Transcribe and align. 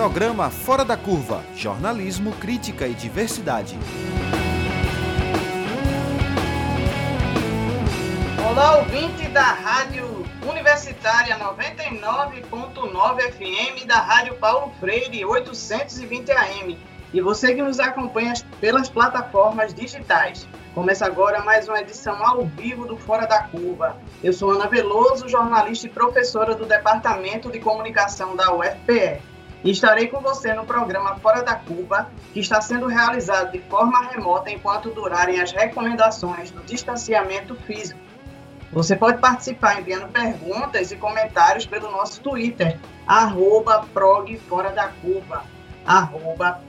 Programa 0.00 0.48
Fora 0.48 0.82
da 0.82 0.96
Curva 0.96 1.44
Jornalismo, 1.54 2.32
Crítica 2.36 2.88
e 2.88 2.94
Diversidade. 2.94 3.78
Olá, 8.48 8.78
ouvinte 8.78 9.28
da 9.28 9.42
Rádio 9.42 10.24
Universitária 10.48 11.36
99.9 11.38 13.30
FM 13.30 13.86
da 13.86 14.00
Rádio 14.00 14.36
Paulo 14.36 14.72
Freire 14.80 15.22
820 15.22 16.32
AM. 16.32 16.78
E 17.12 17.20
você 17.20 17.54
que 17.54 17.60
nos 17.60 17.78
acompanha 17.78 18.32
pelas 18.58 18.88
plataformas 18.88 19.74
digitais. 19.74 20.48
Começa 20.74 21.04
agora 21.04 21.44
mais 21.44 21.68
uma 21.68 21.78
edição 21.78 22.26
ao 22.26 22.46
vivo 22.46 22.86
do 22.86 22.96
Fora 22.96 23.26
da 23.26 23.42
Curva. 23.42 23.98
Eu 24.24 24.32
sou 24.32 24.52
Ana 24.52 24.66
Veloso, 24.66 25.28
jornalista 25.28 25.88
e 25.88 25.90
professora 25.90 26.54
do 26.54 26.64
Departamento 26.64 27.52
de 27.52 27.60
Comunicação 27.60 28.34
da 28.34 28.50
UFPE. 28.54 29.28
E 29.62 29.70
estarei 29.70 30.08
com 30.08 30.20
você 30.20 30.54
no 30.54 30.64
programa 30.64 31.16
Fora 31.16 31.42
da 31.42 31.54
Curva, 31.54 32.10
que 32.32 32.40
está 32.40 32.60
sendo 32.60 32.86
realizado 32.86 33.52
de 33.52 33.60
forma 33.60 34.08
remota 34.08 34.50
enquanto 34.50 34.90
durarem 34.90 35.40
as 35.40 35.52
recomendações 35.52 36.50
do 36.50 36.62
distanciamento 36.62 37.54
físico. 37.54 38.00
Você 38.72 38.96
pode 38.96 39.18
participar 39.18 39.80
enviando 39.80 40.08
perguntas 40.08 40.92
e 40.92 40.96
comentários 40.96 41.66
pelo 41.66 41.90
nosso 41.90 42.20
Twitter, 42.20 42.78
arroba 43.06 43.84
Fora 44.48 44.70
da 44.70 44.88
Curva, 44.88 45.44
arroba 45.84 46.60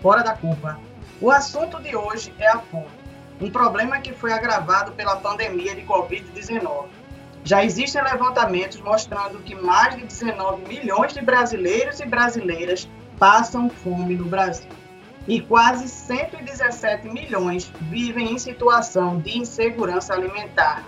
Fora 0.00 0.22
da 0.22 0.34
Curva. 0.34 0.78
O 1.20 1.30
assunto 1.30 1.82
de 1.82 1.94
hoje 1.94 2.32
é 2.38 2.48
a 2.48 2.58
fome 2.58 3.04
um 3.40 3.50
problema 3.50 3.98
que 3.98 4.12
foi 4.12 4.32
agravado 4.32 4.92
pela 4.92 5.16
pandemia 5.16 5.74
de 5.74 5.82
Covid-19. 5.82 6.86
Já 7.44 7.62
existem 7.62 8.02
levantamentos 8.02 8.80
mostrando 8.80 9.38
que 9.40 9.54
mais 9.54 9.96
de 9.96 10.04
19 10.04 10.66
milhões 10.66 11.12
de 11.12 11.20
brasileiros 11.20 12.00
e 12.00 12.06
brasileiras 12.06 12.88
passam 13.18 13.68
fome 13.68 14.16
no 14.16 14.24
Brasil. 14.24 14.70
E 15.28 15.42
quase 15.42 15.86
117 15.86 17.06
milhões 17.06 17.70
vivem 17.82 18.32
em 18.32 18.38
situação 18.38 19.20
de 19.20 19.38
insegurança 19.38 20.14
alimentar. 20.14 20.84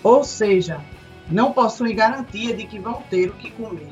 Ou 0.00 0.22
seja, 0.22 0.80
não 1.28 1.52
possuem 1.52 1.96
garantia 1.96 2.56
de 2.56 2.66
que 2.66 2.78
vão 2.78 3.02
ter 3.10 3.28
o 3.28 3.34
que 3.34 3.50
comer. 3.50 3.90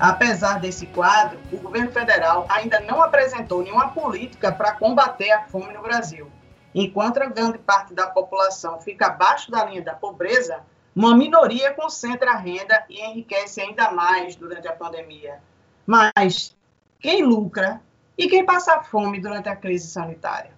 Apesar 0.00 0.58
desse 0.58 0.86
quadro, 0.86 1.38
o 1.52 1.58
governo 1.58 1.92
federal 1.92 2.46
ainda 2.48 2.80
não 2.80 3.02
apresentou 3.02 3.62
nenhuma 3.62 3.88
política 3.88 4.50
para 4.50 4.72
combater 4.72 5.30
a 5.32 5.42
fome 5.42 5.72
no 5.74 5.82
Brasil. 5.82 6.30
Enquanto 6.74 7.18
a 7.18 7.26
grande 7.26 7.58
parte 7.58 7.92
da 7.92 8.06
população 8.06 8.80
fica 8.80 9.08
abaixo 9.08 9.50
da 9.50 9.64
linha 9.66 9.82
da 9.82 9.92
pobreza, 9.92 10.60
uma 10.94 11.16
minoria 11.16 11.72
concentra 11.72 12.32
a 12.32 12.36
renda 12.36 12.84
e 12.88 13.00
enriquece 13.00 13.60
ainda 13.60 13.90
mais 13.90 14.36
durante 14.36 14.68
a 14.68 14.72
pandemia. 14.72 15.40
Mas 15.86 16.54
quem 17.00 17.22
lucra 17.22 17.80
e 18.16 18.28
quem 18.28 18.44
passa 18.44 18.82
fome 18.82 19.20
durante 19.20 19.48
a 19.48 19.56
crise 19.56 19.88
sanitária? 19.88 20.52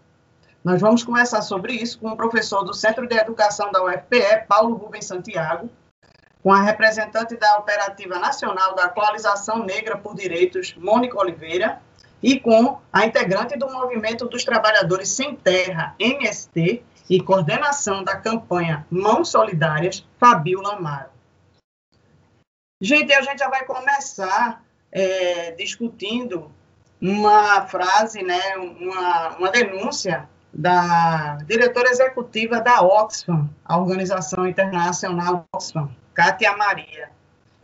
Nós 0.62 0.80
vamos 0.80 1.05
conversar 1.05 1.42
sobre 1.42 1.74
isso 1.74 1.98
com 1.98 2.08
o 2.08 2.16
professor 2.16 2.64
do 2.64 2.74
Centro 2.74 3.06
de 3.06 3.14
Educação 3.16 3.70
da 3.70 3.84
UFPE, 3.84 4.46
Paulo 4.48 4.74
Rubens 4.74 5.05
Santiago, 5.05 5.70
com 6.42 6.52
a 6.52 6.60
representante 6.60 7.36
da 7.36 7.58
Operativa 7.58 8.18
Nacional 8.18 8.74
da 8.74 8.88
Coalização 8.88 9.64
Negra 9.64 9.96
por 9.96 10.14
Direitos, 10.14 10.74
Mônica 10.74 11.18
Oliveira, 11.18 11.80
e 12.22 12.40
com 12.40 12.80
a 12.90 13.05
integrante 13.05 13.58
do 13.58 13.70
Movimento 13.70 14.27
dos 14.27 14.44
Trabalhadores 14.44 15.10
Sem 15.10 15.36
Terra, 15.36 15.94
MST, 15.98 16.82
e 17.08 17.20
coordenação 17.20 18.02
da 18.02 18.16
campanha 18.16 18.86
Mãos 18.91 19.28
Solidárias, 19.28 20.06
Fabiola 20.19 20.74
Amaro. 20.74 21.11
Gente, 22.80 23.12
a 23.12 23.22
gente 23.22 23.38
já 23.38 23.48
vai 23.48 23.64
começar 23.64 24.62
é, 24.91 25.52
discutindo 25.52 26.51
uma 27.01 27.67
frase, 27.67 28.23
né, 28.23 28.56
uma, 28.56 29.36
uma 29.36 29.51
denúncia 29.51 30.28
da 30.52 31.36
diretora 31.46 31.90
executiva 31.90 32.61
da 32.61 32.80
Oxfam, 32.80 33.51
a 33.64 33.77
Organização 33.77 34.46
Internacional 34.46 35.45
Oxfam, 35.52 35.90
Kátia 36.14 36.57
Maria. 36.57 37.11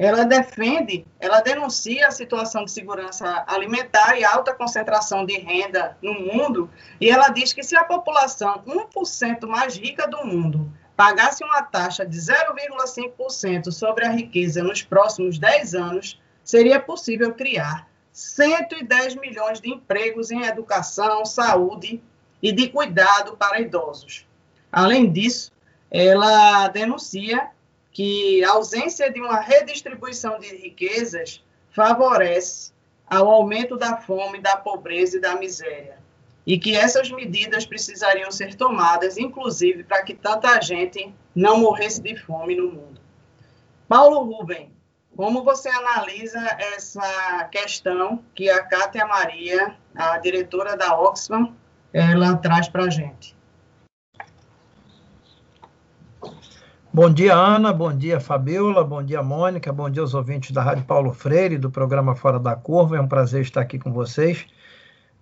Ela 0.02 0.24
defende, 0.24 1.06
ela 1.20 1.42
denuncia 1.42 2.08
a 2.08 2.10
situação 2.10 2.64
de 2.64 2.70
segurança 2.70 3.44
alimentar 3.46 4.18
e 4.18 4.24
alta 4.24 4.54
concentração 4.54 5.26
de 5.26 5.36
renda 5.36 5.94
no 6.00 6.14
mundo, 6.14 6.70
e 6.98 7.10
ela 7.10 7.28
diz 7.28 7.52
que 7.52 7.62
se 7.62 7.76
a 7.76 7.84
população 7.84 8.64
1% 8.66 9.46
mais 9.46 9.76
rica 9.76 10.08
do 10.08 10.24
mundo 10.24 10.72
pagasse 10.96 11.44
uma 11.44 11.60
taxa 11.60 12.06
de 12.06 12.16
0,5% 12.16 13.70
sobre 13.70 14.06
a 14.06 14.10
riqueza 14.10 14.62
nos 14.62 14.82
próximos 14.82 15.38
10 15.38 15.74
anos, 15.74 16.18
seria 16.42 16.80
possível 16.80 17.34
criar 17.34 17.86
110 18.10 19.16
milhões 19.16 19.60
de 19.60 19.68
empregos 19.68 20.30
em 20.30 20.44
educação, 20.44 21.26
saúde 21.26 22.02
e 22.42 22.52
de 22.52 22.70
cuidado 22.70 23.36
para 23.36 23.60
idosos. 23.60 24.26
Além 24.72 25.12
disso, 25.12 25.52
ela 25.90 26.68
denuncia 26.68 27.50
que 27.92 28.44
a 28.44 28.52
ausência 28.52 29.12
de 29.12 29.20
uma 29.20 29.40
redistribuição 29.40 30.38
de 30.38 30.54
riquezas 30.56 31.42
favorece 31.70 32.72
ao 33.06 33.28
aumento 33.28 33.76
da 33.76 33.96
fome, 33.96 34.40
da 34.40 34.56
pobreza 34.56 35.16
e 35.16 35.20
da 35.20 35.36
miséria. 35.36 35.98
E 36.46 36.58
que 36.58 36.74
essas 36.74 37.10
medidas 37.10 37.66
precisariam 37.66 38.30
ser 38.30 38.54
tomadas, 38.54 39.18
inclusive, 39.18 39.84
para 39.84 40.02
que 40.02 40.14
tanta 40.14 40.60
gente 40.60 41.12
não 41.34 41.58
morresse 41.58 42.00
de 42.00 42.16
fome 42.16 42.56
no 42.56 42.70
mundo. 42.72 43.00
Paulo 43.88 44.22
Rubem, 44.22 44.72
como 45.16 45.44
você 45.44 45.68
analisa 45.68 46.40
essa 46.74 47.48
questão 47.50 48.24
que 48.34 48.48
a 48.48 48.64
Cátia 48.64 49.04
Maria, 49.04 49.76
a 49.94 50.16
diretora 50.18 50.76
da 50.76 50.98
Oxfam, 50.98 51.54
ela 51.92 52.36
traz 52.36 52.68
para 52.68 52.84
a 52.84 52.90
gente? 52.90 53.36
Bom 56.92 57.08
dia, 57.08 57.36
Ana. 57.36 57.72
Bom 57.72 57.96
dia, 57.96 58.18
Fabiola. 58.18 58.82
Bom 58.82 59.00
dia, 59.00 59.22
Mônica. 59.22 59.72
Bom 59.72 59.88
dia 59.88 60.02
aos 60.02 60.12
ouvintes 60.12 60.50
da 60.50 60.60
Rádio 60.60 60.84
Paulo 60.84 61.12
Freire, 61.12 61.56
do 61.56 61.70
programa 61.70 62.16
Fora 62.16 62.36
da 62.36 62.56
Curva. 62.56 62.96
É 62.96 63.00
um 63.00 63.06
prazer 63.06 63.42
estar 63.42 63.60
aqui 63.60 63.78
com 63.78 63.92
vocês. 63.92 64.44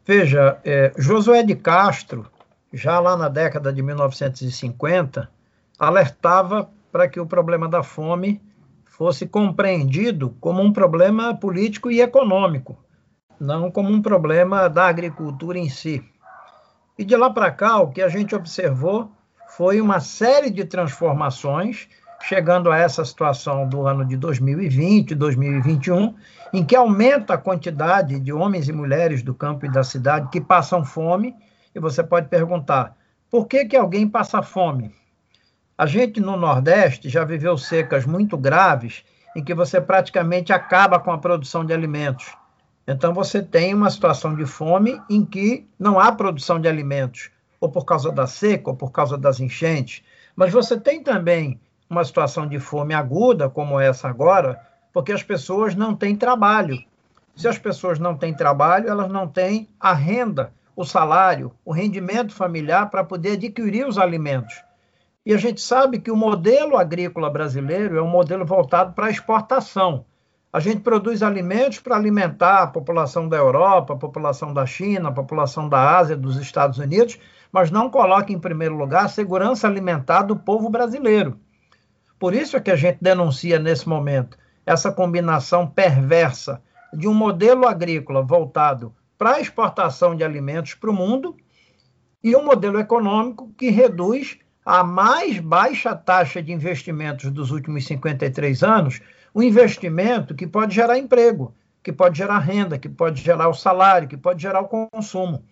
Veja, 0.03 0.59
é, 0.65 0.95
Josué 0.97 1.43
de 1.43 1.55
Castro, 1.55 2.25
já 2.73 2.99
lá 2.99 3.19
na 3.19 3.29
década 3.29 3.71
de 3.71 3.83
1950, 3.83 5.31
alertava 5.79 6.71
para 6.91 7.07
que 7.07 7.21
o 7.21 7.27
problema 7.27 7.69
da 7.69 7.83
fome 7.83 8.41
fosse 8.87 9.27
compreendido 9.27 10.35
como 10.41 10.63
um 10.63 10.73
problema 10.73 11.37
político 11.37 11.91
e 11.91 12.01
econômico, 12.01 12.83
não 13.39 13.71
como 13.71 13.91
um 13.91 14.01
problema 14.01 14.69
da 14.69 14.87
agricultura 14.87 15.59
em 15.59 15.69
si. 15.69 16.03
E 16.99 17.05
de 17.05 17.15
lá 17.15 17.29
para 17.29 17.51
cá, 17.51 17.79
o 17.79 17.91
que 17.91 18.01
a 18.01 18.09
gente 18.09 18.35
observou 18.35 19.13
foi 19.49 19.81
uma 19.81 19.99
série 19.99 20.51
de 20.51 20.65
transformações, 20.65 21.89
chegando 22.21 22.71
a 22.71 22.77
essa 22.77 23.05
situação 23.05 23.67
do 23.67 23.87
ano 23.87 24.05
de 24.05 24.17
2020, 24.17 25.15
2021, 25.15 26.15
em 26.53 26.65
que 26.65 26.77
aumenta 26.77 27.35
a 27.35 27.39
quantidade 27.39 28.21
de 28.21 28.33
homens 28.33 28.69
e 28.69 28.73
mulheres 28.73 29.23
do 29.23 29.35
campo 29.35 29.65
e 29.65 29.71
da 29.71 29.83
cidade 29.83 30.29
que 30.31 30.41
passam 30.41 30.85
fome, 30.85 31.35
e 31.75 31.81
você 31.81 32.05
pode 32.05 32.29
perguntar, 32.29 32.97
por 33.31 33.47
que, 33.47 33.65
que 33.65 33.77
alguém 33.77 34.07
passa 34.07 34.43
fome? 34.43 34.95
A 35.77 35.87
gente 35.87 36.21
no 36.21 36.37
Nordeste 36.37 37.09
já 37.09 37.25
viveu 37.25 37.57
secas 37.57 38.05
muito 38.05 38.37
graves, 38.37 39.05
em 39.35 39.43
que 39.43 39.55
você 39.55 39.81
praticamente 39.81 40.53
acaba 40.53 40.99
com 40.99 41.11
a 41.11 41.19
produção 41.19 41.65
de 41.65 41.73
alimentos. 41.73 42.37
Então 42.87 43.15
você 43.15 43.43
tem 43.43 43.75
uma 43.75 43.91
situação 43.91 44.35
de 44.35 44.45
fome 44.45 45.01
em 45.09 45.25
que 45.25 45.69
não 45.79 45.99
há 45.99 46.11
produção 46.13 46.61
de 46.61 46.69
alimentos 46.69 47.31
ou 47.61 47.69
por 47.69 47.85
causa 47.85 48.11
da 48.13 48.27
seca, 48.27 48.71
ou 48.71 48.77
por 48.77 48.91
causa 48.91 49.17
das 49.17 49.41
enchentes, 49.41 50.03
mas 50.37 50.53
você 50.53 50.79
tem 50.79 51.03
também 51.03 51.61
uma 51.91 52.05
situação 52.05 52.47
de 52.47 52.59
fome 52.59 52.95
aguda, 52.95 53.49
como 53.49 53.81
essa 53.81 54.09
agora, 54.09 54.61
porque 54.93 55.13
as 55.13 55.23
pessoas 55.23 55.75
não 55.75 55.95
têm 55.95 56.15
trabalho. 56.15 56.79
Se 57.35 57.49
as 57.49 57.59
pessoas 57.59 57.99
não 57.99 58.17
têm 58.17 58.35
trabalho, 58.35 58.89
elas 58.89 59.11
não 59.11 59.27
têm 59.27 59.69
a 59.79 59.93
renda, 59.93 60.53
o 60.77 60.85
salário, 60.85 61.53
o 61.65 61.73
rendimento 61.73 62.33
familiar 62.33 62.91
para 62.91 63.03
poder 63.03 63.33
adquirir 63.33 63.87
os 63.87 63.99
alimentos. 63.99 64.63
E 65.27 65.35
a 65.35 65.37
gente 65.37 65.61
sabe 65.61 65.99
que 65.99 66.11
o 66.11 66.17
modelo 66.17 66.77
agrícola 66.77 67.29
brasileiro 67.29 67.99
é 67.99 68.03
um 68.03 68.09
modelo 68.09 68.47
voltado 68.47 68.93
para 68.93 69.07
a 69.07 69.11
exportação. 69.11 70.05
A 70.53 70.61
gente 70.61 70.81
produz 70.81 71.23
alimentos 71.23 71.79
para 71.81 71.97
alimentar 71.97 72.63
a 72.63 72.67
população 72.67 73.29
da 73.29 73.37
Europa, 73.37 73.93
a 73.93 73.99
população 73.99 74.55
da 74.55 74.65
China, 74.65 75.11
a 75.11 75.13
população 75.13 75.69
da 75.69 75.99
Ásia, 75.99 76.17
dos 76.17 76.37
Estados 76.37 76.79
Unidos, 76.79 77.19
mas 77.53 77.71
não 77.71 77.91
coloca 77.91 78.33
em 78.33 78.39
primeiro 78.39 78.77
lugar 78.77 79.05
a 79.05 79.09
segurança 79.09 79.67
alimentar 79.67 80.23
do 80.23 80.37
povo 80.37 80.69
brasileiro. 80.69 81.39
Por 82.19 82.35
isso 82.35 82.57
é 82.57 82.61
que 82.61 82.71
a 82.71 82.77
gente 82.77 82.99
denuncia 83.01 83.59
nesse 83.59 83.89
momento 83.89 84.37
essa 84.67 84.93
combinação 84.93 85.67
perversa 85.67 86.61
de 86.93 87.09
um 87.09 87.15
modelo 87.15 87.67
agrícola 87.67 88.23
voltado 88.23 88.95
para 89.17 89.35
a 89.35 89.41
exportação 89.41 90.15
de 90.15 90.23
alimentos 90.23 90.75
para 90.75 90.91
o 90.91 90.95
mundo 90.95 91.37
e 92.23 92.37
um 92.37 92.45
modelo 92.45 92.79
econômico 92.79 93.53
que 93.57 93.71
reduz 93.71 94.39
a 94.65 94.85
mais 94.85 95.41
baixa 95.41 95.95
taxa 95.95 96.43
de 96.43 96.53
investimentos 96.53 97.31
dos 97.31 97.51
últimos 97.51 97.87
53 97.87 98.63
anos, 98.63 99.01
o 99.33 99.41
um 99.41 99.43
investimento 99.43 100.35
que 100.35 100.47
pode 100.47 100.75
gerar 100.75 100.99
emprego, 100.99 101.55
que 101.83 101.93
pode 101.93 102.19
gerar 102.19 102.39
renda, 102.41 102.79
que 102.79 102.89
pode 102.89 103.23
gerar 103.23 103.49
o 103.49 103.55
salário, 103.55 104.09
que 104.09 104.17
pode 104.17 104.43
gerar 104.43 104.61
o 104.61 104.69
consumo. 104.69 105.43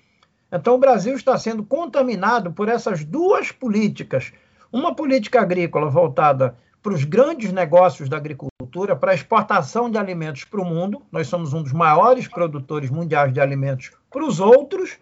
Então, 0.50 0.75
o 0.75 0.78
Brasil 0.78 1.14
está 1.14 1.37
sendo 1.37 1.64
contaminado 1.64 2.52
por 2.52 2.69
essas 2.69 3.04
duas 3.04 3.50
políticas. 3.50 4.32
Uma 4.72 4.94
política 4.94 5.40
agrícola 5.40 5.90
voltada 5.90 6.56
para 6.82 6.94
os 6.94 7.02
grandes 7.02 7.50
negócios 7.50 8.08
da 8.08 8.16
agricultura, 8.16 8.94
para 8.94 9.10
a 9.10 9.14
exportação 9.14 9.90
de 9.90 9.98
alimentos 9.98 10.44
para 10.44 10.60
o 10.60 10.64
mundo. 10.64 11.02
Nós 11.10 11.26
somos 11.26 11.52
um 11.52 11.62
dos 11.62 11.72
maiores 11.72 12.28
produtores 12.28 12.90
mundiais 12.90 13.32
de 13.32 13.40
alimentos 13.40 13.90
para 14.08 14.25
os 14.25 14.38
outros, 14.38 14.96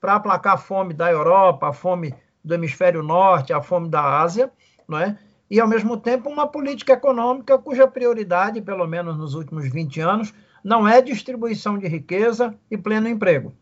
para 0.00 0.14
aplacar 0.14 0.54
a 0.54 0.58
fome 0.58 0.94
da 0.94 1.10
Europa, 1.10 1.68
a 1.68 1.72
fome 1.74 2.14
do 2.42 2.54
hemisfério 2.54 3.02
norte, 3.02 3.52
a 3.52 3.60
fome 3.60 3.88
da 3.88 4.20
Ásia, 4.20 4.50
não 4.88 4.98
é? 4.98 5.18
E, 5.50 5.60
ao 5.60 5.68
mesmo 5.68 5.96
tempo, 5.96 6.30
uma 6.30 6.46
política 6.46 6.94
econômica 6.94 7.58
cuja 7.58 7.86
prioridade, 7.86 8.62
pelo 8.62 8.86
menos 8.86 9.16
nos 9.18 9.34
últimos 9.34 9.68
20 9.68 10.00
anos, 10.00 10.34
não 10.64 10.88
é 10.88 11.02
distribuição 11.02 11.78
de 11.78 11.86
riqueza 11.86 12.54
e 12.70 12.78
pleno 12.78 13.08
emprego. 13.08 13.52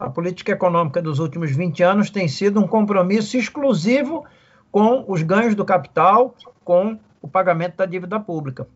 A 0.00 0.08
política 0.08 0.52
econômica 0.52 1.02
dos 1.02 1.18
últimos 1.18 1.50
20 1.50 1.82
anos 1.82 2.08
tem 2.08 2.28
sido 2.28 2.60
um 2.60 2.68
compromisso 2.68 3.36
exclusivo 3.36 4.24
com 4.70 5.04
os 5.08 5.24
ganhos 5.24 5.56
do 5.56 5.64
capital, 5.64 6.36
com 6.62 6.96
o 7.20 7.26
pagamento 7.26 7.78
da 7.78 7.84
dívida 7.84 8.20
pública. 8.20 8.68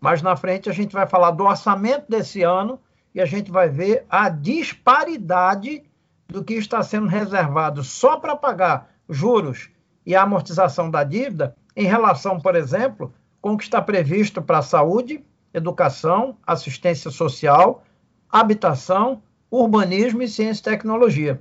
Mas 0.00 0.22
na 0.22 0.34
frente 0.36 0.70
a 0.70 0.72
gente 0.72 0.94
vai 0.94 1.06
falar 1.06 1.32
do 1.32 1.44
orçamento 1.44 2.06
desse 2.08 2.42
ano 2.42 2.80
e 3.14 3.20
a 3.20 3.26
gente 3.26 3.50
vai 3.50 3.68
ver 3.68 4.06
a 4.08 4.30
disparidade 4.30 5.82
do 6.26 6.42
que 6.42 6.54
está 6.54 6.82
sendo 6.82 7.08
reservado 7.08 7.84
só 7.84 8.16
para 8.16 8.34
pagar 8.34 8.88
juros 9.06 9.68
e 10.06 10.16
a 10.16 10.22
amortização 10.22 10.90
da 10.90 11.04
dívida 11.04 11.54
em 11.76 11.84
relação, 11.84 12.40
por 12.40 12.56
exemplo, 12.56 13.12
com 13.42 13.52
o 13.52 13.58
que 13.58 13.64
está 13.64 13.82
previsto 13.82 14.40
para 14.40 14.62
saúde, 14.62 15.22
educação, 15.52 16.38
assistência 16.46 17.10
social, 17.10 17.84
habitação, 18.30 19.22
urbanismo 19.50 20.22
e 20.22 20.28
ciência 20.28 20.60
e 20.60 20.64
tecnologia. 20.64 21.40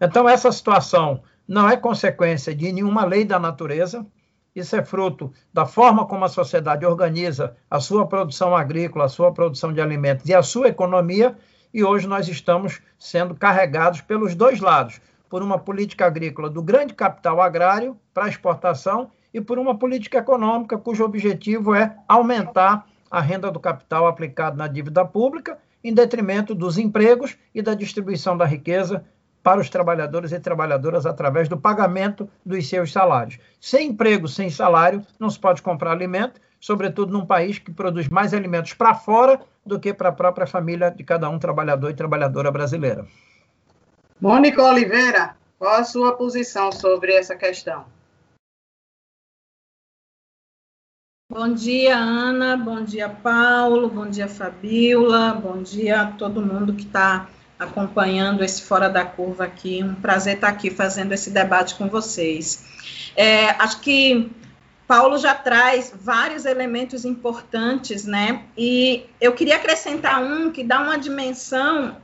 Então, 0.00 0.28
essa 0.28 0.50
situação 0.50 1.22
não 1.46 1.68
é 1.68 1.76
consequência 1.76 2.54
de 2.54 2.72
nenhuma 2.72 3.04
lei 3.04 3.24
da 3.24 3.38
natureza, 3.38 4.06
isso 4.54 4.76
é 4.76 4.84
fruto 4.84 5.32
da 5.52 5.64
forma 5.64 6.06
como 6.06 6.24
a 6.24 6.28
sociedade 6.28 6.84
organiza 6.84 7.56
a 7.70 7.80
sua 7.80 8.06
produção 8.06 8.54
agrícola, 8.54 9.06
a 9.06 9.08
sua 9.08 9.32
produção 9.32 9.72
de 9.72 9.80
alimentos 9.80 10.28
e 10.28 10.34
a 10.34 10.42
sua 10.42 10.68
economia, 10.68 11.36
e 11.72 11.82
hoje 11.82 12.06
nós 12.06 12.28
estamos 12.28 12.80
sendo 12.98 13.34
carregados 13.34 14.02
pelos 14.02 14.34
dois 14.34 14.60
lados 14.60 15.00
por 15.28 15.42
uma 15.42 15.58
política 15.58 16.04
agrícola 16.04 16.50
do 16.50 16.62
grande 16.62 16.92
capital 16.92 17.40
agrário 17.40 17.96
para 18.12 18.28
exportação 18.28 19.10
e 19.32 19.40
por 19.40 19.58
uma 19.58 19.78
política 19.78 20.18
econômica 20.18 20.76
cujo 20.76 21.02
objetivo 21.02 21.74
é 21.74 21.96
aumentar 22.06 22.86
a 23.10 23.20
renda 23.20 23.50
do 23.50 23.58
capital 23.58 24.06
aplicado 24.06 24.56
na 24.56 24.66
dívida 24.66 25.04
pública, 25.04 25.58
em 25.82 25.92
detrimento 25.92 26.54
dos 26.54 26.78
empregos 26.78 27.36
e 27.54 27.62
da 27.62 27.74
distribuição 27.74 28.36
da 28.36 28.44
riqueza 28.44 29.04
para 29.42 29.60
os 29.60 29.68
trabalhadores 29.68 30.30
e 30.32 30.38
trabalhadoras 30.38 31.04
através 31.04 31.48
do 31.48 31.56
pagamento 31.56 32.28
dos 32.46 32.68
seus 32.68 32.92
salários. 32.92 33.38
Sem 33.60 33.88
emprego, 33.88 34.28
sem 34.28 34.48
salário, 34.48 35.04
não 35.18 35.28
se 35.28 35.38
pode 35.38 35.60
comprar 35.60 35.90
alimento, 35.90 36.40
sobretudo 36.60 37.12
num 37.12 37.26
país 37.26 37.58
que 37.58 37.72
produz 37.72 38.08
mais 38.08 38.32
alimentos 38.32 38.72
para 38.72 38.94
fora 38.94 39.40
do 39.66 39.80
que 39.80 39.92
para 39.92 40.10
a 40.10 40.12
própria 40.12 40.46
família 40.46 40.90
de 40.90 41.02
cada 41.02 41.28
um 41.28 41.38
trabalhador 41.38 41.90
e 41.90 41.94
trabalhadora 41.94 42.52
brasileira. 42.52 43.04
Mônica 44.20 44.62
Oliveira, 44.62 45.34
qual 45.58 45.74
a 45.74 45.84
sua 45.84 46.12
posição 46.12 46.70
sobre 46.70 47.12
essa 47.12 47.34
questão? 47.34 47.84
Bom 51.34 51.54
dia, 51.54 51.96
Ana. 51.96 52.58
Bom 52.58 52.84
dia, 52.84 53.08
Paulo. 53.08 53.88
Bom 53.88 54.06
dia, 54.06 54.28
Fabiola. 54.28 55.32
Bom 55.32 55.62
dia 55.62 56.02
a 56.02 56.06
todo 56.08 56.42
mundo 56.42 56.74
que 56.74 56.82
está 56.82 57.26
acompanhando 57.58 58.44
esse 58.44 58.60
Fora 58.60 58.86
da 58.90 59.02
Curva 59.02 59.44
aqui. 59.44 59.82
Um 59.82 59.94
prazer 59.94 60.34
estar 60.34 60.48
aqui 60.48 60.70
fazendo 60.70 61.12
esse 61.12 61.30
debate 61.30 61.74
com 61.76 61.88
vocês. 61.88 62.62
É, 63.16 63.48
acho 63.52 63.80
que 63.80 64.30
Paulo 64.86 65.16
já 65.16 65.34
traz 65.34 65.90
vários 65.98 66.44
elementos 66.44 67.06
importantes, 67.06 68.04
né? 68.04 68.44
E 68.54 69.06
eu 69.18 69.32
queria 69.32 69.56
acrescentar 69.56 70.22
um 70.22 70.50
que 70.52 70.62
dá 70.62 70.82
uma 70.82 70.98
dimensão 70.98 71.96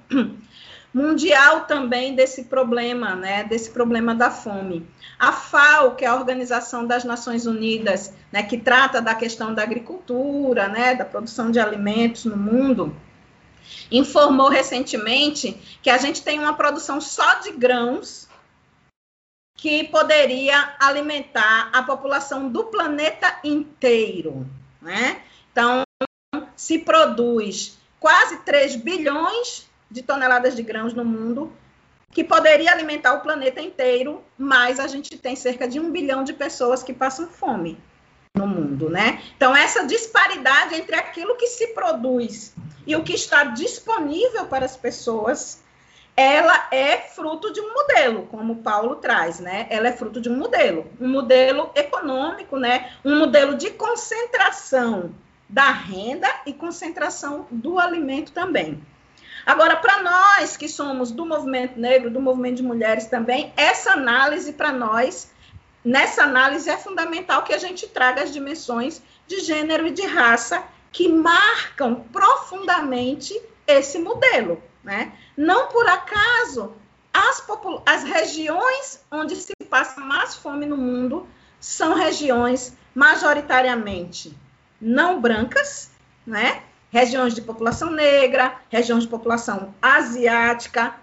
mundial 0.99 1.65
também 1.67 2.15
desse 2.15 2.45
problema, 2.45 3.15
né? 3.15 3.45
Desse 3.45 3.71
problema 3.71 4.15
da 4.15 4.31
fome. 4.31 4.85
A 5.17 5.33
FAO, 5.33 5.95
que 5.95 6.05
é 6.05 6.09
a 6.09 6.17
Organização 6.17 6.85
das 6.87 7.05
Nações 7.05 7.47
Unidas, 7.47 8.12
né, 8.33 8.43
que 8.43 8.59
trata 8.59 9.00
da 9.00 9.15
questão 9.15 9.55
da 9.55 9.62
agricultura, 9.62 10.69
né, 10.69 10.95
da 10.95 11.05
produção 11.05 11.50
de 11.50 11.59
alimentos 11.59 12.25
no 12.25 12.37
mundo, 12.37 12.95
informou 13.91 14.49
recentemente 14.49 15.53
que 15.83 15.91
a 15.91 15.99
gente 15.99 16.23
tem 16.23 16.39
uma 16.39 16.55
produção 16.55 17.01
só 17.01 17.35
de 17.41 17.53
grãos 17.53 18.29
que 19.56 19.85
poderia 19.85 20.77
alimentar 20.79 21.71
a 21.73 21.83
população 21.83 22.49
do 22.49 22.65
planeta 22.65 23.41
inteiro, 23.43 24.47
né? 24.81 25.21
Então, 25.51 25.83
se 26.55 26.79
produz 26.79 27.77
quase 27.99 28.37
3 28.39 28.77
bilhões 28.77 29.68
de 29.90 30.02
toneladas 30.02 30.55
de 30.55 30.62
grãos 30.62 30.93
no 30.93 31.05
mundo 31.05 31.52
que 32.11 32.25
poderia 32.25 32.73
alimentar 32.73 33.14
o 33.14 33.20
planeta 33.20 33.61
inteiro, 33.61 34.23
mas 34.37 34.81
a 34.81 34.87
gente 34.87 35.17
tem 35.19 35.37
cerca 35.37 35.69
de 35.69 35.79
um 35.79 35.90
bilhão 35.90 36.25
de 36.25 36.32
pessoas 36.32 36.82
que 36.82 36.93
passam 36.93 37.29
fome 37.29 37.79
no 38.35 38.46
mundo, 38.46 38.88
né? 38.88 39.23
Então, 39.37 39.55
essa 39.55 39.87
disparidade 39.87 40.75
entre 40.75 40.96
aquilo 40.96 41.37
que 41.37 41.46
se 41.46 41.69
produz 41.69 42.55
e 42.87 42.96
o 42.96 43.02
que 43.02 43.14
está 43.14 43.44
disponível 43.44 44.46
para 44.46 44.64
as 44.64 44.76
pessoas, 44.76 45.62
ela 46.17 46.69
é 46.70 46.99
fruto 46.99 47.52
de 47.52 47.61
um 47.61 47.75
modelo, 47.75 48.26
como 48.26 48.55
o 48.55 48.62
Paulo 48.62 48.96
traz, 48.96 49.41
né? 49.41 49.67
Ela 49.70 49.88
é 49.88 49.93
fruto 49.93 50.20
de 50.20 50.29
um 50.29 50.37
modelo, 50.37 50.87
um 51.00 51.08
modelo 51.08 51.70
econômico, 51.75 52.56
né? 52.56 52.93
Um 53.05 53.19
modelo 53.19 53.56
de 53.56 53.70
concentração 53.70 55.14
da 55.49 55.70
renda 55.70 56.29
e 56.46 56.52
concentração 56.52 57.46
do 57.50 57.79
alimento 57.79 58.32
também. 58.32 58.81
Agora, 59.49 59.77
para 59.77 60.03
nós 60.03 60.59
que 60.59 60.69
somos 60.69 61.11
do 61.11 61.25
movimento 61.25 61.81
negro, 61.81 62.11
do 62.11 62.21
movimento 62.21 62.56
de 62.56 62.62
mulheres 62.62 63.06
também, 63.06 63.50
essa 63.56 63.93
análise 63.93 64.53
para 64.53 64.71
nós, 64.71 65.33
nessa 65.83 66.25
análise 66.25 66.69
é 66.69 66.77
fundamental 66.77 67.43
que 67.43 67.55
a 67.55 67.59
gente 67.59 67.89
traga 67.89 68.25
as 68.25 68.31
dimensões 68.31 69.01
de 69.27 69.41
gênero 69.41 69.87
e 69.87 69.91
de 69.91 70.05
raça 70.05 70.63
que 70.93 71.08
marcam 71.08 71.94
profundamente 72.13 73.41
esse 73.67 73.99
modelo, 73.99 74.63
né? 74.84 75.15
Não 75.34 75.69
por 75.69 75.89
acaso 75.89 76.75
as, 77.11 77.43
as 77.87 78.05
regiões 78.05 79.03
onde 79.11 79.34
se 79.34 79.55
passa 79.70 79.99
mais 79.99 80.34
fome 80.34 80.67
no 80.67 80.77
mundo 80.77 81.27
são 81.58 81.94
regiões 81.94 82.77
majoritariamente 82.94 84.37
não 84.79 85.22
brancas, 85.22 85.91
né? 86.27 86.65
Regiões 86.91 87.35
de 87.35 87.43
população 87.43 87.91
negra, 87.91 88.55
regiões 88.71 89.05
de 89.05 89.09
população 89.09 89.75
asiática. 89.81 90.95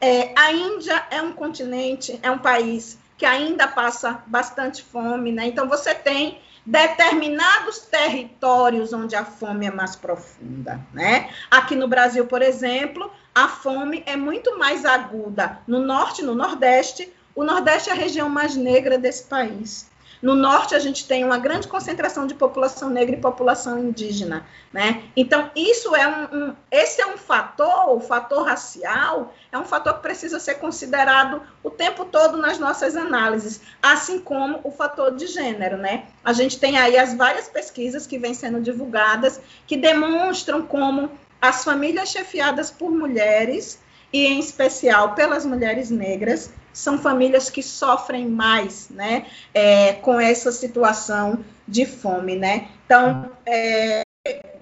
É, 0.00 0.32
a 0.38 0.52
Índia 0.52 1.06
é 1.10 1.20
um 1.20 1.32
continente, 1.32 2.18
é 2.22 2.30
um 2.30 2.38
país 2.38 2.98
que 3.16 3.26
ainda 3.26 3.66
passa 3.66 4.22
bastante 4.26 4.82
fome, 4.82 5.32
né? 5.32 5.46
Então 5.46 5.68
você 5.68 5.94
tem 5.94 6.40
determinados 6.64 7.80
territórios 7.80 8.92
onde 8.92 9.16
a 9.16 9.24
fome 9.24 9.66
é 9.66 9.70
mais 9.70 9.96
profunda, 9.96 10.80
né? 10.92 11.30
Aqui 11.50 11.74
no 11.74 11.88
Brasil, 11.88 12.26
por 12.26 12.42
exemplo, 12.42 13.10
a 13.34 13.48
fome 13.48 14.02
é 14.06 14.16
muito 14.16 14.58
mais 14.58 14.84
aguda 14.84 15.60
no 15.66 15.80
norte, 15.80 16.22
no 16.22 16.34
nordeste. 16.34 17.12
O 17.34 17.42
nordeste 17.42 17.88
é 17.88 17.92
a 17.92 17.96
região 17.96 18.28
mais 18.28 18.54
negra 18.54 18.98
desse 18.98 19.24
país. 19.24 19.87
No 20.20 20.34
norte, 20.34 20.74
a 20.74 20.78
gente 20.78 21.06
tem 21.06 21.24
uma 21.24 21.38
grande 21.38 21.68
concentração 21.68 22.26
de 22.26 22.34
população 22.34 22.90
negra 22.90 23.16
e 23.16 23.20
população 23.20 23.78
indígena, 23.78 24.46
né? 24.72 25.04
Então, 25.16 25.50
isso 25.54 25.94
é 25.94 26.06
um, 26.06 26.36
um, 26.36 26.56
esse 26.70 27.00
é 27.00 27.06
um 27.06 27.16
fator, 27.16 27.96
o 27.96 28.00
fator 28.00 28.44
racial, 28.44 29.32
é 29.52 29.58
um 29.58 29.64
fator 29.64 29.94
que 29.94 30.02
precisa 30.02 30.40
ser 30.40 30.54
considerado 30.56 31.42
o 31.62 31.70
tempo 31.70 32.04
todo 32.04 32.36
nas 32.36 32.58
nossas 32.58 32.96
análises, 32.96 33.60
assim 33.82 34.18
como 34.18 34.60
o 34.64 34.70
fator 34.70 35.14
de 35.14 35.26
gênero, 35.26 35.76
né? 35.76 36.06
A 36.24 36.32
gente 36.32 36.58
tem 36.58 36.78
aí 36.78 36.98
as 36.98 37.14
várias 37.14 37.48
pesquisas 37.48 38.06
que 38.06 38.18
vêm 38.18 38.34
sendo 38.34 38.60
divulgadas 38.60 39.40
que 39.66 39.76
demonstram 39.76 40.62
como 40.62 41.10
as 41.40 41.62
famílias 41.62 42.08
chefiadas 42.08 42.70
por 42.70 42.90
mulheres, 42.90 43.78
e 44.12 44.26
em 44.26 44.38
especial 44.38 45.14
pelas 45.14 45.44
mulheres 45.44 45.90
negras, 45.90 46.50
são 46.78 46.96
famílias 46.96 47.50
que 47.50 47.60
sofrem 47.60 48.28
mais, 48.28 48.88
né, 48.88 49.26
é, 49.52 49.94
com 49.94 50.20
essa 50.20 50.52
situação 50.52 51.44
de 51.66 51.84
fome, 51.84 52.36
né. 52.36 52.68
Então, 52.86 53.32
é, 53.44 54.02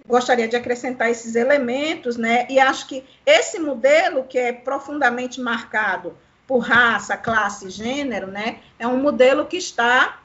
gostaria 0.08 0.48
de 0.48 0.56
acrescentar 0.56 1.10
esses 1.10 1.34
elementos, 1.34 2.16
né, 2.16 2.46
e 2.48 2.58
acho 2.58 2.88
que 2.88 3.04
esse 3.26 3.58
modelo 3.58 4.24
que 4.24 4.38
é 4.38 4.50
profundamente 4.50 5.42
marcado 5.42 6.16
por 6.46 6.60
raça, 6.60 7.18
classe, 7.18 7.68
gênero, 7.68 8.28
né, 8.28 8.60
é 8.78 8.86
um 8.86 8.96
modelo 8.96 9.44
que 9.44 9.58
está 9.58 10.22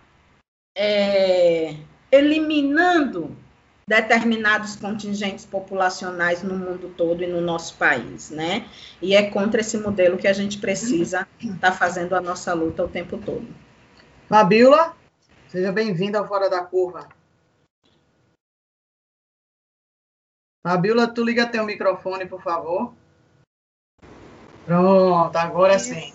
é, 0.78 1.76
eliminando 2.10 3.36
determinados 3.88 4.76
contingentes 4.76 5.46
populacionais 5.46 6.44
no 6.44 6.56
mundo 6.56 6.94
todo 6.96 7.24
e 7.24 7.28
no 7.28 7.42
nosso 7.42 7.78
país, 7.78 8.30
né? 8.30 8.68
E 9.02 9.16
é 9.16 9.30
contra 9.30 9.62
esse 9.62 9.78
modelo 9.78 10.18
que 10.18 10.28
a 10.28 10.34
gente 10.34 10.60
precisa 10.60 11.28
estar 11.40 11.58
tá 11.60 11.72
fazendo 11.72 12.16
a 12.16 12.22
nossa 12.22 12.54
luta 12.54 12.84
o 12.84 12.88
tempo 12.88 13.18
todo. 13.18 13.48
Fabiola, 14.30 14.96
seja 15.50 15.72
bem-vinda 15.72 16.20
ao 16.20 16.28
Fora 16.28 16.50
da 16.50 16.64
Curva. 16.64 17.10
Fabiola, 20.64 21.08
tu 21.08 21.24
liga 21.24 21.48
teu 21.48 21.66
microfone, 21.66 22.26
por 22.28 22.42
favor. 22.42 22.94
Pronto, 24.66 25.36
agora 25.36 25.76
Isso. 25.76 25.94
sim. 25.94 26.14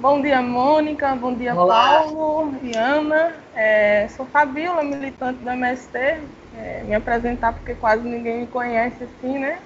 Bom 0.00 0.20
dia, 0.20 0.42
Mônica. 0.42 1.14
Bom 1.14 1.34
dia, 1.34 1.54
Olá. 1.54 2.02
Paulo 2.02 2.54
e 2.62 2.76
Ana. 2.76 3.36
É, 3.54 4.08
sou 4.08 4.26
Fabiola, 4.26 4.82
militante 4.82 5.38
do 5.42 5.48
MST. 5.48 6.20
É, 6.58 6.82
me 6.84 6.94
apresentar 6.94 7.52
porque 7.52 7.74
quase 7.74 8.02
ninguém 8.02 8.40
me 8.40 8.46
conhece 8.46 9.04
assim, 9.04 9.38
né? 9.38 9.58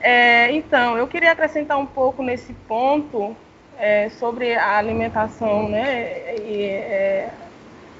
É, 0.00 0.52
então, 0.52 0.96
eu 0.96 1.06
queria 1.08 1.32
acrescentar 1.32 1.78
um 1.78 1.86
pouco 1.86 2.22
nesse 2.22 2.52
ponto 2.52 3.34
é, 3.78 4.10
sobre 4.10 4.54
a 4.54 4.76
alimentação, 4.76 5.68
né? 5.68 6.36
E, 6.36 6.62
é, 6.64 7.30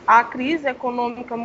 a 0.06 0.24
crise 0.24 0.66
econômica 0.66 1.36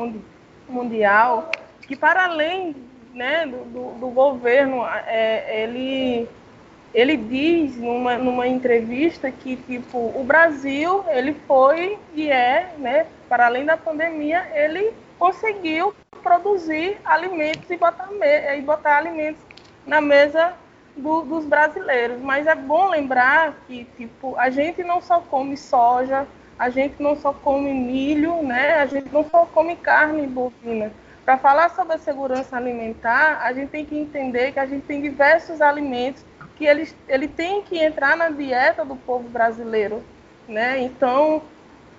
mundial, 0.70 1.52
que 1.88 1.96
para 1.96 2.26
além 2.26 2.76
né, 3.14 3.46
do, 3.46 3.58
do, 3.66 4.00
do 4.00 4.08
governo, 4.08 4.86
é, 5.06 5.64
ele 5.64 6.28
ele 6.94 7.18
diz 7.18 7.76
numa, 7.78 8.20
numa 8.20 8.48
entrevista 8.48 9.32
que 9.32 9.56
tipo 9.56 9.98
o 9.98 10.24
Brasil 10.24 11.04
ele 11.10 11.34
foi 11.48 11.98
e 12.14 12.30
é 12.30 12.72
né 12.78 13.08
para 13.28 13.48
além 13.48 13.66
da 13.66 13.76
pandemia 13.76 14.46
ele 14.54 14.94
conseguiu 15.24 15.96
produzir 16.22 16.98
alimentos 17.06 17.70
e 17.70 17.77
botar, 17.77 18.10
e 18.58 18.62
botar 18.62 18.98
alimentos 18.98 19.42
na 19.88 20.01
mesa 20.01 20.51
do, 20.98 21.22
dos 21.22 21.46
brasileiros. 21.46 22.20
Mas 22.20 22.46
é 22.46 22.53
bom 22.53 22.89
lembrar 22.89 23.56
que 23.65 23.86
tipo 23.96 24.36
a 24.38 24.50
gente 24.50 24.84
não 24.84 25.00
só 25.01 25.22
come 25.22 25.56
soja 25.56 26.27
a 26.60 26.70
gente 26.70 27.01
não 27.01 27.15
só 27.15 27.32
come 27.32 27.72
milho 27.74 28.44
né? 28.44 28.82
A 28.82 28.86
gente 28.86 29.13
não 29.13 29.24
só 29.30 29.46
come 29.46 29.77
carne 29.77 30.27
bovina. 30.27 30.92
Para 31.24 31.38
falar 31.38 31.70
sobre 31.70 31.96
a 31.96 32.00
segurança 32.00 32.58
alimentar 32.58 33.39
a 33.44 33.53
gente 33.53 33.70
tem 33.70 33.86
que 33.86 33.98
entender 33.98 34.51
que 34.51 34.60
a 34.60 34.65
gente 34.65 34.86
tem 34.86 35.01
diversos 35.01 35.62
alimentos 35.62 36.25
que 36.58 36.65
ele, 36.65 36.86
ele 37.08 37.30
tem 37.30 37.62
que 37.62 37.80
entrar 37.80 38.18
na 38.18 38.30
dieta 38.30 38.84
do 38.84 38.98
povo 38.98 39.30
brasileiro, 39.30 40.03
né? 40.50 40.82
Então, 40.82 41.42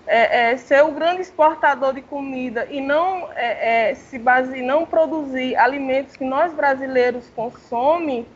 é, 0.06 0.52
é, 0.52 0.56
ser 0.56 0.84
o 0.84 0.92
grande 0.92 1.23
exportador 1.23 1.94
de 1.94 2.02
comida 2.02 2.66
e 2.70 2.80
não 2.80 3.28
é, 3.34 3.90
é 3.90 3.94
se 3.94 4.18
base, 4.18 4.61
não 4.61 4.84
produzir 4.84 5.56
alimentos 5.56 6.16
que 6.16 6.25
nós 6.25 6.52
brasileiros 6.52 7.30
consomem, 7.34 8.26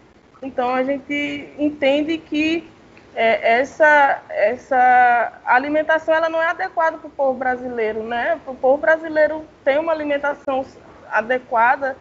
então 0.43 0.75
a 0.75 0.83
gente 0.83 1.49
entende 1.59 2.19
que 2.19 2.69
é, 3.15 3.59
essa, 3.61 4.23
essa 4.29 5.41
alimentação 5.45 6.15
ela 6.15 6.29
não 6.29 6.41
é 6.41 6.47
adequada 6.47 6.99
para 6.99 7.09
o 7.09 7.11
povo 7.11 7.39
brasileiro, 7.39 8.03
né? 8.03 8.41
O 8.47 8.55
povo 8.55 8.79
brasileiro 8.79 9.45
tem 9.65 9.79
uma 9.79 9.93
alimentação 9.93 10.65
adequada, 11.11 11.97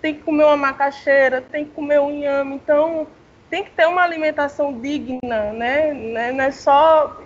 tem 0.00 0.14
que 0.14 0.20
comer 0.22 0.44
uma 0.44 0.56
macaxeira, 0.56 1.40
tem 1.40 1.64
que 1.64 1.70
comer 1.70 2.00
um 2.00 2.10
inhame, 2.10 2.56
então 2.56 3.06
tem 3.48 3.64
que 3.64 3.70
ter 3.70 3.86
uma 3.86 4.02
alimentação 4.02 4.78
digna, 4.80 5.52
né? 5.52 5.92
né? 5.92 6.32
Não 6.32 6.44
é 6.44 6.50
só 6.50 7.16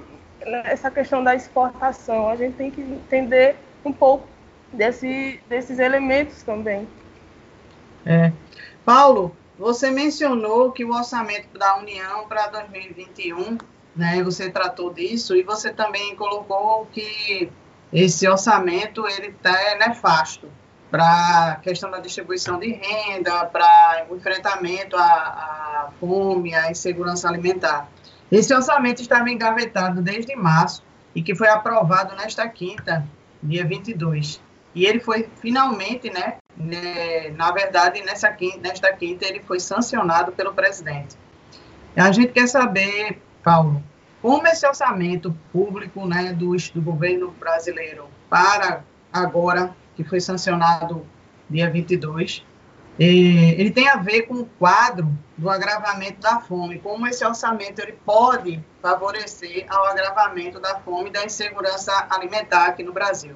essa 0.65 0.91
questão 0.91 1.23
da 1.23 1.35
exportação. 1.35 2.29
A 2.29 2.37
gente 2.37 2.57
tem 2.57 2.71
que 2.71 2.81
entender 2.81 3.57
um 3.85 3.93
pouco 3.93 4.29
desse, 4.73 5.41
desses 5.49 5.79
elementos 5.79 6.43
também. 6.43 6.89
É. 8.05 8.33
Paulo, 8.85 9.37
você 9.59 9.91
mencionou 9.91 10.71
que 10.71 10.85
o 10.85 10.93
orçamento 10.93 11.59
da 11.59 11.77
União 11.79 12.27
para 12.29 12.47
2021, 12.49 13.59
né? 13.95 14.23
Você 14.23 14.51
tratou 14.51 14.93
disso 14.93 15.35
e 15.35 15.43
você 15.43 15.73
também 15.73 16.15
colocou 16.15 16.87
que 16.87 17.51
esse 17.93 18.29
orçamento 18.29 19.07
ele 19.07 19.33
tá 19.33 19.53
é 19.53 19.79
nefasto 19.79 20.49
para 20.91 21.53
a 21.53 21.57
questão 21.57 21.91
da 21.91 21.99
distribuição 21.99 22.59
de 22.59 22.73
renda, 22.73 23.47
para 23.47 24.07
o 24.09 24.17
enfrentamento 24.17 24.97
à, 24.97 25.03
à 25.03 25.91
fome, 25.99 26.55
à 26.55 26.71
insegurança 26.71 27.29
alimentar. 27.29 27.89
Esse 28.31 28.55
orçamento 28.55 29.01
estava 29.01 29.31
engavetado 29.31 30.03
desde 30.03 30.35
março 30.35 30.83
e 31.15 31.23
que 31.23 31.35
foi 31.35 31.49
aprovado 31.49 32.15
nesta 32.17 32.49
quinta, 32.49 33.07
dia 33.43 33.65
22. 33.65 34.41
E 34.75 34.85
ele 34.85 35.01
foi 35.01 35.29
finalmente, 35.41 36.11
né, 36.11 36.37
né 36.57 37.31
na 37.31 37.51
verdade, 37.53 38.03
nessa 38.03 38.31
quinta, 38.31 38.59
nesta 38.59 38.93
quinta, 38.93 39.25
ele 39.27 39.41
foi 39.41 39.61
sancionado 39.61 40.33
pelo 40.33 40.53
presidente. 40.53 41.17
A 41.97 42.13
gente 42.13 42.33
quer 42.33 42.47
saber, 42.47 43.23
Paulo, 43.43 43.83
como 44.21 44.47
esse 44.49 44.67
orçamento 44.67 45.35
público 45.53 46.07
né, 46.07 46.33
do, 46.33 46.57
do 46.75 46.83
governo 46.83 47.31
brasileiro 47.39 48.09
para 48.29 48.83
agora 49.13 49.75
que 49.95 50.05
foi 50.05 50.21
sancionado 50.21 51.07
dia 51.49 51.71
22, 51.71 52.45
ele 53.05 53.71
tem 53.71 53.89
a 53.89 53.97
ver 53.97 54.23
com 54.23 54.35
o 54.35 54.47
quadro 54.59 55.09
do 55.37 55.51
agravamento 55.51 56.21
da 56.21 56.41
fome, 56.41 56.79
como 56.79 57.07
esse 57.07 57.25
orçamento 57.25 57.81
ele 57.81 57.93
pode 58.05 58.63
favorecer 58.81 59.67
ao 59.69 59.87
agravamento 59.87 60.59
da 60.59 60.77
fome 60.77 61.11
e 61.11 61.13
da 61.13 61.25
insegurança 61.25 62.07
alimentar 62.11 62.67
aqui 62.67 62.83
no 62.83 62.93
Brasil. 62.93 63.35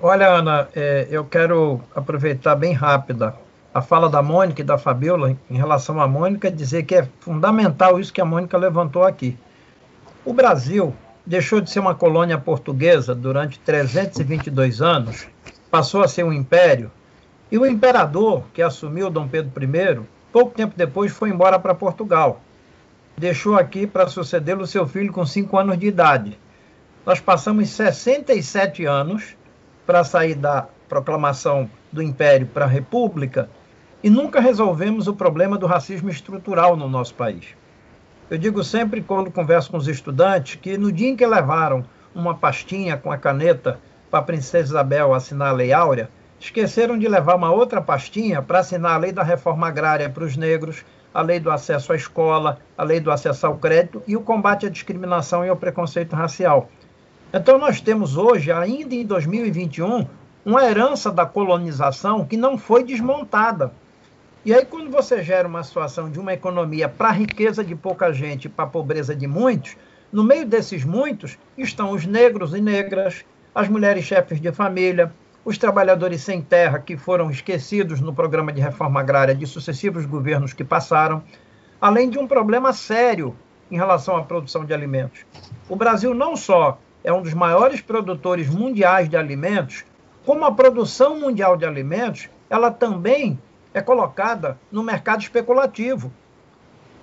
Olha, 0.00 0.28
Ana, 0.28 0.68
é, 0.74 1.06
eu 1.10 1.24
quero 1.24 1.80
aproveitar 1.94 2.54
bem 2.54 2.72
rápida 2.72 3.34
a 3.72 3.82
fala 3.82 4.08
da 4.08 4.22
Mônica 4.22 4.60
e 4.60 4.64
da 4.64 4.78
Fabiola 4.78 5.36
em 5.48 5.56
relação 5.56 6.00
à 6.00 6.08
Mônica, 6.08 6.50
dizer 6.50 6.84
que 6.84 6.94
é 6.94 7.08
fundamental 7.20 8.00
isso 8.00 8.12
que 8.12 8.20
a 8.20 8.24
Mônica 8.24 8.56
levantou 8.56 9.04
aqui. 9.04 9.38
O 10.24 10.32
Brasil 10.32 10.94
deixou 11.24 11.60
de 11.60 11.70
ser 11.70 11.80
uma 11.80 11.94
colônia 11.94 12.38
portuguesa 12.38 13.14
durante 13.14 13.58
322 13.60 14.80
anos, 14.80 15.28
passou 15.70 16.02
a 16.02 16.08
ser 16.08 16.24
um 16.24 16.32
império, 16.32 16.90
e 17.50 17.58
o 17.58 17.66
imperador 17.66 18.44
que 18.52 18.62
assumiu, 18.62 19.10
Dom 19.10 19.26
Pedro 19.26 19.52
I, 19.62 20.00
pouco 20.32 20.54
tempo 20.54 20.74
depois 20.76 21.12
foi 21.12 21.30
embora 21.30 21.58
para 21.58 21.74
Portugal. 21.74 22.40
Deixou 23.16 23.56
aqui 23.56 23.86
para 23.86 24.06
sucedê-lo 24.06 24.66
seu 24.66 24.86
filho 24.86 25.12
com 25.12 25.24
5 25.24 25.56
anos 25.58 25.78
de 25.78 25.86
idade. 25.86 26.38
Nós 27.04 27.20
passamos 27.20 27.70
67 27.70 28.84
anos 28.84 29.36
para 29.86 30.04
sair 30.04 30.34
da 30.34 30.68
proclamação 30.88 31.68
do 31.90 32.02
império 32.02 32.46
para 32.46 32.66
a 32.66 32.68
república 32.68 33.48
e 34.02 34.10
nunca 34.10 34.40
resolvemos 34.40 35.08
o 35.08 35.14
problema 35.14 35.58
do 35.58 35.66
racismo 35.66 36.10
estrutural 36.10 36.76
no 36.76 36.88
nosso 36.88 37.14
país. 37.14 37.56
Eu 38.30 38.36
digo 38.36 38.62
sempre, 38.62 39.00
quando 39.00 39.30
converso 39.30 39.70
com 39.70 39.78
os 39.78 39.88
estudantes, 39.88 40.56
que 40.56 40.76
no 40.76 40.92
dia 40.92 41.08
em 41.08 41.16
que 41.16 41.26
levaram 41.26 41.84
uma 42.14 42.34
pastinha 42.34 42.96
com 42.96 43.10
a 43.10 43.16
caneta 43.16 43.80
para 44.10 44.20
a 44.20 44.22
Princesa 44.22 44.64
Isabel 44.64 45.14
assinar 45.14 45.48
a 45.48 45.52
Lei 45.52 45.72
Áurea, 45.72 46.10
esqueceram 46.40 46.98
de 46.98 47.08
levar 47.08 47.36
uma 47.36 47.50
outra 47.50 47.80
pastinha 47.80 48.40
para 48.40 48.60
assinar 48.60 48.92
a 48.92 48.98
Lei 48.98 49.12
da 49.12 49.22
Reforma 49.22 49.68
Agrária 49.68 50.08
para 50.08 50.24
os 50.24 50.36
negros, 50.36 50.84
a 51.12 51.22
Lei 51.22 51.40
do 51.40 51.50
Acesso 51.50 51.92
à 51.92 51.96
Escola, 51.96 52.58
a 52.76 52.84
Lei 52.84 53.00
do 53.00 53.10
Acesso 53.10 53.46
ao 53.46 53.58
Crédito 53.58 54.02
e 54.06 54.16
o 54.16 54.20
combate 54.20 54.66
à 54.66 54.70
discriminação 54.70 55.44
e 55.44 55.48
ao 55.48 55.56
preconceito 55.56 56.14
racial. 56.14 56.70
Então, 57.32 57.58
nós 57.58 57.80
temos 57.80 58.16
hoje, 58.16 58.50
ainda 58.52 58.94
em 58.94 59.04
2021, 59.04 60.06
uma 60.44 60.64
herança 60.64 61.10
da 61.10 61.26
colonização 61.26 62.24
que 62.24 62.36
não 62.36 62.56
foi 62.56 62.84
desmontada. 62.84 63.72
E 64.44 64.54
aí, 64.54 64.64
quando 64.64 64.90
você 64.90 65.22
gera 65.22 65.46
uma 65.46 65.62
situação 65.62 66.10
de 66.10 66.18
uma 66.18 66.32
economia 66.32 66.88
para 66.88 67.08
a 67.08 67.12
riqueza 67.12 67.62
de 67.62 67.74
pouca 67.74 68.12
gente 68.12 68.48
para 68.48 68.64
a 68.64 68.68
pobreza 68.68 69.14
de 69.14 69.26
muitos, 69.26 69.76
no 70.10 70.24
meio 70.24 70.46
desses 70.46 70.84
muitos 70.84 71.36
estão 71.56 71.90
os 71.90 72.06
negros 72.06 72.54
e 72.54 72.60
negras, 72.60 73.24
as 73.54 73.68
mulheres 73.68 74.04
chefes 74.04 74.40
de 74.40 74.50
família, 74.52 75.12
os 75.44 75.56
trabalhadores 75.56 76.22
sem 76.22 76.42
terra 76.42 76.78
que 76.78 76.96
foram 76.96 77.30
esquecidos 77.30 78.00
no 78.00 78.14
programa 78.14 78.52
de 78.52 78.60
reforma 78.60 79.00
agrária 79.00 79.34
de 79.34 79.46
sucessivos 79.46 80.04
governos 80.04 80.52
que 80.52 80.64
passaram, 80.64 81.22
além 81.80 82.10
de 82.10 82.18
um 82.18 82.26
problema 82.26 82.72
sério 82.72 83.34
em 83.70 83.76
relação 83.76 84.16
à 84.16 84.22
produção 84.22 84.64
de 84.64 84.74
alimentos. 84.74 85.24
O 85.68 85.76
Brasil 85.76 86.14
não 86.14 86.36
só 86.36 86.78
é 87.04 87.12
um 87.12 87.22
dos 87.22 87.34
maiores 87.34 87.80
produtores 87.80 88.48
mundiais 88.48 89.08
de 89.08 89.16
alimentos, 89.16 89.84
como 90.24 90.44
a 90.44 90.52
produção 90.52 91.18
mundial 91.18 91.56
de 91.56 91.64
alimentos, 91.64 92.28
ela 92.50 92.70
também 92.70 93.38
é 93.72 93.80
colocada 93.80 94.58
no 94.70 94.82
mercado 94.82 95.22
especulativo. 95.22 96.12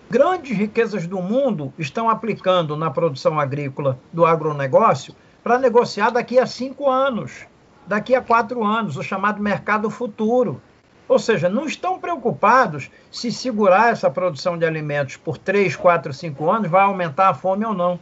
Grandes 0.10 0.56
riquezas 0.56 1.08
do 1.08 1.20
mundo 1.22 1.74
estão 1.80 2.10
aplicando 2.10 2.76
na 2.76 2.92
produção 2.92 3.40
agrícola 3.40 3.98
do 4.14 4.26
agronegócio 4.26 5.16
para 5.44 5.58
negociar 5.58 6.12
daqui 6.12 6.38
a 6.38 6.46
cinco 6.46 6.90
anos, 6.90 7.48
daqui 7.88 8.16
a 8.16 8.22
quatro 8.22 8.64
anos, 8.64 8.98
o 8.98 9.04
chamado 9.04 9.42
mercado 9.42 9.90
futuro. 9.90 10.62
Ou 11.08 11.20
seja, 11.20 11.50
não 11.50 11.66
estão 11.66 12.00
preocupados 12.00 12.90
se 13.12 13.32
segurar 13.32 13.92
essa 13.92 14.10
produção 14.10 14.58
de 14.58 14.66
alimentos 14.66 15.18
por 15.18 15.38
três, 15.38 15.76
quatro, 15.76 16.12
cinco 16.14 16.50
anos 16.50 16.70
vai 16.70 16.84
aumentar 16.84 17.30
a 17.30 17.34
fome 17.34 17.66
ou 17.66 17.74
não. 17.74 18.00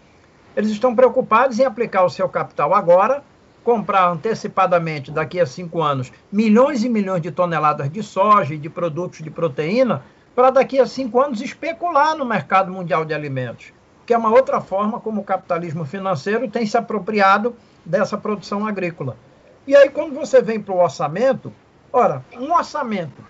Eles 0.55 0.69
estão 0.69 0.95
preocupados 0.95 1.59
em 1.59 1.65
aplicar 1.65 2.03
o 2.03 2.09
seu 2.09 2.29
capital 2.29 2.73
agora 2.73 3.23
comprar 3.63 4.09
antecipadamente, 4.09 5.09
daqui 5.09 5.39
a 5.39 5.45
cinco 5.45 5.81
anos, 5.81 6.11
milhões 6.31 6.83
e 6.83 6.89
milhões 6.89 7.21
de 7.21 7.31
toneladas 7.31 7.89
de 7.89 8.03
soja 8.03 8.53
e 8.53 8.57
de 8.57 8.69
produtos 8.69 9.23
de 9.23 9.29
proteína, 9.29 10.03
para 10.35 10.49
daqui 10.49 10.79
a 10.79 10.85
cinco 10.85 11.21
anos 11.21 11.41
especular 11.41 12.15
no 12.15 12.25
mercado 12.25 12.71
mundial 12.71 13.05
de 13.05 13.13
alimentos, 13.13 13.71
que 14.05 14.13
é 14.13 14.17
uma 14.17 14.31
outra 14.31 14.59
forma 14.59 14.99
como 14.99 15.21
o 15.21 15.23
capitalismo 15.23 15.85
financeiro 15.85 16.49
tem 16.49 16.65
se 16.65 16.77
apropriado 16.77 17.55
dessa 17.85 18.17
produção 18.17 18.67
agrícola. 18.67 19.15
E 19.65 19.75
aí, 19.75 19.89
quando 19.89 20.13
você 20.13 20.41
vem 20.41 20.59
para 20.59 20.73
o 20.73 20.83
orçamento, 20.83 21.53
ora, 21.91 22.23
um 22.37 22.51
orçamento 22.51 23.23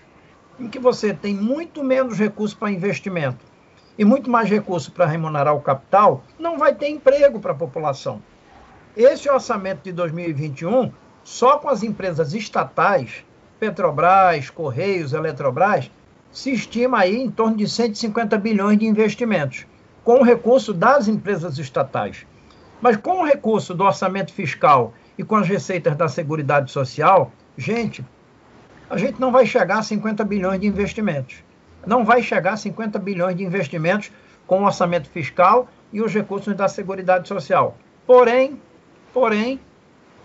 em 0.58 0.68
que 0.68 0.80
você 0.80 1.14
tem 1.14 1.32
muito 1.32 1.84
menos 1.84 2.18
recursos 2.18 2.56
para 2.56 2.72
investimento 2.72 3.44
e 3.96 4.04
muito 4.04 4.28
mais 4.28 4.50
recursos 4.50 4.88
para 4.88 5.06
remunerar 5.06 5.54
o 5.54 5.60
capital, 5.60 6.24
não 6.36 6.58
vai 6.58 6.74
ter 6.74 6.88
emprego 6.88 7.38
para 7.38 7.52
a 7.52 7.56
população. 7.56 8.20
Esse 8.96 9.30
orçamento 9.30 9.82
de 9.84 9.92
2021, 9.92 10.90
só 11.22 11.58
com 11.58 11.68
as 11.68 11.84
empresas 11.84 12.34
estatais, 12.34 13.24
Petrobras, 13.60 14.50
Correios, 14.50 15.12
Eletrobras, 15.12 15.88
se 16.32 16.52
estima 16.52 16.98
aí 16.98 17.16
em 17.16 17.30
torno 17.30 17.56
de 17.56 17.68
150 17.68 18.36
bilhões 18.38 18.76
de 18.76 18.86
investimentos, 18.86 19.66
com 20.02 20.18
o 20.18 20.24
recurso 20.24 20.74
das 20.74 21.06
empresas 21.06 21.58
estatais. 21.58 22.26
Mas 22.80 22.96
com 22.96 23.22
o 23.22 23.24
recurso 23.24 23.72
do 23.72 23.84
orçamento 23.84 24.32
fiscal 24.32 24.92
e 25.16 25.24
com 25.24 25.36
as 25.36 25.48
receitas 25.48 25.96
da 25.96 26.08
Seguridade 26.08 26.70
Social, 26.70 27.32
gente, 27.56 28.04
a 28.88 28.96
gente 28.96 29.20
não 29.20 29.30
vai 29.30 29.46
chegar 29.46 29.78
a 29.78 29.82
50 29.82 30.24
bilhões 30.24 30.60
de 30.60 30.66
investimentos. 30.66 31.42
Não 31.86 32.04
vai 32.04 32.22
chegar 32.22 32.54
a 32.54 32.56
50 32.56 32.98
bilhões 32.98 33.36
de 33.36 33.44
investimentos 33.44 34.10
com 34.46 34.62
o 34.62 34.66
orçamento 34.66 35.08
fiscal 35.08 35.68
e 35.92 36.00
os 36.00 36.12
recursos 36.12 36.54
da 36.54 36.68
Seguridade 36.68 37.28
Social. 37.28 37.76
Porém, 38.06 38.58
Porém, 39.14 39.60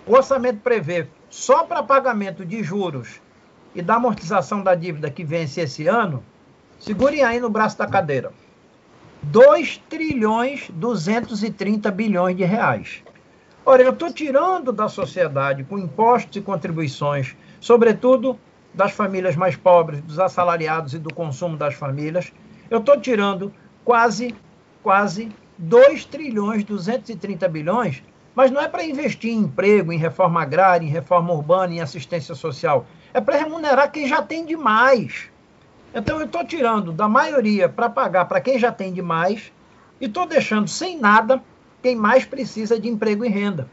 o 0.08 0.14
orçamento 0.16 0.62
prevê 0.62 1.08
só 1.30 1.64
para 1.64 1.84
pagamento 1.84 2.44
de 2.44 2.64
juros 2.64 3.22
e 3.76 3.84
da 3.84 3.96
amortização 3.96 4.64
da 4.64 4.74
dívida 4.74 5.12
que 5.12 5.24
vence 5.24 5.62
esse 5.62 5.86
ano, 5.86 6.24
segurem 6.80 7.22
aí 7.22 7.40
no 7.40 7.52
braço 7.52 7.78
da 7.78 7.86
cadeira. 7.86 8.34
2 9.22 9.78
trilhões 9.88 10.72
230 10.72 11.92
bilhões 11.92 12.36
de 12.36 12.44
reais. 12.44 13.04
Ora, 13.72 13.84
eu 13.84 13.92
estou 13.92 14.12
tirando 14.12 14.74
da 14.74 14.90
sociedade 14.90 15.64
com 15.64 15.78
impostos 15.78 16.36
e 16.38 16.42
contribuições, 16.42 17.38
sobretudo 17.60 18.36
das 18.74 18.94
famílias 18.94 19.36
mais 19.36 19.56
pobres, 19.56 20.02
dos 20.02 20.18
assalariados 20.18 20.96
e 20.96 20.98
do 20.98 21.14
consumo 21.14 21.56
das 21.56 21.76
famílias, 21.76 22.34
eu 22.68 22.80
estou 22.80 23.00
tirando 23.00 23.54
quase, 23.86 24.34
quase 24.82 25.32
2 25.56 26.04
trilhões 26.06 26.64
230 26.64 27.48
bilhões 27.48 28.04
mas 28.34 28.50
não 28.50 28.60
é 28.60 28.68
para 28.68 28.84
investir 28.84 29.34
em 29.34 29.42
emprego, 29.42 29.94
em 29.94 30.00
reforma 30.00 30.42
agrária, 30.42 30.84
em 30.84 30.90
reforma 30.90 31.32
urbana, 31.32 31.74
em 31.74 31.82
assistência 31.82 32.34
social. 32.34 32.88
É 33.14 33.22
para 33.22 33.38
remunerar 33.38 33.92
quem 33.92 34.08
já 34.08 34.22
tem 34.22 34.48
demais. 34.48 35.30
Então 35.94 36.18
eu 36.20 36.26
estou 36.26 36.44
tirando 36.44 36.92
da 36.92 37.08
maioria 37.08 37.70
para 37.70 37.88
pagar 37.88 38.26
para 38.26 38.42
quem 38.42 38.58
já 38.58 38.72
tem 38.72 38.92
demais 38.92 39.52
e 40.02 40.06
estou 40.06 40.26
deixando 40.26 40.68
sem 40.68 40.98
nada 40.98 41.40
quem 41.82 41.96
mais 41.96 42.26
precisa 42.26 42.80
de 42.80 42.90
emprego 42.90 43.26
e 43.26 43.30
renda. 43.30 43.70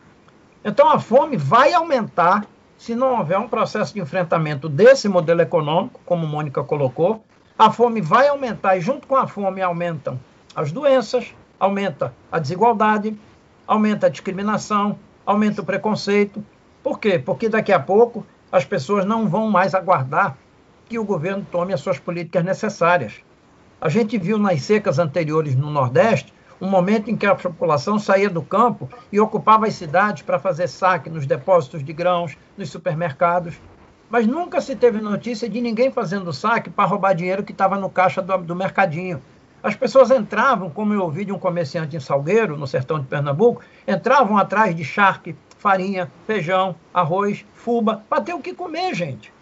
Então 0.65 0.89
a 0.89 0.99
fome 0.99 1.37
vai 1.37 1.73
aumentar 1.73 2.47
se 2.77 2.95
não 2.95 3.19
houver 3.19 3.39
um 3.39 3.49
processo 3.49 3.95
de 3.95 4.01
enfrentamento 4.01 4.69
desse 4.69 5.09
modelo 5.09 5.41
econômico, 5.41 6.01
como 6.05 6.27
Mônica 6.27 6.63
colocou. 6.63 7.25
A 7.59 7.71
fome 7.71 8.01
vai 8.01 8.29
aumentar 8.29 8.77
e 8.77 8.81
junto 8.81 9.07
com 9.07 9.17
a 9.17 9.27
fome 9.27 9.63
aumentam 9.63 10.21
as 10.55 10.73
doenças, 10.73 11.35
aumenta 11.59 12.15
a 12.31 12.39
desigualdade, 12.39 13.19
aumenta 13.67 14.07
a 14.07 14.11
discriminação, 14.11 14.99
aumenta 15.25 15.63
o 15.63 15.65
preconceito. 15.65 16.45
Por 16.83 16.99
quê? 16.99 17.19
Porque 17.19 17.49
daqui 17.49 17.73
a 17.73 17.81
pouco 17.81 18.27
as 18.53 18.65
pessoas 18.65 19.05
não 19.05 19.29
vão 19.29 19.51
mais 19.51 19.75
aguardar 19.75 20.37
que 20.89 20.99
o 20.99 21.05
governo 21.05 21.47
tome 21.51 21.73
as 21.73 21.81
suas 21.81 21.99
políticas 21.99 22.45
necessárias. 22.45 23.15
A 23.81 23.89
gente 23.89 24.17
viu 24.19 24.39
nas 24.39 24.63
secas 24.63 24.99
anteriores 24.99 25.55
no 25.55 25.71
Nordeste 25.71 26.33
um 26.61 26.69
momento 26.69 27.11
em 27.11 27.17
que 27.17 27.27
a 27.27 27.35
população 27.35 27.99
saía 27.99 28.31
do 28.31 28.43
campo 28.43 28.89
e 29.13 29.21
ocupava 29.21 29.67
as 29.67 29.75
cidades 29.75 30.23
para 30.23 30.39
fazer 30.39 30.69
saque 30.69 31.11
nos 31.11 31.27
depósitos 31.27 31.85
de 31.85 31.93
grãos, 31.93 32.37
nos 32.57 32.71
supermercados. 32.71 33.61
Mas 34.09 34.27
nunca 34.27 34.61
se 34.61 34.77
teve 34.77 35.01
notícia 35.01 35.49
de 35.49 35.61
ninguém 35.61 35.91
fazendo 35.91 36.33
saque 36.33 36.71
para 36.71 36.89
roubar 36.89 37.15
dinheiro 37.15 37.43
que 37.43 37.53
estava 37.53 37.77
no 37.77 37.91
caixa 37.91 38.23
do, 38.23 38.39
do 38.39 38.57
mercadinho. 38.57 39.21
As 39.63 39.75
pessoas 39.75 40.11
entravam, 40.11 40.71
como 40.71 40.95
eu 40.95 41.03
ouvi 41.03 41.25
de 41.25 41.33
um 41.33 41.39
comerciante 41.39 41.97
em 41.97 42.01
Salgueiro, 42.01 42.57
no 42.57 42.67
sertão 42.67 43.01
de 43.01 43.07
Pernambuco, 43.07 43.63
entravam 43.87 44.39
atrás 44.39 44.75
de 44.75 44.85
charque, 44.85 45.35
farinha, 45.59 46.11
feijão, 46.27 46.77
arroz, 46.95 47.45
fuba, 47.55 48.03
para 48.09 48.23
ter 48.23 48.33
o 48.33 48.41
que 48.41 48.55
comer, 48.55 48.95
gente. 48.95 49.33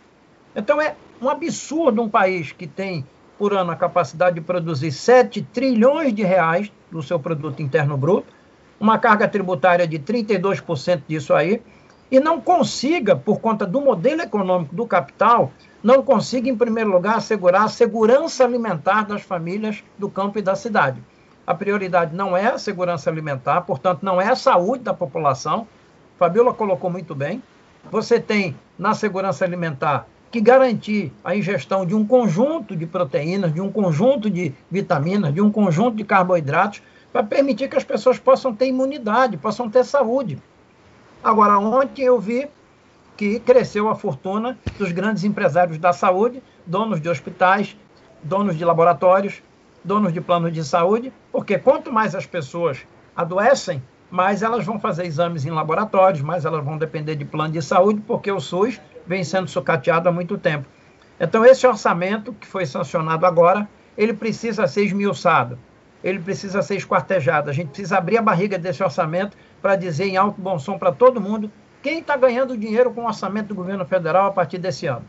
Então 0.56 0.80
é 0.80 0.94
um 1.20 1.28
absurdo 1.28 2.00
um 2.00 2.08
país 2.08 2.52
que 2.52 2.66
tem 2.66 3.04
por 3.38 3.52
ano 3.52 3.70
a 3.70 3.76
capacidade 3.76 4.36
de 4.36 4.40
produzir 4.40 4.92
7 4.92 5.42
trilhões 5.52 6.14
de 6.14 6.22
reais 6.22 6.70
do 6.90 7.02
seu 7.02 7.18
produto 7.18 7.60
interno 7.60 7.96
bruto, 7.96 8.32
uma 8.78 8.98
carga 8.98 9.28
tributária 9.28 9.86
de 9.86 9.98
32% 9.98 11.02
disso 11.08 11.34
aí, 11.34 11.62
e 12.10 12.20
não 12.20 12.40
consiga, 12.40 13.16
por 13.16 13.40
conta 13.40 13.66
do 13.66 13.80
modelo 13.80 14.22
econômico 14.22 14.74
do 14.74 14.86
capital, 14.86 15.50
não 15.82 16.02
consiga, 16.02 16.48
em 16.48 16.56
primeiro 16.56 16.90
lugar, 16.90 17.16
assegurar 17.16 17.64
a 17.64 17.68
segurança 17.68 18.44
alimentar 18.44 19.02
das 19.02 19.22
famílias 19.22 19.82
do 19.98 20.08
campo 20.08 20.38
e 20.38 20.42
da 20.42 20.54
cidade. 20.54 21.02
A 21.46 21.54
prioridade 21.54 22.14
não 22.14 22.36
é 22.36 22.46
a 22.46 22.58
segurança 22.58 23.10
alimentar, 23.10 23.62
portanto, 23.62 24.02
não 24.02 24.20
é 24.20 24.28
a 24.28 24.36
saúde 24.36 24.84
da 24.84 24.94
população. 24.94 25.66
Fabiola 26.18 26.54
colocou 26.54 26.90
muito 26.90 27.14
bem. 27.14 27.42
Você 27.90 28.18
tem, 28.18 28.56
na 28.78 28.94
segurança 28.94 29.44
alimentar, 29.44 30.06
que 30.34 30.40
garantir 30.40 31.12
a 31.22 31.36
ingestão 31.36 31.86
de 31.86 31.94
um 31.94 32.04
conjunto 32.04 32.74
de 32.74 32.86
proteínas, 32.86 33.54
de 33.54 33.60
um 33.60 33.70
conjunto 33.70 34.28
de 34.28 34.52
vitaminas, 34.68 35.32
de 35.32 35.40
um 35.40 35.48
conjunto 35.48 35.96
de 35.96 36.02
carboidratos, 36.02 36.82
para 37.12 37.22
permitir 37.22 37.68
que 37.68 37.76
as 37.76 37.84
pessoas 37.84 38.18
possam 38.18 38.52
ter 38.52 38.66
imunidade, 38.66 39.36
possam 39.36 39.70
ter 39.70 39.84
saúde. 39.84 40.42
Agora, 41.22 41.56
ontem 41.60 42.02
eu 42.02 42.18
vi 42.18 42.48
que 43.16 43.38
cresceu 43.38 43.88
a 43.88 43.94
fortuna 43.94 44.58
dos 44.76 44.90
grandes 44.90 45.22
empresários 45.22 45.78
da 45.78 45.92
saúde, 45.92 46.42
donos 46.66 47.00
de 47.00 47.08
hospitais, 47.08 47.76
donos 48.20 48.58
de 48.58 48.64
laboratórios, 48.64 49.40
donos 49.84 50.12
de 50.12 50.20
planos 50.20 50.52
de 50.52 50.64
saúde, 50.64 51.12
porque 51.30 51.58
quanto 51.58 51.92
mais 51.92 52.12
as 52.12 52.26
pessoas 52.26 52.78
adoecem, 53.14 53.80
mais 54.10 54.42
elas 54.42 54.64
vão 54.64 54.80
fazer 54.80 55.06
exames 55.06 55.46
em 55.46 55.50
laboratórios, 55.52 56.22
mais 56.22 56.44
elas 56.44 56.64
vão 56.64 56.76
depender 56.76 57.14
de 57.14 57.24
plano 57.24 57.52
de 57.52 57.62
saúde, 57.62 58.02
porque 58.04 58.32
o 58.32 58.40
SUS 58.40 58.80
vem 59.06 59.24
sendo 59.24 59.48
sucateado 59.48 60.08
há 60.08 60.12
muito 60.12 60.38
tempo. 60.38 60.66
Então, 61.18 61.44
esse 61.44 61.66
orçamento 61.66 62.32
que 62.32 62.46
foi 62.46 62.66
sancionado 62.66 63.24
agora, 63.24 63.68
ele 63.96 64.12
precisa 64.12 64.66
ser 64.66 64.84
esmiuçado, 64.84 65.58
ele 66.02 66.18
precisa 66.18 66.60
ser 66.60 66.76
esquartejado. 66.76 67.48
A 67.48 67.52
gente 67.52 67.68
precisa 67.68 67.98
abrir 67.98 68.18
a 68.18 68.22
barriga 68.22 68.58
desse 68.58 68.82
orçamento 68.82 69.36
para 69.62 69.76
dizer 69.76 70.06
em 70.06 70.16
alto 70.16 70.40
bom 70.40 70.58
som 70.58 70.76
para 70.76 70.92
todo 70.92 71.20
mundo 71.20 71.50
quem 71.82 72.00
está 72.00 72.16
ganhando 72.16 72.56
dinheiro 72.56 72.90
com 72.92 73.02
o 73.02 73.06
orçamento 73.06 73.48
do 73.48 73.54
governo 73.54 73.84
federal 73.84 74.26
a 74.26 74.32
partir 74.32 74.58
desse 74.58 74.86
ano. 74.86 75.04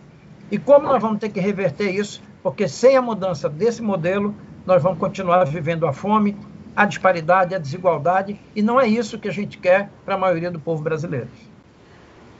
E 0.51 0.57
como 0.59 0.87
nós 0.87 1.01
vamos 1.01 1.19
ter 1.19 1.29
que 1.29 1.39
reverter 1.39 1.89
isso, 1.89 2.21
porque 2.43 2.67
sem 2.67 2.95
a 2.95 3.01
mudança 3.01 3.49
desse 3.49 3.81
modelo, 3.81 4.35
nós 4.65 4.81
vamos 4.83 4.99
continuar 4.99 5.43
vivendo 5.45 5.87
a 5.87 5.93
fome, 5.93 6.37
a 6.75 6.85
disparidade, 6.85 7.55
a 7.55 7.57
desigualdade, 7.57 8.39
e 8.55 8.61
não 8.61 8.79
é 8.79 8.87
isso 8.87 9.17
que 9.17 9.27
a 9.27 9.31
gente 9.31 9.57
quer 9.57 9.89
para 10.03 10.15
a 10.15 10.17
maioria 10.17 10.51
do 10.51 10.59
povo 10.59 10.83
brasileiro. 10.83 11.27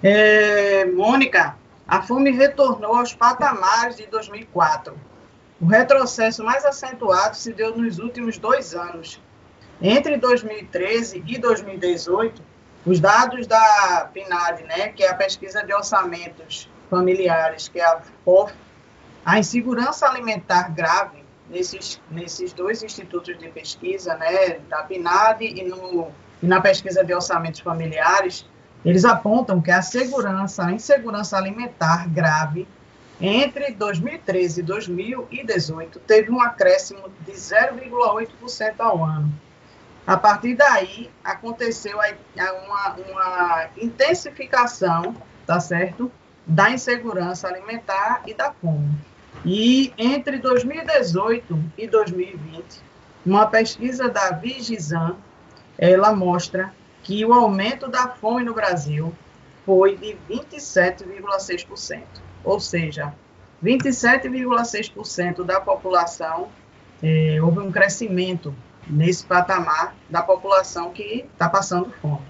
É, 0.08 0.86
Mônica, 0.86 1.58
a 1.88 2.00
fome 2.00 2.30
retornou 2.30 2.96
aos 2.96 3.16
patamares 3.16 3.96
de 3.96 4.06
2004. 4.06 4.96
O 5.60 5.66
retrocesso 5.66 6.44
mais 6.44 6.64
acentuado 6.64 7.36
se 7.36 7.52
deu 7.52 7.76
nos 7.76 7.98
últimos 7.98 8.38
dois 8.38 8.76
anos. 8.76 9.20
Entre 9.82 10.16
2013 10.16 11.24
e 11.26 11.40
2018, 11.40 12.40
os 12.86 13.00
dados 13.00 13.48
da 13.48 14.08
PNAD, 14.14 14.64
né, 14.66 14.90
que 14.90 15.04
é 15.04 15.10
a 15.10 15.16
pesquisa 15.16 15.64
de 15.64 15.74
orçamentos 15.74 16.70
familiares, 16.88 17.68
que 17.68 17.80
é 17.80 17.86
a 17.86 18.00
POF, 18.24 18.54
a 19.26 19.40
insegurança 19.40 20.08
alimentar 20.08 20.72
grave 20.76 21.24
nesses, 21.50 22.00
nesses 22.12 22.54
dois 22.54 22.84
institutos 22.84 23.36
de 23.40 23.50
pesquisa, 23.50 24.14
né, 24.18 24.60
da 24.70 24.84
PNAD 24.84 25.46
e, 25.46 25.64
no, 25.64 26.12
e 26.44 26.46
na 26.46 26.62
pesquisa 26.62 27.04
de 27.04 27.12
orçamentos 27.12 27.62
familiares, 27.62 28.46
eles 28.86 29.04
apontam 29.04 29.60
que 29.60 29.72
a 29.72 29.82
segurança, 29.82 30.64
a 30.64 30.72
insegurança 30.72 31.36
alimentar 31.36 32.08
grave 32.08 32.68
entre 33.20 33.72
2013 33.72 34.60
e 34.60 34.64
2018 34.64 36.00
teve 36.02 36.32
um 36.32 36.40
acréscimo 36.40 37.10
de 37.26 37.32
0,8% 37.32 38.76
ao 38.80 39.04
ano. 39.04 39.34
A 40.06 40.16
partir 40.16 40.54
daí, 40.54 41.10
aconteceu 41.24 41.98
uma, 41.98 42.96
uma 42.96 43.70
intensificação, 43.76 45.16
tá 45.48 45.60
certo? 45.60 46.12
Da 46.46 46.70
insegurança 46.70 47.48
alimentar 47.48 48.22
e 48.28 48.34
da 48.34 48.52
fome. 48.52 48.94
E 49.44 49.92
entre 49.98 50.38
2018 50.38 51.60
e 51.76 51.88
2020, 51.88 52.82
uma 53.26 53.48
pesquisa 53.48 54.08
da 54.08 54.32
Vigizan, 54.32 55.16
ela 55.78 56.14
mostra 56.14 56.72
que 57.06 57.24
o 57.24 57.32
aumento 57.32 57.88
da 57.88 58.10
fome 58.10 58.44
no 58.44 58.54
Brasil 58.56 59.14
foi 59.64 59.96
de 59.96 60.18
27,6%. 60.28 62.02
Ou 62.44 62.60
seja, 62.60 63.14
27,6% 63.64 65.44
da 65.44 65.62
população 65.62 66.50
é, 67.04 67.38
houve 67.40 67.60
um 67.60 67.72
crescimento 67.72 68.56
nesse 68.88 69.24
patamar 69.24 69.94
da 70.10 70.24
população 70.24 70.92
que 70.92 71.28
está 71.32 71.48
passando 71.48 71.92
fome. 72.02 72.26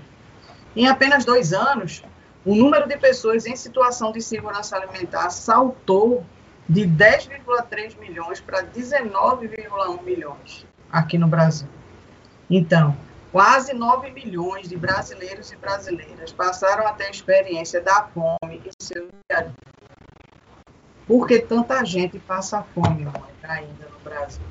Em 0.76 0.88
apenas 0.88 1.24
dois 1.24 1.54
anos, 1.54 2.04
o 2.44 2.54
número 2.54 2.86
de 2.86 2.98
pessoas 2.98 3.46
em 3.46 3.56
situação 3.56 4.12
de 4.12 4.22
segurança 4.22 4.76
alimentar 4.76 5.30
saltou 5.30 6.26
de 6.68 6.82
10,3 6.82 7.98
milhões 7.98 8.42
para 8.42 8.62
19,1 8.62 10.04
milhões 10.04 10.66
aqui 10.92 11.18
no 11.18 11.28
Brasil. 11.28 11.70
Então, 12.50 12.96
quase 13.36 13.74
9 13.74 14.12
milhões 14.12 14.70
de 14.70 14.78
brasileiros 14.78 15.52
e 15.52 15.58
brasileiras 15.58 16.32
passaram 16.32 16.88
a 16.88 16.94
ter 16.94 17.08
a 17.08 17.10
experiência 17.10 17.82
da 17.82 18.08
fome 18.14 18.62
em 18.66 18.72
seu 18.82 19.08
dia 19.08 19.40
a 19.40 19.42
dia. 19.42 19.54
Por 21.06 21.28
que 21.28 21.40
tanta 21.40 21.84
gente 21.84 22.18
passa 22.18 22.66
fome 22.74 23.06
ainda 23.44 23.90
no 23.90 24.00
Brasil? 24.02 24.42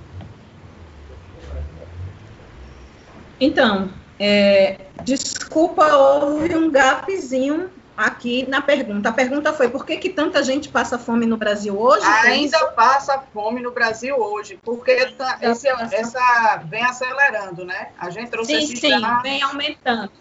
Então, 3.40 3.90
é, 4.20 4.78
desculpa, 5.02 5.86
houve 5.96 6.54
um 6.54 6.70
gapzinho 6.70 7.70
aqui 7.96 8.48
na 8.48 8.60
pergunta. 8.60 9.08
A 9.08 9.12
pergunta 9.12 9.52
foi: 9.52 9.68
por 9.68 9.84
que, 9.84 9.96
que 9.96 10.08
tanta 10.08 10.42
gente 10.42 10.68
passa 10.68 10.98
fome 10.98 11.26
no 11.26 11.36
Brasil 11.36 11.78
hoje? 11.78 12.04
Ainda 12.06 12.66
passa 12.68 13.22
fome 13.32 13.60
no 13.60 13.70
Brasil 13.70 14.16
hoje, 14.16 14.58
porque 14.62 14.90
essa, 14.90 15.38
esse, 15.40 15.68
essa 15.68 16.62
vem 16.64 16.84
acelerando, 16.84 17.64
né? 17.64 17.90
A 17.98 18.10
gente 18.10 18.30
trouxe 18.30 18.60
sim, 18.62 18.76
sim, 18.76 19.00
já... 19.00 19.20
vem 19.20 19.42
aumentando. 19.42 20.12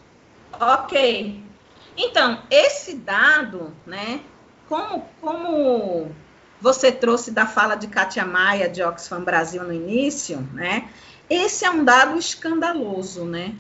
Ok. 0.60 1.44
Então, 1.98 2.40
esse 2.50 2.96
dado, 2.96 3.74
né? 3.86 4.22
Como, 4.68 5.06
como 5.22 6.12
você 6.60 6.92
trouxe 6.92 7.32
da 7.32 7.46
fala 7.46 7.76
de 7.76 7.88
Kátia 7.88 8.26
Maia, 8.26 8.70
de 8.70 8.82
Oxfam 8.82 9.22
Brasil, 9.22 9.64
no 9.64 9.74
início, 9.74 10.40
né? 10.54 10.90
Esse 11.30 11.66
é 11.66 11.70
um 11.70 11.84
dado 11.84 12.18
escandaloso, 12.18 13.26
né? 13.26 13.54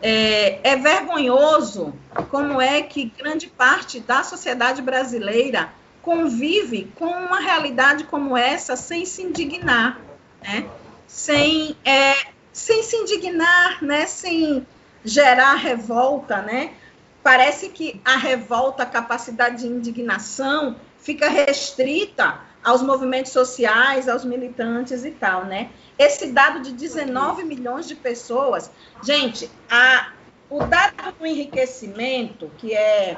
É, 0.00 0.60
é, 0.62 0.76
vergonhoso 0.76 1.92
como 2.30 2.60
é 2.60 2.82
que 2.82 3.12
grande 3.18 3.48
parte 3.48 3.98
da 3.98 4.22
sociedade 4.22 4.80
brasileira 4.80 5.70
convive 6.02 6.92
com 6.94 7.06
uma 7.06 7.40
realidade 7.40 8.04
como 8.04 8.36
essa 8.36 8.76
sem 8.76 9.04
se 9.04 9.22
indignar, 9.22 10.00
né? 10.40 10.68
sem, 11.06 11.76
é, 11.84 12.14
sem 12.52 12.82
se 12.84 12.96
indignar, 12.96 13.82
né? 13.82 14.06
sem 14.06 14.64
gerar 15.04 15.54
revolta. 15.54 16.42
Né? 16.42 16.74
Parece 17.22 17.70
que 17.70 18.00
a 18.04 18.16
revolta, 18.16 18.84
a 18.84 18.86
capacidade 18.86 19.62
de 19.62 19.66
indignação 19.66 20.76
fica 20.98 21.28
restrita 21.28 22.40
aos 22.68 22.82
movimentos 22.82 23.32
sociais, 23.32 24.10
aos 24.10 24.26
militantes 24.26 25.02
e 25.02 25.10
tal, 25.10 25.46
né? 25.46 25.70
Esse 25.98 26.26
dado 26.26 26.60
de 26.60 26.72
19 26.72 27.42
milhões 27.42 27.88
de 27.88 27.94
pessoas, 27.94 28.70
gente, 29.02 29.50
a, 29.70 30.12
o 30.50 30.62
dado 30.64 31.14
do 31.18 31.26
enriquecimento, 31.26 32.50
que 32.58 32.74
é 32.74 33.16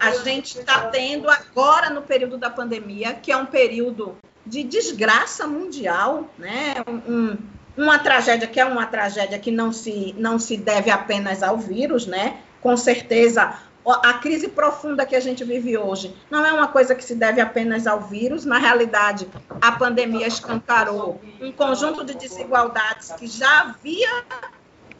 a 0.00 0.10
gente 0.16 0.58
está 0.58 0.88
tendo 0.88 1.30
agora 1.30 1.90
no 1.90 2.02
período 2.02 2.36
da 2.36 2.50
pandemia, 2.50 3.14
que 3.14 3.30
é 3.30 3.36
um 3.36 3.46
período 3.46 4.16
de 4.44 4.64
desgraça 4.64 5.46
mundial, 5.46 6.28
né? 6.36 6.74
Um, 6.88 7.36
uma 7.76 8.00
tragédia 8.00 8.48
que 8.48 8.58
é 8.58 8.64
uma 8.64 8.86
tragédia 8.86 9.38
que 9.38 9.52
não 9.52 9.72
se, 9.72 10.12
não 10.18 10.40
se 10.40 10.56
deve 10.56 10.90
apenas 10.90 11.44
ao 11.44 11.56
vírus, 11.56 12.04
né? 12.04 12.38
Com 12.60 12.76
certeza 12.76 13.56
a 13.92 14.14
crise 14.14 14.48
profunda 14.48 15.06
que 15.06 15.16
a 15.16 15.20
gente 15.20 15.44
vive 15.44 15.76
hoje 15.76 16.14
não 16.30 16.44
é 16.44 16.52
uma 16.52 16.68
coisa 16.68 16.94
que 16.94 17.04
se 17.04 17.14
deve 17.14 17.40
apenas 17.40 17.86
ao 17.86 18.00
vírus, 18.00 18.44
na 18.44 18.58
realidade, 18.58 19.28
a 19.60 19.72
pandemia 19.72 20.26
escancarou 20.26 21.20
um 21.40 21.52
conjunto 21.52 22.04
de 22.04 22.14
desigualdades 22.14 23.12
que 23.12 23.26
já 23.26 23.60
havia 23.60 24.24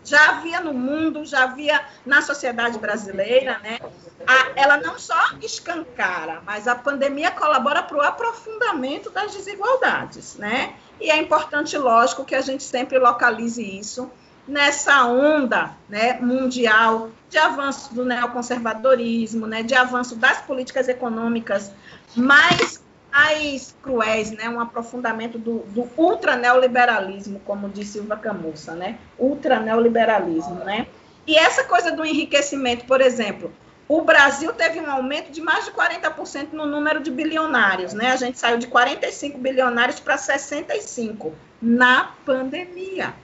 já 0.05 0.31
havia 0.31 0.61
no 0.61 0.73
mundo, 0.73 1.25
já 1.27 1.45
havia 1.45 1.85
na 2.07 2.23
sociedade 2.23 2.79
brasileira, 2.79 3.59
né? 3.59 3.79
A, 4.27 4.53
ela 4.57 4.79
não 4.79 4.99
só 4.99 5.33
escancara, 5.43 6.41
mas 6.47 6.67
a 6.67 6.75
pandemia 6.75 7.31
colabora 7.31 7.83
para 7.83 7.97
o 7.99 8.01
aprofundamento 8.01 9.11
das 9.11 9.35
desigualdades, 9.35 10.37
né? 10.37 10.75
E 10.99 11.11
é 11.11 11.17
importante, 11.19 11.77
lógico, 11.77 12.25
que 12.25 12.35
a 12.35 12.41
gente 12.41 12.63
sempre 12.63 12.99
localize 12.99 13.63
isso 13.63 14.11
nessa 14.49 15.05
onda 15.05 15.73
né, 15.89 16.19
mundial 16.21 17.11
de 17.29 17.37
avanço 17.37 17.95
do 17.95 18.05
neoconservadorismo, 18.05 19.47
né, 19.47 19.63
de 19.63 19.75
avanço 19.75 20.17
das 20.17 20.41
políticas 20.41 20.89
econômicas 20.89 21.71
mais, 22.17 22.83
mais 23.13 23.77
cruéis, 23.83 24.31
né, 24.31 24.49
um 24.49 24.59
aprofundamento 24.59 25.39
do, 25.39 25.59
do 25.67 25.87
ultra-neoliberalismo, 25.97 27.41
como 27.41 27.69
disse 27.69 27.93
Silva 27.93 28.17
Camussa, 28.17 28.75
né, 28.75 28.99
ultra-neoliberalismo. 29.19 30.65
Né? 30.65 30.87
E 31.27 31.37
essa 31.37 31.65
coisa 31.65 31.93
do 31.93 32.05
enriquecimento, 32.05 32.87
por 32.87 33.03
exemplo, 33.03 33.53
o 33.87 34.03
Brasil 34.03 34.53
teve 34.55 34.81
um 34.81 34.91
aumento 34.91 35.31
de 35.31 35.43
mais 35.43 35.67
de 35.67 35.73
40% 35.73 36.53
no 36.53 36.67
número 36.67 37.01
de 37.01 37.11
bilionários, 37.11 37.95
né? 37.95 38.13
A 38.13 38.17
gente 38.17 38.39
saiu 38.39 38.59
de 38.59 38.67
45 38.67 39.39
bilionários 39.39 39.99
para 39.99 40.19
65 40.19 41.33
na 41.61 42.13
pandemia. 42.27 43.15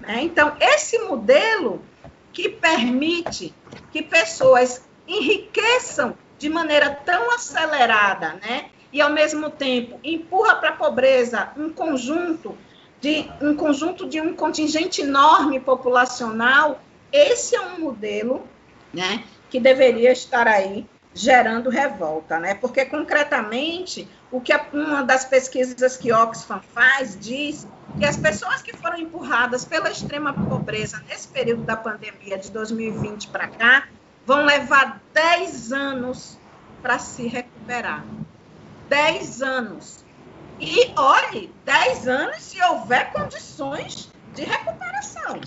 Né? 0.00 0.22
Então, 0.22 0.56
esse 0.60 0.98
modelo 1.00 1.82
que 2.32 2.48
permite 2.48 3.54
que 3.92 4.02
pessoas 4.02 4.84
enriqueçam 5.06 6.16
de 6.38 6.48
maneira 6.48 6.90
tão 6.90 7.30
acelerada, 7.32 8.34
né? 8.42 8.70
E 8.92 9.00
ao 9.00 9.10
mesmo 9.10 9.50
tempo 9.50 10.00
empurra 10.02 10.56
para 10.56 10.70
a 10.70 10.76
pobreza 10.76 11.50
um 11.56 11.70
conjunto 11.70 12.56
de 13.00 13.30
um 13.40 13.54
conjunto 13.54 14.08
de 14.08 14.20
um 14.20 14.34
contingente 14.34 15.02
enorme 15.02 15.60
populacional. 15.60 16.80
Esse 17.12 17.56
é 17.56 17.60
um 17.60 17.80
modelo, 17.80 18.46
né? 18.92 19.24
Que 19.48 19.60
deveria 19.60 20.12
estar 20.12 20.46
aí 20.46 20.86
gerando 21.12 21.70
revolta, 21.70 22.38
né? 22.38 22.54
Porque 22.54 22.84
concretamente 22.84 24.08
o 24.30 24.40
que 24.40 24.52
uma 24.72 25.02
das 25.02 25.24
pesquisas 25.24 25.96
que 25.96 26.12
Oxfam 26.12 26.60
faz 26.72 27.18
diz 27.18 27.66
que 27.98 28.04
as 28.04 28.16
pessoas 28.16 28.62
que 28.62 28.76
foram 28.76 28.98
empurradas 28.98 29.64
pela 29.64 29.90
extrema 29.90 30.32
pobreza 30.32 31.02
nesse 31.08 31.26
período 31.28 31.62
da 31.62 31.76
pandemia 31.76 32.38
de 32.38 32.50
2020 32.50 33.28
para 33.28 33.48
cá 33.48 33.88
vão 34.24 34.44
levar 34.44 35.00
10 35.12 35.72
anos 35.72 36.38
para 36.80 36.98
se 36.98 37.26
recuperar. 37.26 38.04
10 38.88 39.42
anos. 39.42 40.04
E 40.60 40.92
olhe, 40.96 41.52
10 41.64 42.06
anos 42.06 42.42
se 42.42 42.62
houver 42.62 43.12
condições 43.12 44.10
de 44.34 44.44
recuperação, 44.44 45.40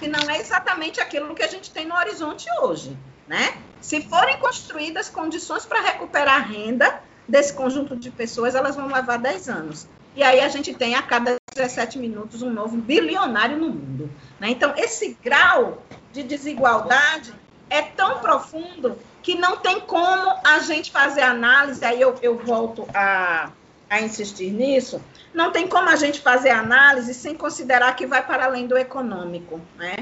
que 0.00 0.08
não 0.08 0.28
é 0.28 0.40
exatamente 0.40 1.00
aquilo 1.00 1.34
que 1.34 1.42
a 1.42 1.48
gente 1.48 1.70
tem 1.70 1.86
no 1.86 1.94
horizonte 1.94 2.46
hoje, 2.62 2.96
né? 3.28 3.56
Se 3.80 4.02
forem 4.08 4.38
construídas 4.38 5.08
condições 5.08 5.64
para 5.64 5.80
recuperar 5.80 6.36
a 6.36 6.44
renda 6.44 7.02
desse 7.28 7.52
conjunto 7.52 7.96
de 7.96 8.10
pessoas, 8.10 8.54
elas 8.54 8.76
vão 8.76 8.86
levar 8.86 9.18
10 9.18 9.48
anos. 9.48 9.88
E 10.14 10.22
aí 10.22 10.40
a 10.40 10.48
gente 10.48 10.72
tem 10.74 10.94
a 10.94 11.02
cada 11.02 11.36
17 11.54 11.98
minutos 11.98 12.42
um 12.42 12.50
novo 12.50 12.76
bilionário 12.76 13.58
no 13.58 13.68
mundo. 13.68 14.10
Né? 14.40 14.50
Então, 14.50 14.72
esse 14.76 15.16
grau 15.22 15.82
de 16.12 16.22
desigualdade 16.22 17.34
é 17.68 17.82
tão 17.82 18.20
profundo 18.20 18.96
que 19.22 19.34
não 19.34 19.56
tem 19.56 19.80
como 19.80 20.34
a 20.44 20.60
gente 20.60 20.90
fazer 20.90 21.22
análise, 21.22 21.84
aí 21.84 22.00
eu, 22.00 22.14
eu 22.22 22.38
volto 22.38 22.88
a, 22.94 23.50
a 23.90 24.00
insistir 24.00 24.52
nisso, 24.52 25.02
não 25.34 25.50
tem 25.50 25.66
como 25.66 25.88
a 25.88 25.96
gente 25.96 26.20
fazer 26.20 26.50
análise 26.50 27.12
sem 27.12 27.34
considerar 27.34 27.94
que 27.96 28.06
vai 28.06 28.24
para 28.24 28.44
além 28.44 28.66
do 28.66 28.78
econômico, 28.78 29.60
né? 29.76 29.96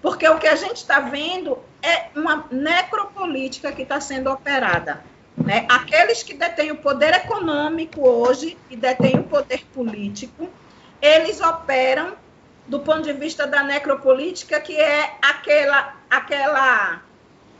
Porque 0.00 0.28
o 0.28 0.38
que 0.38 0.46
a 0.46 0.54
gente 0.54 0.76
está 0.76 1.00
vendo 1.00 1.58
é 1.82 2.10
uma 2.14 2.46
necropolítica 2.50 3.72
que 3.72 3.82
está 3.82 4.00
sendo 4.00 4.30
operada. 4.30 5.02
Né? 5.36 5.66
Aqueles 5.68 6.22
que 6.22 6.34
detêm 6.34 6.70
o 6.70 6.76
poder 6.76 7.12
econômico 7.14 8.06
hoje 8.08 8.56
e 8.70 8.76
detêm 8.76 9.18
o 9.18 9.24
poder 9.24 9.64
político, 9.72 10.48
eles 11.02 11.40
operam 11.40 12.14
do 12.66 12.80
ponto 12.80 13.02
de 13.02 13.12
vista 13.12 13.46
da 13.46 13.62
necropolítica, 13.62 14.60
que 14.60 14.76
é 14.76 15.16
aquela, 15.20 15.96
aquela, 16.08 17.02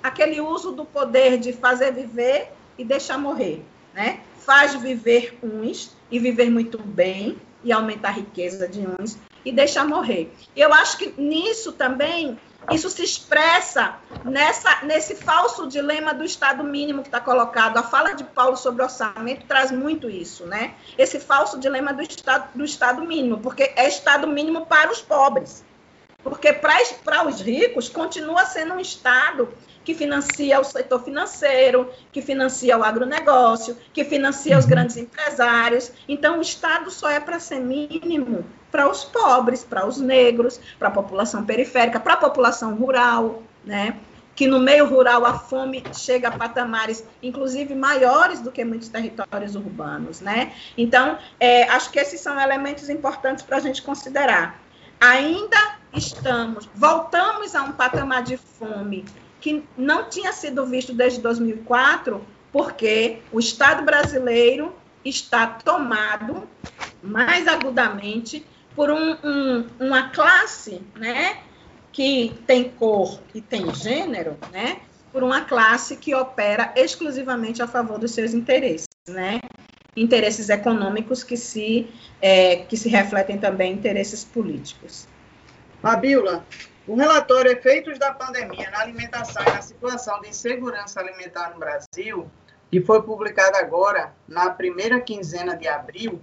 aquele 0.03 0.41
uso 0.41 0.73
do 0.73 0.85
poder 0.85 1.39
de 1.39 1.53
fazer 1.53 1.93
viver 1.93 2.53
e 2.79 2.85
deixar 2.85 3.19
morrer. 3.19 3.63
Né? 3.93 4.21
Faz 4.39 4.75
viver 4.75 5.39
uns 5.43 5.95
e 6.11 6.19
viver 6.19 6.51
muito 6.51 6.79
bem 6.79 7.37
e 7.63 7.73
aumentar 7.73 8.09
a 8.09 8.13
riqueza 8.13 8.69
de 8.69 8.87
uns 8.87 9.19
e 9.45 9.53
deixar 9.53 9.87
morrer. 9.87 10.33
Eu 10.57 10.73
acho 10.73 10.97
que 10.97 11.21
nisso 11.21 11.73
também 11.73 12.39
isso 12.73 12.89
se 12.89 13.03
expressa 13.03 13.97
nessa, 14.25 14.85
nesse 14.85 15.15
falso 15.15 15.67
dilema 15.67 16.15
do 16.15 16.25
Estado 16.25 16.65
mínimo 16.65 17.03
que 17.03 17.09
está 17.09 17.21
colocado. 17.21 17.77
A 17.77 17.83
fala 17.83 18.13
de 18.13 18.25
Paulo 18.25 18.57
sobre 18.57 18.83
orçamento 18.83 19.47
traz 19.47 19.71
muito 19.71 20.09
isso, 20.09 20.47
né? 20.47 20.75
Esse 20.97 21.21
falso 21.21 21.59
dilema 21.59 21.93
do 21.93 22.03
Estado, 22.03 22.49
do 22.55 22.65
estado 22.65 23.03
mínimo, 23.03 23.39
porque 23.39 23.73
é 23.77 23.87
Estado 23.87 24.27
mínimo 24.27 24.67
para 24.67 24.91
os 24.91 25.01
pobres. 25.01 25.65
Porque 26.23 26.53
para 26.53 27.29
os 27.29 27.41
ricos 27.41 27.89
continua 27.89 28.47
sendo 28.47 28.75
um 28.75 28.81
Estado 28.81 29.49
que 29.85 29.95
financia 29.95 30.59
o 30.59 30.65
setor 30.65 31.05
financeiro, 31.05 31.91
que 32.11 32.23
financia 32.23 32.79
o 32.79 32.83
agronegócio, 32.83 33.77
que 33.93 34.03
financia 34.03 34.57
os 34.57 34.65
uhum. 34.65 34.71
grandes 34.71 34.97
empresários. 34.97 35.93
Então, 36.09 36.39
o 36.39 36.43
Estado 36.43 36.91
só 36.91 37.11
é 37.11 37.21
para 37.21 37.39
ser 37.39 37.61
mínimo 37.61 38.47
para 38.75 38.91
os 38.91 39.05
pobres, 39.05 39.63
para 39.63 39.87
os 39.87 39.99
negros, 39.99 40.59
para 40.81 40.89
a 40.89 40.91
população 40.91 41.45
periférica, 41.45 42.01
para 42.01 42.15
a 42.15 42.17
população 42.17 42.75
rural, 42.75 43.41
né? 43.65 44.01
que 44.35 44.49
no 44.49 44.59
meio 44.59 44.85
rural 44.85 45.25
a 45.25 45.39
fome 45.39 45.81
chega 45.93 46.27
a 46.27 46.33
patamares, 46.37 47.05
inclusive 47.23 47.73
maiores 47.73 48.41
do 48.41 48.51
que 48.51 48.65
muitos 48.65 48.89
territórios 48.89 49.55
urbanos, 49.55 50.21
né? 50.21 50.53
Então, 50.77 51.17
é, 51.39 51.69
acho 51.69 51.89
que 51.93 52.01
esses 52.01 52.21
são 52.21 52.37
elementos 52.37 52.91
importantes 52.91 53.45
para 53.45 53.59
a 53.59 53.61
gente 53.61 53.81
considerar. 53.81 54.61
Ainda 55.01 55.77
estamos, 55.95 56.69
voltamos 56.75 57.55
a 57.55 57.63
um 57.63 57.71
patamar 57.71 58.25
de 58.25 58.37
fome 58.37 59.05
que 59.41 59.65
não 59.79 60.09
tinha 60.09 60.33
sido 60.33 60.67
visto 60.67 60.93
desde 60.93 61.21
2004, 61.21 62.27
porque 62.51 63.21
o 63.31 63.39
Estado 63.39 63.85
brasileiro 63.85 64.75
está 65.05 65.47
tomado 65.47 66.49
mais 67.01 67.47
agudamente 67.47 68.45
por 68.75 68.91
um, 68.91 69.17
um, 69.23 69.67
uma 69.79 70.11
classe, 70.11 70.83
né, 70.97 71.39
que 71.93 72.39
tem 72.47 72.69
cor 72.71 73.21
e 73.35 73.41
tem 73.41 73.73
gênero, 73.75 74.37
né, 74.53 74.81
por 75.13 75.23
uma 75.23 75.43
classe 75.43 75.97
que 75.97 76.15
opera 76.15 76.73
exclusivamente 76.77 77.63
a 77.63 77.69
favor 77.69 77.99
dos 77.99 78.11
seus 78.11 78.35
interesses, 78.35 78.89
né, 79.09 79.41
interesses 79.97 80.49
econômicos 80.49 81.23
que 81.23 81.37
se 81.37 81.89
é, 82.21 82.57
que 82.57 82.77
se 82.77 82.89
refletem 82.89 83.39
também 83.39 83.73
interesses 83.73 84.25
políticos. 84.25 85.07
Fabiola, 85.81 86.45
o 86.87 86.97
relatório 86.97 87.53
Efeitos 87.53 87.99
da 87.99 88.13
Pandemia 88.13 88.71
na 88.71 88.81
Alimentação 88.81 89.43
e 89.43 89.51
na 89.51 89.63
Situação 89.63 90.21
de 90.21 90.29
Insegurança 90.29 91.01
Alimentar 91.01 91.51
no 91.53 91.61
Brasil, 91.61 92.29
que 92.71 92.81
foi 92.81 93.03
publicado 93.03 93.57
agora 93.57 94.13
na 94.27 94.51
primeira 94.51 95.01
quinzena 95.01 95.57
de 95.57 95.69
abril, 95.69 96.21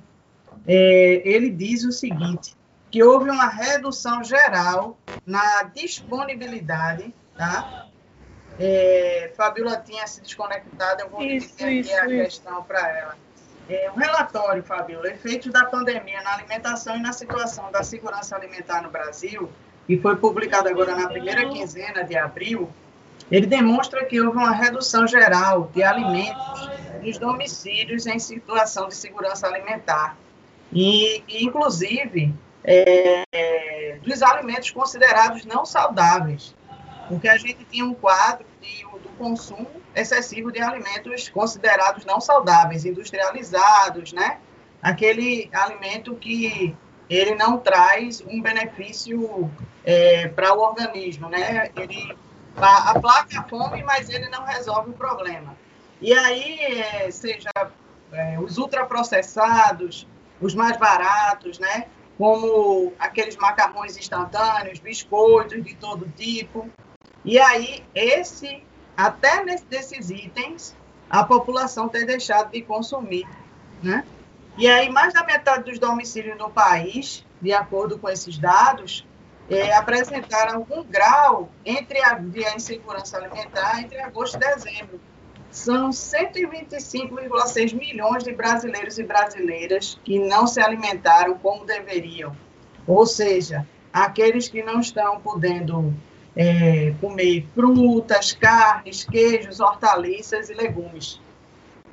é, 0.67 1.21
ele 1.25 1.49
diz 1.49 1.83
o 1.83 1.91
seguinte, 1.91 2.55
que 2.89 3.01
houve 3.03 3.29
uma 3.29 3.47
redução 3.47 4.23
geral 4.23 4.97
na 5.25 5.63
disponibilidade, 5.63 7.13
tá? 7.37 7.87
É, 8.59 9.31
Fabiola 9.35 9.77
tinha 9.77 10.05
se 10.05 10.21
desconectado, 10.21 11.01
eu 11.01 11.09
vou 11.09 11.21
isso, 11.21 11.55
dizer 11.55 11.71
isso, 11.71 11.93
aqui 11.93 12.21
a 12.21 12.23
questão 12.25 12.63
para 12.63 12.97
ela. 12.97 13.17
É, 13.69 13.89
o 13.89 13.97
relatório, 13.97 14.61
Fabiola, 14.61 15.07
Efeitos 15.07 15.51
da 15.51 15.65
Pandemia 15.65 16.21
na 16.21 16.33
Alimentação 16.33 16.97
e 16.97 16.99
na 16.99 17.13
Situação 17.13 17.71
da 17.71 17.83
Segurança 17.83 18.35
Alimentar 18.35 18.81
no 18.81 18.89
Brasil, 18.89 19.49
que 19.87 19.97
foi 19.97 20.15
publicado 20.17 20.67
agora 20.67 20.95
na 20.95 21.07
primeira 21.07 21.47
quinzena 21.47 22.03
de 22.03 22.17
abril, 22.17 22.69
ele 23.31 23.47
demonstra 23.47 24.05
que 24.05 24.19
houve 24.19 24.37
uma 24.37 24.51
redução 24.51 25.07
geral 25.07 25.69
de 25.73 25.81
alimentos 25.81 26.69
nos 27.01 27.17
domicílios 27.17 28.05
em 28.05 28.19
situação 28.19 28.89
de 28.89 28.95
segurança 28.95 29.47
alimentar. 29.47 30.17
E, 30.73 31.23
inclusive, 31.27 32.33
é, 32.63 33.97
dos 34.03 34.21
alimentos 34.21 34.71
considerados 34.71 35.45
não 35.45 35.65
saudáveis, 35.65 36.55
porque 37.07 37.27
a 37.27 37.37
gente 37.37 37.65
tinha 37.65 37.83
um 37.85 37.93
quadro 37.93 38.45
de, 38.61 38.83
do 38.83 39.09
consumo 39.17 39.67
excessivo 39.93 40.51
de 40.51 40.61
alimentos 40.61 41.27
considerados 41.29 42.05
não 42.05 42.21
saudáveis, 42.21 42.85
industrializados, 42.85 44.13
né? 44.13 44.39
Aquele 44.81 45.49
alimento 45.51 46.15
que 46.15 46.75
ele 47.09 47.35
não 47.35 47.57
traz 47.57 48.21
um 48.21 48.41
benefício 48.41 49.51
é, 49.83 50.29
para 50.29 50.53
o 50.55 50.59
organismo, 50.61 51.27
né? 51.27 51.69
Ele 51.75 52.15
aplaca 52.55 53.41
a 53.41 53.43
fome, 53.43 53.83
mas 53.83 54.09
ele 54.09 54.29
não 54.29 54.45
resolve 54.45 54.91
o 54.91 54.93
problema. 54.93 55.55
E 55.99 56.13
aí, 56.13 56.59
é, 56.59 57.11
seja 57.11 57.49
é, 58.11 58.39
os 58.39 58.57
ultraprocessados, 58.57 60.07
os 60.41 60.55
mais 60.55 60.77
baratos, 60.77 61.59
né? 61.59 61.87
Como 62.17 62.93
aqueles 62.99 63.35
macarrões 63.37 63.97
instantâneos, 63.97 64.79
biscoitos 64.79 65.63
de 65.63 65.75
todo 65.75 66.11
tipo. 66.15 66.69
E 67.23 67.39
aí, 67.39 67.83
esse, 67.93 68.63
até 68.97 69.43
nesses 69.43 70.09
itens, 70.09 70.75
a 71.09 71.23
população 71.23 71.87
tem 71.87 72.05
deixado 72.05 72.51
de 72.51 72.61
consumir, 72.61 73.27
né? 73.81 74.03
E 74.57 74.67
aí, 74.67 74.89
mais 74.89 75.13
da 75.13 75.23
metade 75.23 75.69
dos 75.69 75.79
domicílios 75.79 76.37
no 76.37 76.49
país, 76.49 77.25
de 77.41 77.53
acordo 77.53 77.97
com 77.97 78.09
esses 78.09 78.37
dados, 78.37 79.05
é, 79.49 79.73
apresentaram 79.73 80.57
algum 80.59 80.83
grau 80.83 81.49
entre 81.65 82.01
a, 82.01 82.13
de 82.13 82.41
insegurança 82.55 83.17
alimentar 83.17 83.81
entre 83.81 83.99
agosto 83.99 84.35
e 84.35 84.39
dezembro. 84.39 85.01
São 85.51 85.89
125,6 85.89 87.73
milhões 87.73 88.23
de 88.23 88.31
brasileiros 88.31 88.97
e 88.97 89.03
brasileiras 89.03 89.99
que 90.03 90.17
não 90.17 90.47
se 90.47 90.61
alimentaram 90.61 91.37
como 91.37 91.65
deveriam. 91.65 92.35
Ou 92.87 93.05
seja, 93.05 93.67
aqueles 93.91 94.47
que 94.47 94.63
não 94.63 94.79
estão 94.79 95.19
podendo 95.19 95.93
é, 96.35 96.93
comer 97.01 97.45
frutas, 97.53 98.31
carnes, 98.31 99.03
queijos, 99.03 99.59
hortaliças 99.59 100.49
e 100.49 100.53
legumes. 100.53 101.19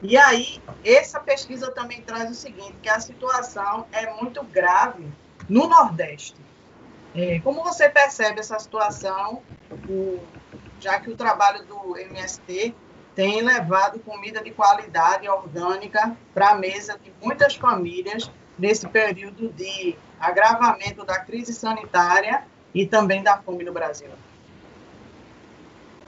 E 0.01 0.17
aí, 0.17 0.61
essa 0.85 1.19
pesquisa 1.19 1.73
também 1.73 2.01
traz 2.03 2.31
o 2.31 2.35
seguinte, 2.35 2.75
que 2.81 2.89
a 2.89 3.01
situação 3.01 3.87
é 3.91 4.15
muito 4.15 4.43
grave 4.45 5.05
no 5.49 5.67
Nordeste. 5.67 6.37
É, 7.15 7.41
como 7.41 7.65
você 7.65 7.89
percebe 7.89 8.39
essa 8.39 8.59
situação, 8.61 9.43
o, 9.89 10.21
já 10.79 11.01
que 11.01 11.11
o 11.11 11.17
trabalho 11.17 11.65
do 11.65 11.97
MST 11.97 12.73
tem 13.19 13.43
levado 13.43 13.99
comida 13.99 14.41
de 14.41 14.53
qualidade 14.53 15.29
orgânica 15.29 16.17
para 16.33 16.51
a 16.51 16.55
mesa 16.55 16.97
de 17.03 17.11
muitas 17.21 17.57
famílias 17.57 18.31
nesse 18.57 18.87
período 18.87 19.49
de 19.49 19.97
agravamento 20.21 21.05
da 21.05 21.19
crise 21.19 21.53
sanitária 21.53 22.45
e 22.73 22.87
também 22.87 23.21
da 23.21 23.37
fome 23.39 23.65
no 23.65 23.73
Brasil? 23.73 24.11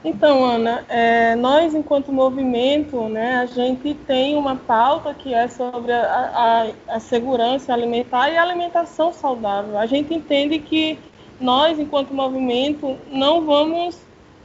Então, 0.04 0.44
Ana, 0.44 0.84
é, 0.88 1.34
nós, 1.34 1.74
enquanto 1.74 2.12
movimento, 2.12 3.08
né, 3.08 3.38
a 3.38 3.46
gente 3.46 3.92
tem 4.06 4.36
uma 4.36 4.54
pauta 4.54 5.12
que 5.12 5.34
é 5.34 5.48
sobre 5.48 5.92
a, 5.92 6.70
a, 6.88 6.94
a, 6.94 7.00
segurança 7.00 7.72
alimentar 7.72 8.30
e 8.30 8.36
a 8.36 8.42
alimentação 8.42 9.12
saudável. 9.12 9.76
A 9.76 9.86
gente 9.86 10.14
entende 10.14 10.60
que 10.60 10.96
nós, 11.40 11.76
enquanto 11.76 12.14
movimento, 12.14 12.96
não 13.10 13.44
vamos 13.44 13.98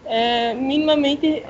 é, 0.04 0.56
minimamente 0.56 1.44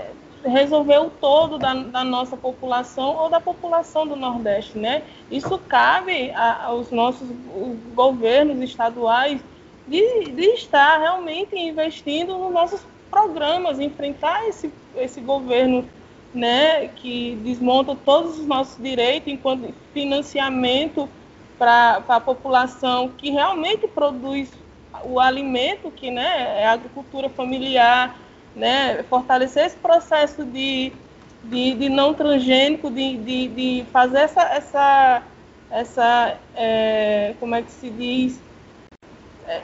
resolver 0.45 0.99
o 0.99 1.09
todo 1.09 1.57
da, 1.57 1.73
da, 1.73 2.03
nossa 2.03 2.37
população 2.37 3.15
ou 3.17 3.29
da 3.29 3.39
população 3.39 4.05
do 4.07 4.15
Nordeste, 4.15 4.77
né? 4.77 5.03
Isso 5.29 5.57
cabe 5.67 6.31
a, 6.31 6.65
aos 6.65 6.91
nossos 6.91 7.27
governos 7.93 8.61
estaduais 8.61 9.41
de, 9.87 10.31
de 10.31 10.45
estar 10.53 10.99
realmente 10.99 11.55
investindo 11.55 12.37
nos 12.37 12.51
nossos 12.51 12.81
programas, 13.09 13.79
enfrentar 13.79 14.47
esse, 14.47 14.71
esse 14.97 15.21
governo 15.21 15.87
né, 16.33 16.89
que 16.89 17.39
desmonta 17.43 17.95
todos 17.95 18.39
os 18.39 18.45
nossos 18.45 18.81
direitos 18.81 19.31
enquanto 19.31 19.73
financiamento 19.93 21.07
para 21.57 22.03
a 22.07 22.19
população 22.19 23.09
que 23.17 23.29
realmente 23.29 23.87
produz 23.87 24.51
o 25.03 25.19
alimento, 25.19 25.91
que 25.91 26.11
né, 26.11 26.61
é 26.61 26.65
a 26.65 26.73
agricultura 26.73 27.29
familiar, 27.29 28.17
né, 28.55 29.03
fortalecer 29.03 29.65
esse 29.65 29.75
processo 29.75 30.45
de, 30.45 30.93
de, 31.43 31.73
de 31.73 31.89
não 31.89 32.13
transgênico, 32.13 32.89
de, 32.89 33.17
de, 33.17 33.47
de, 33.49 33.85
fazer 33.91 34.19
essa, 34.19 34.41
essa, 34.43 35.23
essa 35.69 36.37
é, 36.55 37.35
como 37.39 37.55
é 37.55 37.61
que 37.61 37.71
se 37.71 37.89
diz, 37.89 38.39
é, 39.47 39.61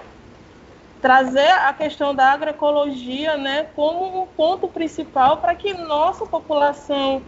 trazer 1.02 1.50
a 1.50 1.74
questão 1.74 2.14
da 2.14 2.32
agroecologia 2.32 3.38
né, 3.38 3.68
como 3.76 4.24
um 4.24 4.28
ponto 4.28 4.68
principal 4.68 5.38
para 5.38 5.56
que 5.56 5.74
nossa 5.74 6.26
população 6.26 7.22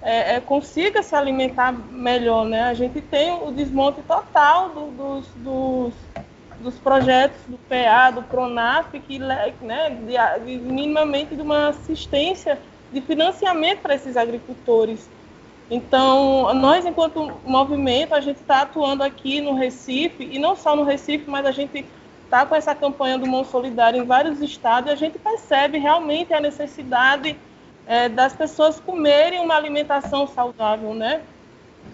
é, 0.00 0.36
é, 0.36 0.40
consiga 0.40 1.02
se 1.02 1.14
alimentar 1.14 1.72
melhor. 1.72 2.46
Né? 2.46 2.62
A 2.62 2.74
gente 2.74 3.00
tem 3.00 3.32
o 3.32 3.50
desmonte 3.50 4.00
total 4.02 4.70
do, 4.70 4.90
dos, 4.92 5.26
dos, 5.36 5.94
dos, 6.60 6.74
projetos 6.76 7.38
do 7.46 7.58
PA, 7.58 8.10
do 8.10 8.22
PRONAF, 8.22 8.98
que, 9.00 9.18
né, 9.18 9.54
de, 10.06 10.44
de, 10.44 10.58
minimamente 10.58 11.34
de 11.34 11.42
uma 11.42 11.68
assistência 11.68 12.58
de 12.92 13.00
financiamento 13.00 13.80
para 13.80 13.94
esses 13.94 14.16
agricultores. 14.16 15.08
Então, 15.70 16.52
nós, 16.54 16.86
enquanto 16.86 17.32
movimento, 17.44 18.14
a 18.14 18.20
gente 18.20 18.40
está 18.40 18.62
atuando 18.62 19.02
aqui 19.02 19.40
no 19.40 19.54
Recife, 19.54 20.24
e 20.24 20.38
não 20.38 20.56
só 20.56 20.74
no 20.74 20.82
Recife, 20.82 21.28
mas 21.28 21.44
a 21.44 21.52
gente 21.52 21.84
está 22.24 22.44
com 22.44 22.54
essa 22.54 22.74
campanha 22.74 23.18
do 23.18 23.26
Mão 23.26 23.44
Solidário 23.44 24.00
em 24.00 24.04
vários 24.04 24.40
estados 24.40 24.90
e 24.90 24.92
a 24.92 24.96
gente 24.96 25.18
percebe 25.18 25.78
realmente 25.78 26.32
a 26.32 26.40
necessidade 26.40 27.36
é, 27.86 28.08
das 28.08 28.34
pessoas 28.34 28.78
comerem 28.78 29.40
uma 29.40 29.54
alimentação 29.54 30.26
saudável, 30.26 30.94
né? 30.94 31.22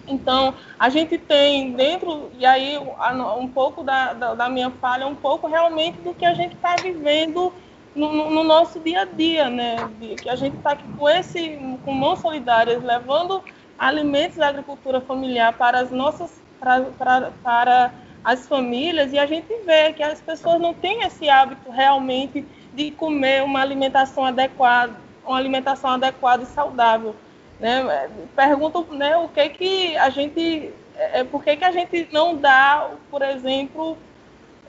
Então, 0.07 0.53
a 0.77 0.89
gente 0.89 1.17
tem 1.17 1.71
dentro, 1.71 2.29
e 2.37 2.45
aí 2.45 2.77
um 2.77 3.47
pouco 3.47 3.83
da, 3.83 4.13
da, 4.13 4.35
da 4.35 4.49
minha 4.49 4.69
falha, 4.69 5.07
um 5.07 5.15
pouco 5.15 5.47
realmente 5.47 5.99
do 6.01 6.13
que 6.13 6.25
a 6.25 6.33
gente 6.33 6.55
está 6.55 6.75
vivendo 6.75 7.51
no, 7.95 8.29
no, 8.29 8.43
nosso 8.43 8.79
dia 8.79 9.01
a 9.01 9.05
dia, 9.05 9.49
né? 9.49 9.77
Que 10.21 10.29
a 10.29 10.35
gente 10.35 10.57
está 10.57 10.71
aqui 10.71 10.83
com 10.97 11.09
esse, 11.09 11.57
com 11.83 11.93
mãos 11.93 12.19
solidárias, 12.19 12.83
levando 12.83 13.41
alimentos 13.79 14.37
da 14.37 14.47
agricultura 14.47 15.01
familiar 15.01 15.53
para 15.53 15.79
as 15.79 15.91
nossas, 15.91 16.41
para, 16.59 17.31
para 17.41 17.91
as 18.23 18.47
famílias, 18.47 19.13
e 19.13 19.19
a 19.19 19.25
gente 19.25 19.47
vê 19.65 19.93
que 19.93 20.03
as 20.03 20.19
pessoas 20.21 20.59
não 20.59 20.73
têm 20.73 21.03
esse 21.03 21.29
hábito 21.29 21.69
realmente 21.71 22.45
de 22.73 22.91
comer 22.91 23.43
uma 23.43 23.61
alimentação 23.61 24.25
adequada, 24.25 24.93
uma 25.25 25.37
alimentação 25.37 25.91
adequada 25.91 26.43
e 26.43 26.47
saudável. 26.47 27.15
Né? 27.59 28.09
Pergunto 28.35 28.93
né, 28.93 29.15
o 29.17 29.27
que 29.29 29.49
que 29.49 29.97
a 29.97 30.09
gente, 30.09 30.73
é, 30.97 31.23
por 31.23 31.43
que, 31.43 31.55
que 31.55 31.63
a 31.63 31.71
gente 31.71 32.07
não 32.11 32.35
dá, 32.35 32.91
por 33.09 33.21
exemplo, 33.21 33.97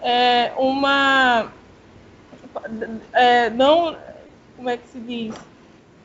é, 0.03 0.53
uma, 0.57 1.51
é, 3.13 3.51
não, 3.51 3.97
como 4.57 4.69
é 4.69 4.77
que 4.77 4.89
se 4.89 5.01
diz? 5.01 5.35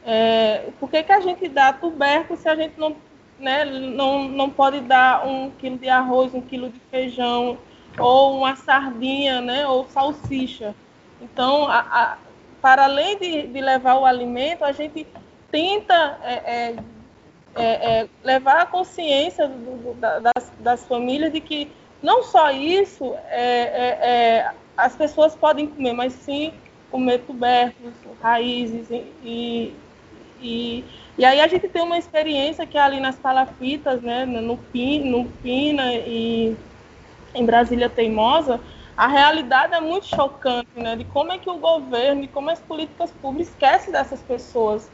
É, 0.05 0.69
por 0.79 0.89
que, 0.89 1.03
que 1.03 1.11
a 1.11 1.19
gente 1.19 1.47
dá 1.47 1.71
tubérculo 1.71 2.39
se 2.39 2.49
a 2.49 2.55
gente 2.55 2.79
não, 2.79 2.95
né, 3.39 3.63
não, 3.65 4.27
não 4.27 4.49
pode 4.49 4.79
dar 4.81 5.27
um 5.27 5.51
quilo 5.51 5.77
de 5.77 5.89
arroz, 5.89 6.33
um 6.33 6.41
quilo 6.41 6.69
de 6.69 6.79
feijão, 6.89 7.57
ou 7.99 8.37
uma 8.37 8.55
sardinha, 8.55 9.41
né, 9.41 9.67
ou 9.67 9.85
salsicha? 9.87 10.73
Então, 11.21 11.67
a, 11.67 11.79
a, 11.79 12.17
para 12.61 12.85
além 12.85 13.17
de, 13.19 13.47
de, 13.47 13.61
levar 13.61 13.95
o 13.95 14.05
alimento, 14.05 14.63
a 14.63 14.71
gente 14.71 15.05
tenta 15.51 16.19
é, 16.23 16.33
é, 16.33 16.75
é, 17.55 17.63
é 17.63 18.09
levar 18.23 18.61
a 18.61 18.65
consciência 18.65 19.47
do, 19.47 19.93
das, 19.99 20.51
das, 20.59 20.85
famílias 20.85 21.31
de 21.33 21.41
que 21.41 21.71
não 22.01 22.23
só 22.23 22.51
isso 22.51 23.13
é, 23.29 24.51
as 24.75 24.95
pessoas 24.95 25.35
podem 25.35 25.67
comer, 25.67 25.93
mas 25.93 26.13
sim 26.13 26.53
comer 26.89 27.19
tubérculos, 27.19 27.93
raízes 28.21 28.89
e, 28.89 29.73
e, 30.41 30.83
e 31.17 31.25
aí 31.25 31.39
a 31.39 31.47
gente 31.47 31.67
tem 31.67 31.81
uma 31.81 31.97
experiência 31.97 32.65
que 32.65 32.77
é 32.77 32.81
ali 32.81 32.99
nas 32.99 33.15
palafitas, 33.15 34.01
né, 34.01 34.25
no, 34.25 34.57
Pina, 34.57 35.05
no 35.05 35.25
Pina 35.25 35.93
e 35.93 36.55
em 37.33 37.45
Brasília 37.45 37.89
Teimosa, 37.89 38.59
a 38.97 39.07
realidade 39.07 39.73
é 39.73 39.79
muito 39.79 40.07
chocante, 40.07 40.69
né, 40.75 40.95
de 40.95 41.05
como 41.05 41.31
é 41.31 41.37
que 41.37 41.49
o 41.49 41.57
governo 41.57 42.23
e 42.23 42.27
como 42.27 42.49
as 42.49 42.59
políticas 42.59 43.11
públicas 43.11 43.49
esquecem 43.49 43.91
dessas 43.91 44.21
pessoas. 44.21 44.89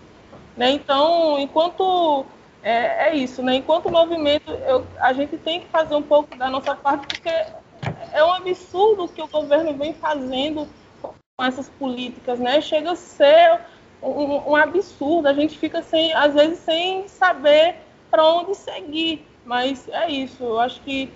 Né? 0.57 0.71
Então, 0.71 1.37
enquanto 1.39 2.25
é, 2.63 3.09
é 3.09 3.15
isso, 3.15 3.43
né? 3.43 3.55
Enquanto 3.55 3.91
movimento, 3.91 4.51
eu, 4.51 4.85
a 4.99 5.13
gente 5.13 5.37
tem 5.37 5.61
que 5.61 5.67
fazer 5.67 5.95
um 5.95 6.01
pouco 6.01 6.35
da 6.35 6.49
nossa 6.49 6.75
parte, 6.75 7.07
porque 7.07 7.29
é 7.29 8.23
um 8.23 8.33
absurdo 8.33 9.05
o 9.05 9.07
que 9.07 9.21
o 9.21 9.27
governo 9.27 9.73
vem 9.73 9.93
fazendo 9.93 10.67
com 11.01 11.13
essas 11.45 11.69
políticas, 11.69 12.39
né? 12.39 12.59
Chega 12.59 12.91
a 12.91 12.95
ser 12.95 13.61
um, 14.01 14.51
um 14.51 14.55
absurdo. 14.55 15.27
A 15.27 15.33
gente 15.33 15.57
fica 15.57 15.81
sem, 15.83 16.11
às 16.13 16.33
vezes, 16.33 16.59
sem 16.59 17.07
saber 17.07 17.75
para 18.09 18.25
onde 18.25 18.55
seguir. 18.55 19.25
Mas 19.45 19.87
é 19.87 20.09
isso. 20.09 20.43
Eu 20.43 20.59
acho 20.59 20.81
que 20.81 21.09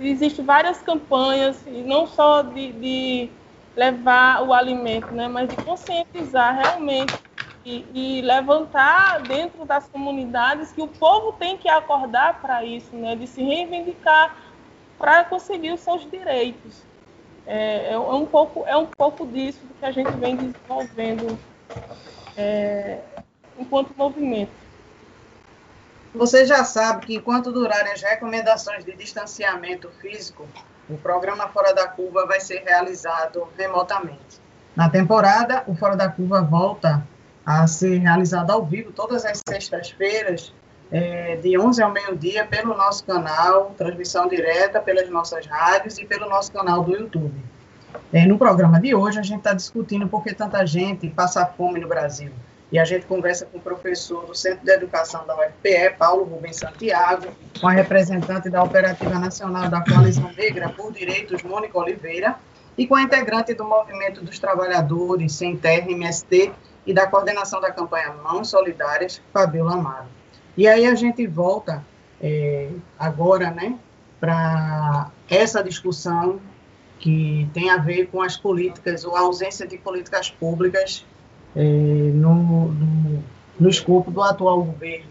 existem 0.00 0.44
várias 0.44 0.80
campanhas, 0.80 1.62
e 1.66 1.82
não 1.82 2.06
só 2.06 2.42
de, 2.42 2.72
de, 2.72 3.30
levar 3.76 4.42
o 4.42 4.52
alimento, 4.52 5.12
né, 5.12 5.28
mas 5.28 5.48
de 5.48 5.56
conscientizar 5.56 6.58
realmente 6.58 7.14
e, 7.64 8.20
levantar 8.22 9.22
dentro 9.22 9.64
das 9.64 9.86
comunidades 9.88 10.72
que 10.72 10.82
o 10.82 10.88
povo 10.88 11.32
tem 11.32 11.56
que 11.56 11.68
acordar 11.68 12.40
para 12.40 12.64
isso, 12.64 12.94
né, 12.94 13.14
de 13.14 13.26
se 13.26 13.42
reivindicar 13.42 14.36
para 14.98 15.24
conseguir 15.24 15.72
os 15.72 15.80
seus 15.80 16.08
direitos. 16.10 16.82
É, 17.46 17.92
é, 17.92 17.98
um 17.98 18.26
pouco, 18.26 18.64
é 18.66 18.76
um 18.76 18.86
pouco 18.86 19.26
disso 19.26 19.60
que 19.78 19.84
a 19.84 19.90
gente 19.90 20.10
vem 20.12 20.36
desenvolvendo 20.36 21.38
é, 22.36 23.00
enquanto 23.58 23.94
movimento. 23.96 24.52
Você 26.14 26.44
já 26.44 26.62
sabe 26.62 27.06
que 27.06 27.14
enquanto 27.16 27.50
durarem 27.50 27.92
as 27.92 28.02
recomendações 28.02 28.84
de 28.84 28.94
distanciamento 28.94 29.88
físico, 30.00 30.46
o 30.88 30.96
programa 30.98 31.48
Fora 31.48 31.72
da 31.72 31.88
Curva 31.88 32.26
vai 32.26 32.38
ser 32.38 32.62
realizado 32.62 33.48
remotamente. 33.56 34.40
Na 34.76 34.88
temporada, 34.88 35.64
o 35.66 35.74
Fora 35.74 35.96
da 35.96 36.08
Curva 36.08 36.42
volta 36.42 37.06
a 37.44 37.66
ser 37.66 37.98
realizado 37.98 38.50
ao 38.50 38.64
vivo 38.64 38.92
todas 38.92 39.24
as 39.24 39.40
sextas-feiras, 39.46 40.52
é, 40.90 41.36
de 41.36 41.58
11 41.58 41.82
ao 41.82 41.90
meio-dia, 41.90 42.46
pelo 42.46 42.76
nosso 42.76 43.04
canal, 43.04 43.74
transmissão 43.76 44.28
direta 44.28 44.80
pelas 44.80 45.08
nossas 45.08 45.46
rádios 45.46 45.98
e 45.98 46.04
pelo 46.04 46.28
nosso 46.28 46.52
canal 46.52 46.84
do 46.84 46.92
YouTube. 46.92 47.34
É, 48.12 48.26
no 48.26 48.36
programa 48.36 48.78
de 48.78 48.94
hoje, 48.94 49.18
a 49.18 49.22
gente 49.22 49.38
está 49.38 49.54
discutindo 49.54 50.06
por 50.06 50.22
que 50.22 50.34
tanta 50.34 50.66
gente 50.66 51.08
passa 51.08 51.46
fome 51.46 51.80
no 51.80 51.88
Brasil. 51.88 52.30
E 52.70 52.78
a 52.78 52.84
gente 52.84 53.04
conversa 53.04 53.44
com 53.46 53.58
o 53.58 53.60
professor 53.60 54.26
do 54.26 54.34
Centro 54.34 54.64
de 54.64 54.72
Educação 54.72 55.26
da 55.26 55.34
UFPE, 55.34 55.94
Paulo 55.98 56.24
Rubens 56.24 56.56
Santiago, 56.56 57.28
com 57.60 57.68
a 57.68 57.72
representante 57.72 58.48
da 58.48 58.62
Operativa 58.62 59.18
Nacional 59.18 59.68
da 59.68 59.82
Coalizão 59.82 60.30
Negra 60.32 60.70
por 60.70 60.90
Direitos, 60.92 61.42
Mônica 61.42 61.78
Oliveira, 61.78 62.36
e 62.76 62.86
com 62.86 62.94
a 62.94 63.02
integrante 63.02 63.52
do 63.52 63.64
Movimento 63.64 64.24
dos 64.24 64.38
Trabalhadores 64.38 65.34
Sem 65.34 65.54
Terra, 65.56 65.90
MST, 65.90 66.50
e 66.86 66.92
da 66.92 67.06
coordenação 67.06 67.60
da 67.60 67.70
campanha 67.70 68.12
Mãos 68.12 68.50
Solidárias, 68.50 69.20
Fabiola 69.32 69.74
Amaro. 69.74 70.08
E 70.56 70.66
aí 70.68 70.86
a 70.86 70.94
gente 70.94 71.26
volta 71.26 71.84
é, 72.20 72.70
agora, 72.98 73.50
né, 73.50 73.78
para 74.20 75.10
essa 75.28 75.62
discussão 75.62 76.40
que 76.98 77.48
tem 77.52 77.70
a 77.70 77.78
ver 77.78 78.06
com 78.06 78.22
as 78.22 78.36
políticas 78.36 79.04
ou 79.04 79.16
a 79.16 79.20
ausência 79.20 79.66
de 79.66 79.76
políticas 79.76 80.30
públicas 80.30 81.04
é, 81.56 81.62
no, 81.62 82.68
no, 82.68 83.24
no 83.58 83.68
escopo 83.68 84.10
do 84.10 84.22
atual 84.22 84.62
governo. 84.62 85.10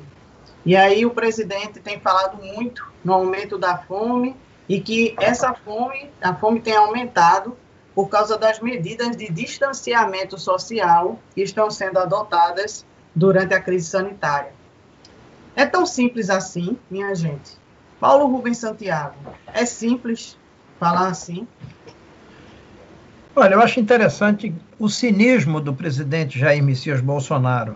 E 0.66 0.76
aí 0.76 1.06
o 1.06 1.10
presidente 1.10 1.80
tem 1.80 2.00
falado 2.00 2.42
muito 2.42 2.90
no 3.04 3.14
aumento 3.14 3.58
da 3.58 3.78
fome 3.78 4.36
e 4.70 4.80
que 4.80 5.16
essa 5.20 5.54
fome, 5.54 6.10
a 6.22 6.34
fome 6.34 6.62
tem 6.62 6.76
aumentado 6.76 7.58
por 7.94 8.08
causa 8.10 8.38
das 8.38 8.60
medidas 8.60 9.16
de 9.16 9.30
distanciamento 9.30 10.38
social 10.38 11.20
que 11.36 11.42
estão 11.42 11.70
sendo 11.70 12.00
adotadas 12.00 12.86
durante 13.14 13.54
a 13.54 13.60
crise 13.60 13.88
sanitária. 13.88 14.54
É 15.56 15.66
tão 15.66 15.86
simples 15.86 16.30
assim, 16.30 16.78
minha 16.90 17.14
gente. 17.14 17.60
Paulo 18.00 18.26
Rubens 18.28 18.58
Santiago, 18.58 19.16
é 19.54 19.66
simples 19.66 20.38
falar 20.80 21.10
assim? 21.10 21.48
Olha, 23.36 23.54
eu 23.54 23.62
acho 23.62 23.80
interessante 23.80 24.54
o 24.80 24.90
cinismo 24.90 25.62
do 25.62 25.74
presidente 25.74 26.40
Jair 26.40 26.64
Messias 26.64 27.00
Bolsonaro. 27.00 27.76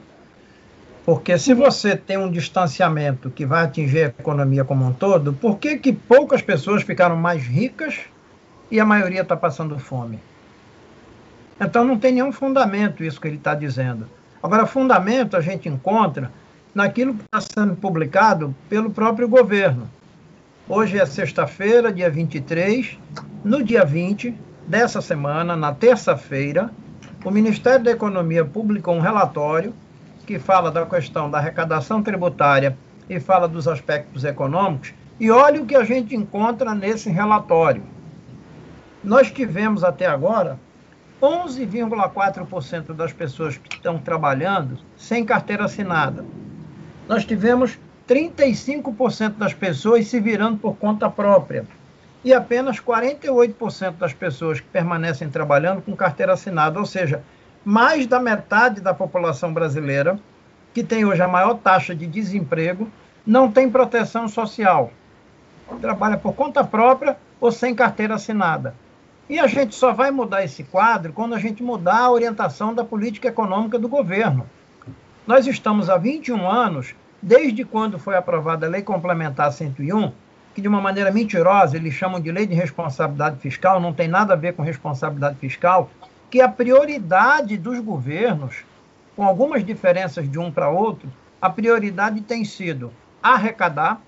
Porque 1.05 1.37
se 1.37 1.53
você 1.53 1.95
tem 1.95 2.17
um 2.17 2.31
distanciamento 2.31 3.29
que 3.29 3.45
vai 3.45 3.63
atingir 3.63 4.03
a 4.03 4.07
economia 4.07 4.65
como 4.65 4.83
um 4.83 4.91
todo, 4.91 5.33
por 5.33 5.59
que, 5.59 5.77
que 5.77 5.93
poucas 5.93 6.41
pessoas 6.41 6.81
ficaram 6.81 7.15
mais 7.15 7.43
ricas 7.43 7.99
e 8.69 8.79
a 8.79 8.85
maioria 8.85 9.21
está 9.21 9.35
passando 9.35 9.77
fome? 9.79 10.19
Então 11.59 11.85
não 11.85 11.97
tem 11.97 12.13
nenhum 12.13 12.31
fundamento 12.31 13.03
isso 13.03 13.19
que 13.19 13.27
ele 13.27 13.37
está 13.37 13.55
dizendo. 13.55 14.07
Agora, 14.43 14.65
fundamento 14.65 15.37
a 15.37 15.41
gente 15.41 15.69
encontra 15.69 16.31
naquilo 16.73 17.13
que 17.13 17.23
está 17.23 17.39
sendo 17.41 17.75
publicado 17.75 18.53
pelo 18.69 18.91
próprio 18.91 19.27
governo. 19.27 19.89
Hoje 20.67 20.99
é 20.99 21.05
sexta-feira, 21.05 21.93
dia 21.93 22.09
23. 22.09 22.97
No 23.43 23.63
dia 23.63 23.85
20, 23.85 24.35
dessa 24.67 25.01
semana, 25.01 25.55
na 25.55 25.73
terça-feira, 25.73 26.69
o 27.23 27.31
Ministério 27.31 27.85
da 27.85 27.91
Economia 27.91 28.43
publicou 28.43 28.95
um 28.95 28.99
relatório 28.99 29.73
que 30.25 30.37
fala 30.37 30.69
da 30.71 30.85
questão 30.85 31.29
da 31.29 31.37
arrecadação 31.37 32.03
tributária 32.03 32.77
e 33.09 33.19
fala 33.19 33.47
dos 33.47 33.67
aspectos 33.67 34.23
econômicos. 34.23 34.93
E 35.19 35.31
olha 35.31 35.61
o 35.61 35.65
que 35.65 35.75
a 35.75 35.83
gente 35.83 36.15
encontra 36.15 36.75
nesse 36.75 37.09
relatório. 37.09 37.83
Nós 39.05 39.29
tivemos 39.29 39.83
até 39.83 40.07
agora 40.07 40.59
11,4% 41.21 42.91
das 42.91 43.13
pessoas 43.13 43.55
que 43.55 43.75
estão 43.75 43.99
trabalhando 43.99 44.79
sem 44.97 45.23
carteira 45.23 45.65
assinada. 45.65 46.25
Nós 47.07 47.23
tivemos 47.23 47.77
35% 48.09 49.33
das 49.33 49.53
pessoas 49.53 50.07
se 50.07 50.19
virando 50.19 50.57
por 50.57 50.75
conta 50.77 51.07
própria 51.07 51.67
e 52.23 52.33
apenas 52.33 52.79
48% 52.79 53.97
das 53.97 54.11
pessoas 54.11 54.59
que 54.59 54.65
permanecem 54.69 55.29
trabalhando 55.29 55.83
com 55.83 55.95
carteira 55.95 56.33
assinada, 56.33 56.79
ou 56.79 56.85
seja, 56.87 57.21
mais 57.63 58.07
da 58.07 58.19
metade 58.19 58.81
da 58.81 58.91
população 58.91 59.53
brasileira, 59.53 60.19
que 60.73 60.83
tem 60.83 61.05
hoje 61.05 61.21
a 61.21 61.27
maior 61.27 61.53
taxa 61.59 61.93
de 61.93 62.07
desemprego, 62.07 62.89
não 63.23 63.51
tem 63.51 63.69
proteção 63.69 64.27
social. 64.27 64.91
Trabalha 65.79 66.17
por 66.17 66.33
conta 66.33 66.63
própria 66.63 67.15
ou 67.39 67.51
sem 67.51 67.75
carteira 67.75 68.15
assinada. 68.15 68.73
E 69.27 69.39
a 69.39 69.47
gente 69.47 69.73
só 69.73 69.91
vai 69.91 70.11
mudar 70.11 70.43
esse 70.43 70.63
quadro 70.63 71.11
quando 71.11 71.33
a 71.33 71.39
gente 71.39 71.63
mudar 71.63 72.01
a 72.01 72.11
orientação 72.11 72.75
da 72.75 72.83
política 72.83 73.27
econômica 73.27 73.79
do 73.79 73.89
governo. 73.89 74.47
Nós 75.25 75.47
estamos 75.47 75.89
há 75.89 75.97
21 75.97 76.47
anos 76.47 76.93
desde 77.19 77.65
quando 77.65 77.97
foi 77.97 78.15
aprovada 78.15 78.67
a 78.67 78.69
Lei 78.69 78.83
Complementar 78.83 79.51
101, 79.51 80.11
que 80.53 80.61
de 80.61 80.67
uma 80.67 80.79
maneira 80.79 81.11
mentirosa 81.11 81.75
eles 81.75 81.95
chamam 81.95 82.21
de 82.21 82.31
Lei 82.31 82.45
de 82.45 82.53
Responsabilidade 82.53 83.39
Fiscal, 83.39 83.79
não 83.79 83.91
tem 83.91 84.07
nada 84.07 84.33
a 84.33 84.37
ver 84.37 84.53
com 84.53 84.61
responsabilidade 84.61 85.37
fiscal, 85.39 85.89
que 86.29 86.39
a 86.39 86.47
prioridade 86.47 87.57
dos 87.57 87.79
governos, 87.79 88.63
com 89.15 89.23
algumas 89.23 89.65
diferenças 89.65 90.29
de 90.29 90.37
um 90.37 90.51
para 90.51 90.69
outro, 90.69 91.11
a 91.41 91.49
prioridade 91.49 92.21
tem 92.21 92.45
sido 92.45 92.93
arrecadar, 93.23 93.99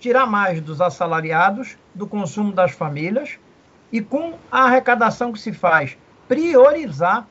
tirar 0.00 0.26
mais 0.26 0.60
dos 0.60 0.80
assalariados, 0.80 1.76
do 1.94 2.06
consumo 2.06 2.52
das 2.52 2.72
famílias, 2.72 3.38
e 3.96 4.02
com 4.02 4.34
a 4.52 4.64
arrecadação 4.64 5.32
que 5.32 5.40
se 5.40 5.54
faz, 5.54 5.96
priorizar 6.28 7.26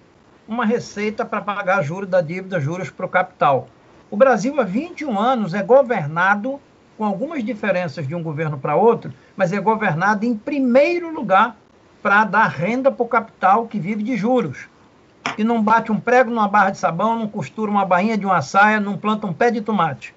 uma 0.47 0.65
receita 0.65 1.23
para 1.23 1.39
pagar 1.39 1.83
juros 1.83 2.09
da 2.09 2.21
dívida, 2.21 2.59
juros 2.59 2.89
para 2.89 3.05
o 3.05 3.09
capital. 3.09 3.67
O 4.09 4.17
Brasil, 4.17 4.59
há 4.59 4.63
21 4.63 5.19
anos, 5.19 5.53
é 5.53 5.61
governado, 5.61 6.59
com 6.97 7.05
algumas 7.05 7.43
diferenças 7.43 8.07
de 8.07 8.15
um 8.15 8.23
governo 8.23 8.57
para 8.57 8.75
outro, 8.75 9.13
mas 9.37 9.53
é 9.53 9.59
governado 9.59 10.25
em 10.25 10.35
primeiro 10.35 11.13
lugar 11.13 11.55
para 12.01 12.23
dar 12.23 12.47
renda 12.47 12.91
para 12.91 13.05
o 13.05 13.07
capital 13.07 13.67
que 13.67 13.79
vive 13.79 14.01
de 14.01 14.17
juros. 14.17 14.67
E 15.37 15.43
não 15.43 15.61
bate 15.61 15.91
um 15.91 15.99
prego 15.99 16.31
numa 16.31 16.47
barra 16.47 16.71
de 16.71 16.79
sabão, 16.79 17.19
não 17.19 17.27
costura 17.27 17.69
uma 17.69 17.85
bainha 17.85 18.17
de 18.17 18.25
uma 18.25 18.41
saia, 18.41 18.79
não 18.79 18.97
planta 18.97 19.27
um 19.27 19.33
pé 19.33 19.51
de 19.51 19.61
tomate. 19.61 20.15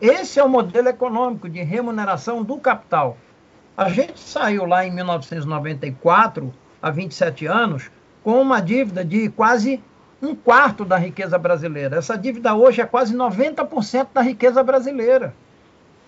Esse 0.00 0.40
é 0.40 0.42
o 0.42 0.48
modelo 0.48 0.88
econômico 0.88 1.48
de 1.48 1.62
remuneração 1.62 2.42
do 2.42 2.58
capital. 2.58 3.16
A 3.76 3.90
gente 3.90 4.18
saiu 4.18 4.64
lá 4.64 4.86
em 4.86 4.90
1994, 4.90 6.54
há 6.80 6.90
27 6.90 7.44
anos, 7.44 7.90
com 8.24 8.40
uma 8.40 8.58
dívida 8.58 9.04
de 9.04 9.28
quase 9.28 9.82
um 10.22 10.34
quarto 10.34 10.82
da 10.82 10.96
riqueza 10.96 11.36
brasileira. 11.36 11.98
Essa 11.98 12.16
dívida 12.16 12.54
hoje 12.54 12.80
é 12.80 12.86
quase 12.86 13.14
90% 13.14 14.08
da 14.14 14.22
riqueza 14.22 14.62
brasileira. 14.62 15.34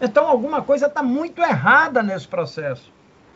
Então, 0.01 0.27
alguma 0.27 0.63
coisa 0.63 0.87
está 0.87 1.03
muito 1.03 1.43
errada 1.43 2.03
nesse 2.03 2.27
processo. 2.27 2.91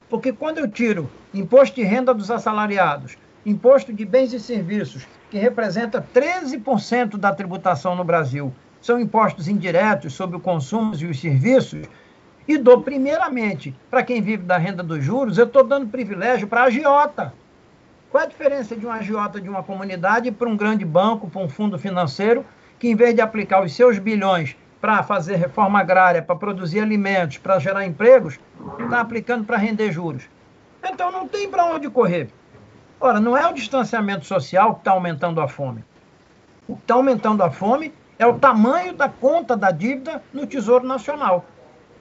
Porque 0.08 0.32
quando 0.32 0.58
eu 0.58 0.70
tiro 0.70 1.10
imposto 1.34 1.76
de 1.76 1.82
renda 1.82 2.14
dos 2.14 2.30
assalariados, 2.30 3.18
imposto 3.44 3.92
de 3.92 4.06
bens 4.06 4.32
e 4.32 4.40
serviços, 4.40 5.06
que 5.30 5.36
representa 5.36 6.02
13% 6.14 7.18
da 7.18 7.34
tributação 7.34 7.94
no 7.94 8.04
Brasil, 8.04 8.50
são 8.80 8.98
impostos 8.98 9.46
indiretos 9.46 10.14
sobre 10.14 10.38
o 10.38 10.40
consumo 10.40 10.94
e 10.94 11.06
os 11.06 11.20
serviços, 11.20 11.86
e 12.46 12.58
dou 12.58 12.82
primeiramente 12.82 13.74
para 13.90 14.02
quem 14.02 14.20
vive 14.20 14.42
da 14.42 14.58
renda 14.58 14.82
dos 14.82 15.04
juros, 15.04 15.38
eu 15.38 15.46
estou 15.46 15.64
dando 15.64 15.88
privilégio 15.88 16.48
para 16.48 16.62
a 16.62 16.64
agiota. 16.64 17.32
Qual 18.10 18.22
é 18.22 18.26
a 18.26 18.28
diferença 18.28 18.76
de 18.76 18.86
um 18.86 18.90
agiota 18.90 19.40
de 19.40 19.48
uma 19.48 19.62
comunidade 19.62 20.30
para 20.30 20.48
um 20.48 20.56
grande 20.56 20.84
banco, 20.84 21.30
para 21.30 21.40
um 21.40 21.48
fundo 21.48 21.78
financeiro, 21.78 22.44
que 22.78 22.88
em 22.88 22.94
vez 22.94 23.14
de 23.14 23.20
aplicar 23.20 23.62
os 23.62 23.74
seus 23.74 23.98
bilhões 23.98 24.56
para 24.80 25.02
fazer 25.02 25.36
reforma 25.36 25.78
agrária, 25.78 26.20
para 26.20 26.36
produzir 26.36 26.80
alimentos, 26.80 27.38
para 27.38 27.58
gerar 27.58 27.86
empregos, 27.86 28.38
está 28.78 29.00
aplicando 29.00 29.44
para 29.44 29.56
render 29.56 29.92
juros? 29.92 30.24
Então 30.84 31.10
não 31.10 31.28
tem 31.28 31.48
para 31.48 31.64
onde 31.64 31.88
correr. 31.88 32.28
Ora, 33.00 33.18
não 33.18 33.36
é 33.36 33.46
o 33.48 33.54
distanciamento 33.54 34.26
social 34.26 34.74
que 34.74 34.80
está 34.80 34.90
aumentando 34.90 35.40
a 35.40 35.48
fome. 35.48 35.84
O 36.68 36.76
que 36.76 36.82
está 36.82 36.94
aumentando 36.94 37.42
a 37.42 37.50
fome 37.50 37.94
é 38.18 38.26
o 38.26 38.38
tamanho 38.38 38.92
da 38.92 39.08
conta 39.08 39.56
da 39.56 39.70
dívida 39.70 40.22
no 40.32 40.46
Tesouro 40.46 40.86
Nacional. 40.86 41.44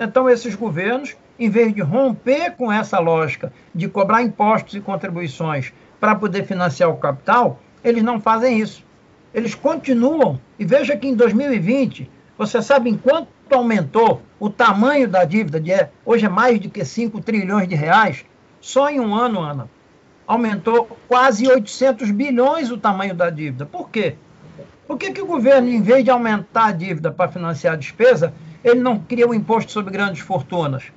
Então, 0.03 0.27
esses 0.27 0.55
governos, 0.55 1.15
em 1.37 1.47
vez 1.47 1.75
de 1.75 1.81
romper 1.81 2.55
com 2.57 2.71
essa 2.71 2.97
lógica 2.97 3.53
de 3.73 3.87
cobrar 3.87 4.23
impostos 4.23 4.73
e 4.73 4.81
contribuições 4.81 5.71
para 5.99 6.15
poder 6.15 6.43
financiar 6.43 6.89
o 6.89 6.97
capital, 6.97 7.59
eles 7.83 8.01
não 8.01 8.19
fazem 8.19 8.59
isso. 8.59 8.83
Eles 9.31 9.53
continuam. 9.53 10.41
E 10.57 10.65
veja 10.65 10.97
que 10.97 11.07
em 11.07 11.13
2020, 11.13 12.09
você 12.35 12.63
sabe 12.63 12.89
em 12.89 12.97
quanto 12.97 13.27
aumentou 13.51 14.23
o 14.39 14.49
tamanho 14.49 15.07
da 15.07 15.23
dívida? 15.23 15.59
De, 15.59 15.71
hoje 16.03 16.25
é 16.25 16.29
mais 16.29 16.59
de 16.59 16.67
que 16.67 16.83
5 16.83 17.21
trilhões 17.21 17.69
de 17.69 17.75
reais. 17.75 18.25
Só 18.59 18.89
em 18.89 18.99
um 18.99 19.13
ano, 19.13 19.39
Ana, 19.39 19.69
aumentou 20.25 20.97
quase 21.07 21.47
800 21.47 22.09
bilhões 22.09 22.71
o 22.71 22.77
tamanho 22.77 23.13
da 23.13 23.29
dívida. 23.29 23.67
Por 23.67 23.87
quê? 23.91 24.15
Por 24.87 24.97
que, 24.97 25.11
que 25.11 25.21
o 25.21 25.27
governo, 25.27 25.69
em 25.69 25.81
vez 25.81 26.03
de 26.03 26.09
aumentar 26.09 26.65
a 26.65 26.71
dívida 26.71 27.11
para 27.11 27.31
financiar 27.31 27.75
a 27.75 27.77
despesa, 27.77 28.33
ele 28.63 28.79
não 28.79 28.99
cria 28.99 29.27
um 29.27 29.33
imposto 29.33 29.71
sobre 29.71 29.91
grandes 29.91 30.21
fortunas. 30.21 30.91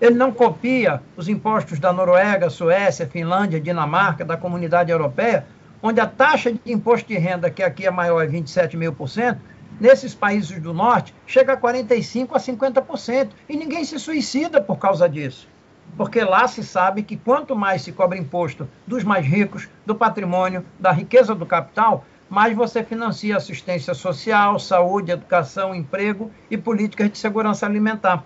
Ele 0.00 0.14
não 0.14 0.32
copia 0.32 1.00
os 1.16 1.28
impostos 1.28 1.78
da 1.78 1.92
Noruega, 1.92 2.50
Suécia, 2.50 3.06
Finlândia, 3.06 3.60
Dinamarca, 3.60 4.24
da 4.24 4.36
comunidade 4.36 4.90
europeia, 4.90 5.46
onde 5.82 6.00
a 6.00 6.06
taxa 6.06 6.52
de 6.52 6.72
imposto 6.72 7.08
de 7.08 7.16
renda, 7.16 7.50
que 7.50 7.62
aqui 7.62 7.86
é 7.86 7.90
maior, 7.90 8.24
é 8.24 8.28
27,5%, 8.28 9.38
nesses 9.80 10.14
países 10.14 10.60
do 10.60 10.72
norte, 10.72 11.14
chega 11.26 11.54
a 11.54 11.56
45% 11.56 12.30
a 12.32 12.38
50%. 12.38 13.30
E 13.48 13.56
ninguém 13.56 13.84
se 13.84 13.98
suicida 13.98 14.60
por 14.60 14.78
causa 14.78 15.08
disso. 15.08 15.48
Porque 15.96 16.22
lá 16.24 16.48
se 16.48 16.64
sabe 16.64 17.02
que 17.02 17.16
quanto 17.16 17.54
mais 17.54 17.82
se 17.82 17.92
cobra 17.92 18.18
imposto 18.18 18.68
dos 18.86 19.04
mais 19.04 19.24
ricos, 19.24 19.68
do 19.86 19.94
patrimônio, 19.94 20.64
da 20.78 20.90
riqueza 20.90 21.34
do 21.34 21.46
capital, 21.46 22.04
mais 22.28 22.56
você 22.56 22.82
financia 22.82 23.36
assistência 23.36 23.94
social, 23.94 24.58
saúde, 24.58 25.12
educação, 25.12 25.74
emprego 25.74 26.30
e 26.50 26.56
políticas 26.56 27.10
de 27.10 27.18
segurança 27.18 27.66
alimentar. 27.66 28.24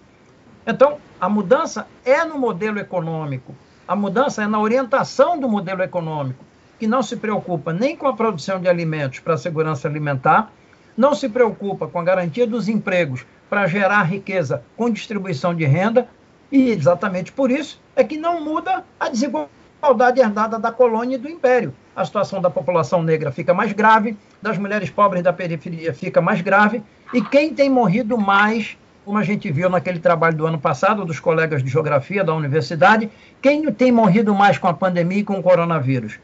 Então, 0.66 0.99
a 1.20 1.28
mudança 1.28 1.86
é 2.05 2.24
no 2.24 2.38
modelo 2.38 2.78
econômico, 2.78 3.55
a 3.86 3.96
mudança 3.96 4.42
é 4.42 4.46
na 4.46 4.61
orientação 4.61 5.38
do 5.38 5.49
modelo 5.49 5.82
econômico, 5.82 6.44
que 6.78 6.86
não 6.86 7.03
se 7.03 7.16
preocupa 7.16 7.72
nem 7.72 7.96
com 7.96 8.07
a 8.07 8.14
produção 8.14 8.61
de 8.61 8.68
alimentos 8.68 9.18
para 9.18 9.34
a 9.34 9.38
segurança 9.38 9.88
alimentar, 9.88 10.53
não 10.96 11.14
se 11.14 11.28
preocupa 11.28 11.86
com 11.88 11.99
a 11.99 12.05
garantia 12.05 12.46
dos 12.46 12.68
empregos 12.68 13.24
para 13.49 13.66
gerar 13.66 14.03
riqueza 14.03 14.62
com 14.76 14.90
distribuição 14.90 15.55
de 15.55 15.64
renda, 15.64 16.09
e 16.53 16.70
exatamente 16.70 17.32
por 17.32 17.51
isso 17.51 17.80
é 17.96 18.05
que 18.05 18.16
não 18.16 18.44
muda 18.44 18.84
a 18.99 19.09
desigualdade 19.09 20.20
herdada 20.20 20.59
da 20.59 20.70
colônia 20.70 21.16
e 21.16 21.18
do 21.18 21.28
império 21.28 21.74
a 21.99 22.05
situação 22.05 22.40
da 22.40 22.49
população 22.49 23.03
negra 23.03 23.32
fica 23.32 23.53
mais 23.53 23.72
grave, 23.72 24.16
das 24.40 24.57
mulheres 24.57 24.88
pobres 24.88 25.20
da 25.20 25.32
periferia 25.32 25.92
fica 25.92 26.20
mais 26.20 26.40
grave, 26.40 26.80
e 27.12 27.20
quem 27.20 27.53
tem 27.53 27.68
morrido 27.68 28.16
mais, 28.16 28.78
como 29.05 29.18
a 29.18 29.24
gente 29.24 29.51
viu 29.51 29.68
naquele 29.68 29.99
trabalho 29.99 30.36
do 30.36 30.46
ano 30.46 30.61
passado, 30.61 31.05
dos 31.05 31.18
colegas 31.18 31.61
de 31.61 31.68
geografia 31.68 32.22
da 32.22 32.32
universidade, 32.32 33.11
quem 33.42 33.72
tem 33.72 33.90
morrido 33.90 34.32
mais 34.32 34.59
com 34.59 34.68
a 34.68 34.74
pandemia 34.74 35.18
e 35.18 35.24
com 35.24 35.40
o 35.40 35.42
coronavírus? 35.42 36.20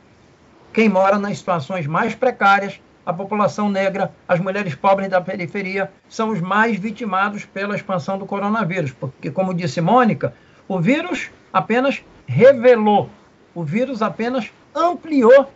Quem 0.73 0.89
mora 0.89 1.19
nas 1.19 1.39
situações 1.39 1.89
mais 1.89 2.15
precárias, 2.15 2.81
a 3.05 3.13
população 3.13 3.69
negra, 3.69 4.13
as 4.29 4.39
mulheres 4.39 4.77
pobres 4.77 5.09
da 5.09 5.21
periferia, 5.21 5.91
são 6.09 6.31
os 6.31 6.41
mais 6.41 6.79
vitimados 6.79 7.45
pela 7.47 7.75
expansão 7.75 8.17
do 8.17 8.27
coronavírus, 8.27 8.93
porque, 8.93 9.29
como 9.29 9.53
disse 9.53 9.81
Mônica, 9.81 10.35
o 10.69 10.81
vírus 10.81 11.31
apenas 11.53 12.01
revelou, 12.29 13.11
o 13.53 13.65
vírus 13.65 14.03
apenas 14.03 14.53
ampliou 14.75 15.49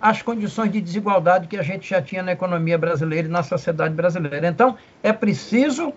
as 0.00 0.22
condições 0.22 0.72
de 0.72 0.80
desigualdade 0.80 1.46
que 1.46 1.56
a 1.56 1.62
gente 1.62 1.88
já 1.88 2.00
tinha 2.00 2.22
na 2.22 2.32
economia 2.32 2.78
brasileira 2.78 3.28
e 3.28 3.30
na 3.30 3.42
sociedade 3.42 3.94
brasileira. 3.94 4.48
Então, 4.48 4.76
é 5.02 5.12
preciso 5.12 5.92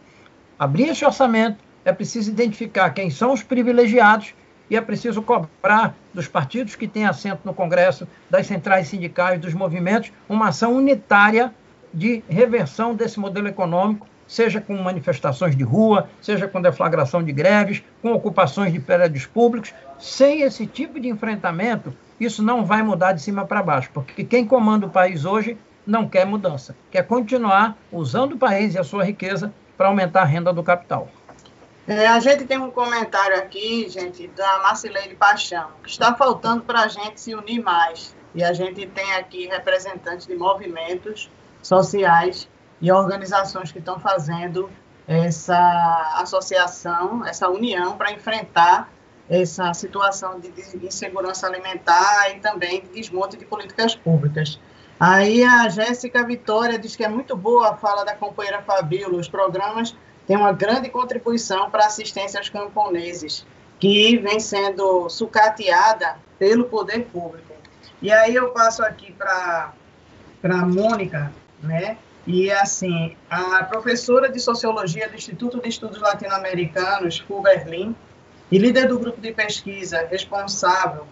abrir 0.60 0.90
esse 0.90 1.06
orçamento, 1.06 1.58
é 1.86 1.94
preciso 1.94 2.30
identificar 2.30 2.90
quem 2.90 3.10
são 3.10 3.32
os 3.34 3.44
privilegiados 3.44 4.34
e 4.70 4.76
é 4.76 4.82
preciso 4.82 5.22
cobrar 5.22 5.96
dos 6.14 6.28
partidos 6.28 6.76
que 6.76 6.88
têm 6.88 7.06
assento 7.06 7.42
no 7.46 7.54
Congresso, 7.54 8.08
das 8.30 8.48
centrais 8.48 8.88
sindicais, 8.88 9.40
dos 9.40 9.54
movimentos, 9.54 10.12
uma 10.28 10.50
ação 10.50 10.76
unitária 10.76 11.54
de 11.94 12.24
reversão 12.28 12.96
desse 12.96 13.20
modelo 13.20 13.48
econômico, 13.48 14.08
seja 14.28 14.60
com 14.60 14.76
manifestações 14.78 15.56
de 15.56 15.64
rua, 15.64 16.10
seja 16.22 16.48
com 16.48 16.62
deflagração 16.62 17.22
de 17.22 17.32
greves, 17.32 17.84
com 18.02 18.14
ocupações 18.14 18.74
de 18.74 18.80
prédios 18.80 19.26
públicos. 19.26 19.74
Sem 20.04 20.42
esse 20.42 20.68
tipo 20.68 21.00
de 21.00 21.08
enfrentamento, 21.08 21.96
isso 22.20 22.44
não 22.44 22.66
vai 22.66 22.84
mudar 22.84 23.14
de 23.14 23.22
cima 23.22 23.46
para 23.46 23.64
baixo, 23.64 23.90
porque 23.94 24.26
quem 24.26 24.46
comanda 24.46 24.86
o 24.86 24.90
país 24.90 25.24
hoje 25.24 25.58
não 25.88 26.10
quer 26.10 26.26
mudança, 26.26 26.76
quer 26.92 27.08
continuar 27.08 27.78
usando 27.90 28.34
o 28.34 28.38
país 28.38 28.76
e 28.76 28.78
a 28.78 28.84
sua 28.84 29.06
riqueza 29.06 29.54
para 29.78 29.88
aumentar 29.88 30.24
a 30.24 30.26
renda 30.26 30.52
do 30.52 30.62
capital. 30.62 31.08
É, 31.88 32.06
a 32.06 32.20
gente 32.20 32.44
tem 32.44 32.58
um 32.58 32.70
comentário 32.70 33.38
aqui, 33.38 33.88
gente, 33.88 34.28
da 34.28 34.60
Marcileide 34.60 35.16
Paixão, 35.16 35.70
que 35.82 35.90
está 35.90 36.14
faltando 36.14 36.64
para 36.64 36.82
a 36.82 36.88
gente 36.90 37.22
se 37.22 37.34
unir 37.34 37.64
mais. 37.64 38.14
E 38.36 38.44
a 38.44 38.52
gente 38.52 38.86
tem 38.86 39.14
aqui 39.14 39.48
representantes 39.48 40.28
de 40.28 40.36
movimentos 40.36 41.32
sociais 41.62 42.50
e 42.82 42.92
organizações 42.92 43.72
que 43.72 43.80
estão 43.80 44.02
fazendo 44.02 44.70
essa 45.08 46.18
associação, 46.18 47.26
essa 47.26 47.48
união 47.48 47.96
para 47.96 48.12
enfrentar 48.12 48.92
essa 49.30 49.74
situação 49.74 50.40
de 50.40 50.52
insegurança 50.86 51.48
alimentar 51.48 52.30
e 52.36 52.40
também 52.40 52.82
de 52.82 52.88
desmonte 52.90 53.38
de 53.38 53.46
políticas 53.46 53.96
públicas. 53.96 54.60
Aí 55.00 55.44
a 55.44 55.68
Jéssica 55.70 56.24
Vitória 56.24 56.78
diz 56.78 56.96
que 56.96 57.04
é 57.04 57.10
muito 57.10 57.36
boa 57.36 57.72
a 57.72 57.76
fala 57.76 58.04
da 58.04 58.16
companheira 58.16 58.62
Fabíola, 58.62 59.18
os 59.18 59.28
programas 59.28 59.96
têm 60.28 60.38
uma 60.38 60.54
grande 60.54 60.90
contribuição 60.90 61.70
para 61.70 61.84
a 61.84 61.88
assistência 61.88 62.40
aos 62.40 62.50
camponeses, 62.50 63.46
que 63.80 64.18
vem 64.18 64.40
sendo 64.40 65.10
sucateada 65.10 66.18
pelo 66.40 66.66
poder 66.66 67.06
público. 67.06 67.54
E 68.02 68.12
aí 68.12 68.36
eu 68.36 68.50
passo 68.52 68.84
aqui 68.84 69.12
para 69.12 69.74
a 70.44 70.66
Mônica, 70.66 71.34
né? 71.62 71.98
E, 72.26 72.50
assim, 72.52 73.18
a 73.30 73.64
professora 73.66 74.32
de 74.32 74.40
Sociologia 74.40 75.10
do 75.10 75.16
Instituto 75.16 75.62
de 75.62 75.68
Estudos 75.68 76.00
Latino-Americanos, 76.00 77.20
Fuberlin, 77.20 77.94
e 78.54 78.58
líder 78.60 78.88
do 78.88 79.00
grupo 79.00 79.20
de 79.20 79.32
pesquisa 79.32 80.06
responsável 80.12 81.08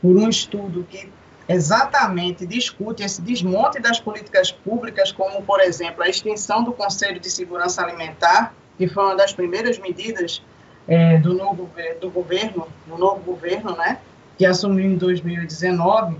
por 0.00 0.16
um 0.16 0.30
estudo 0.30 0.82
que 0.88 1.12
exatamente 1.46 2.46
discute 2.46 3.02
esse 3.02 3.20
desmonte 3.20 3.78
das 3.78 4.00
políticas 4.00 4.50
públicas, 4.50 5.12
como, 5.12 5.42
por 5.42 5.60
exemplo, 5.60 6.02
a 6.02 6.08
extinção 6.08 6.64
do 6.64 6.72
Conselho 6.72 7.20
de 7.20 7.28
Segurança 7.28 7.82
Alimentar, 7.82 8.54
que 8.78 8.88
foi 8.88 9.04
uma 9.04 9.14
das 9.14 9.34
primeiras 9.34 9.78
medidas 9.78 10.42
é, 10.88 11.18
do 11.18 11.34
novo 11.34 11.68
do 12.00 12.08
governo, 12.08 12.66
do 12.86 12.96
novo 12.96 13.20
governo, 13.20 13.76
né, 13.76 13.98
que 14.38 14.46
assumiu 14.46 14.86
em 14.86 14.96
2019, 14.96 16.16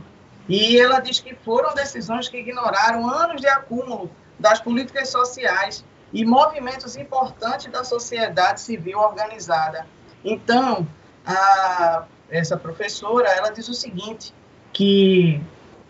e 0.46 0.78
ela 0.78 1.00
diz 1.00 1.20
que 1.20 1.34
foram 1.36 1.74
decisões 1.74 2.28
que 2.28 2.36
ignoraram 2.36 3.08
anos 3.08 3.40
de 3.40 3.48
acúmulo 3.48 4.10
das 4.38 4.60
políticas 4.60 5.08
sociais 5.08 5.82
e 6.12 6.22
movimentos 6.26 6.98
importantes 6.98 7.72
da 7.72 7.82
sociedade 7.82 8.60
civil 8.60 8.98
organizada. 8.98 9.86
Então, 10.28 10.84
a, 11.24 12.04
essa 12.28 12.56
professora, 12.56 13.28
ela 13.28 13.50
diz 13.50 13.68
o 13.68 13.74
seguinte, 13.74 14.34
que 14.72 15.40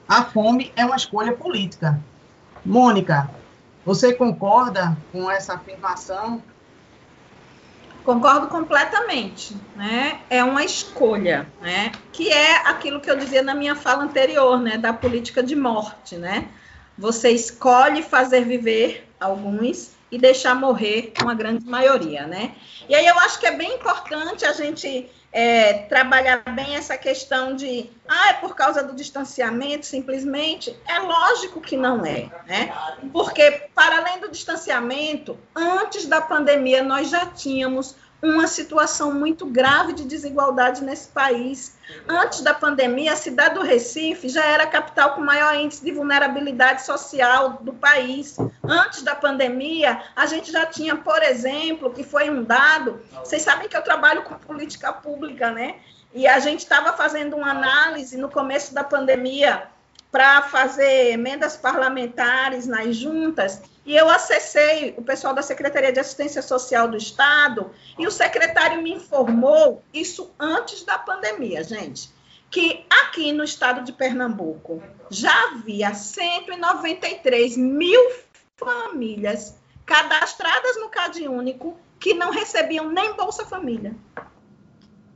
a 0.06 0.24
fome 0.24 0.70
é 0.76 0.84
uma 0.84 0.94
escolha 0.94 1.32
política. 1.32 1.98
Mônica, 2.62 3.30
você 3.82 4.12
concorda 4.12 4.94
com 5.10 5.30
essa 5.30 5.54
afirmação? 5.54 6.42
Concordo 8.04 8.48
completamente, 8.48 9.56
né? 9.74 10.20
É 10.28 10.44
uma 10.44 10.62
escolha, 10.62 11.48
né? 11.62 11.90
Que 12.12 12.30
é 12.30 12.68
aquilo 12.68 13.00
que 13.00 13.10
eu 13.10 13.16
dizia 13.16 13.42
na 13.42 13.54
minha 13.54 13.74
fala 13.74 14.04
anterior, 14.04 14.60
né? 14.60 14.76
Da 14.76 14.92
política 14.92 15.42
de 15.42 15.56
morte, 15.56 16.16
né? 16.16 16.48
Você 16.98 17.30
escolhe 17.30 18.02
fazer 18.02 18.44
viver 18.44 19.08
alguns 19.18 19.95
e 20.16 20.18
deixar 20.18 20.54
morrer 20.54 21.12
uma 21.20 21.34
grande 21.34 21.66
maioria, 21.66 22.26
né? 22.26 22.54
E 22.88 22.94
aí 22.94 23.06
eu 23.06 23.18
acho 23.18 23.38
que 23.38 23.46
é 23.46 23.52
bem 23.52 23.74
importante 23.74 24.46
a 24.46 24.52
gente 24.54 25.10
é, 25.30 25.74
trabalhar 25.74 26.42
bem 26.54 26.74
essa 26.74 26.96
questão 26.96 27.54
de, 27.54 27.90
ah, 28.08 28.30
é 28.30 28.32
por 28.32 28.56
causa 28.56 28.82
do 28.82 28.94
distanciamento, 28.94 29.84
simplesmente. 29.84 30.74
É 30.88 30.98
lógico 31.00 31.60
que 31.60 31.76
não 31.76 32.06
é, 32.06 32.30
né? 32.46 32.74
Porque, 33.12 33.68
para 33.74 33.98
além 33.98 34.18
do 34.18 34.30
distanciamento, 34.30 35.38
antes 35.54 36.06
da 36.06 36.22
pandemia, 36.22 36.82
nós 36.82 37.10
já 37.10 37.26
tínhamos 37.26 37.94
uma 38.22 38.46
situação 38.46 39.12
muito 39.12 39.46
grave 39.46 39.92
de 39.92 40.04
desigualdade 40.04 40.82
nesse 40.82 41.08
país. 41.08 41.76
Antes 42.08 42.40
da 42.40 42.54
pandemia, 42.54 43.12
a 43.12 43.16
cidade 43.16 43.54
do 43.54 43.62
Recife 43.62 44.28
já 44.28 44.44
era 44.44 44.64
a 44.64 44.66
capital 44.66 45.14
com 45.14 45.20
maior 45.20 45.54
índice 45.54 45.84
de 45.84 45.92
vulnerabilidade 45.92 46.84
social 46.84 47.58
do 47.60 47.72
país. 47.72 48.36
Antes 48.64 49.02
da 49.02 49.14
pandemia, 49.14 50.02
a 50.14 50.26
gente 50.26 50.50
já 50.50 50.66
tinha, 50.66 50.96
por 50.96 51.22
exemplo, 51.22 51.92
que 51.92 52.02
foi 52.02 52.30
um 52.30 52.42
dado. 52.42 53.00
Vocês 53.18 53.42
sabem 53.42 53.68
que 53.68 53.76
eu 53.76 53.82
trabalho 53.82 54.22
com 54.22 54.34
política 54.34 54.92
pública, 54.92 55.50
né? 55.50 55.76
E 56.14 56.26
a 56.26 56.38
gente 56.38 56.60
estava 56.60 56.92
fazendo 56.94 57.36
uma 57.36 57.50
análise 57.50 58.16
no 58.16 58.30
começo 58.30 58.72
da 58.72 58.82
pandemia 58.82 59.68
para 60.10 60.42
fazer 60.42 61.12
emendas 61.12 61.56
parlamentares 61.56 62.66
nas 62.66 62.96
juntas 62.96 63.60
e 63.86 63.96
eu 63.96 64.10
acessei 64.10 64.92
o 64.96 65.02
pessoal 65.02 65.32
da 65.32 65.42
Secretaria 65.42 65.92
de 65.92 66.00
Assistência 66.00 66.42
Social 66.42 66.88
do 66.88 66.96
Estado 66.96 67.70
e 67.96 68.04
o 68.04 68.10
secretário 68.10 68.82
me 68.82 68.92
informou, 68.92 69.82
isso 69.94 70.34
antes 70.38 70.82
da 70.82 70.98
pandemia, 70.98 71.62
gente, 71.62 72.10
que 72.50 72.84
aqui 72.90 73.32
no 73.32 73.44
estado 73.44 73.84
de 73.84 73.92
Pernambuco 73.92 74.82
já 75.08 75.32
havia 75.50 75.94
193 75.94 77.56
mil 77.56 78.00
famílias 78.56 79.56
cadastradas 79.84 80.76
no 80.80 80.88
Cade 80.88 81.28
Único 81.28 81.78
que 82.00 82.12
não 82.12 82.32
recebiam 82.32 82.90
nem 82.90 83.14
Bolsa 83.14 83.46
Família. 83.46 83.94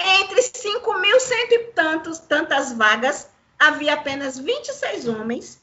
Entre 0.00 0.42
5 0.42 1.00
mil 1.00 1.20
cento 1.20 1.52
e 1.52 1.58
tantos, 1.72 2.18
tantas 2.18 2.72
vagas, 2.72 3.28
havia 3.58 3.94
apenas 3.94 4.38
26 4.38 5.08
homens 5.08 5.62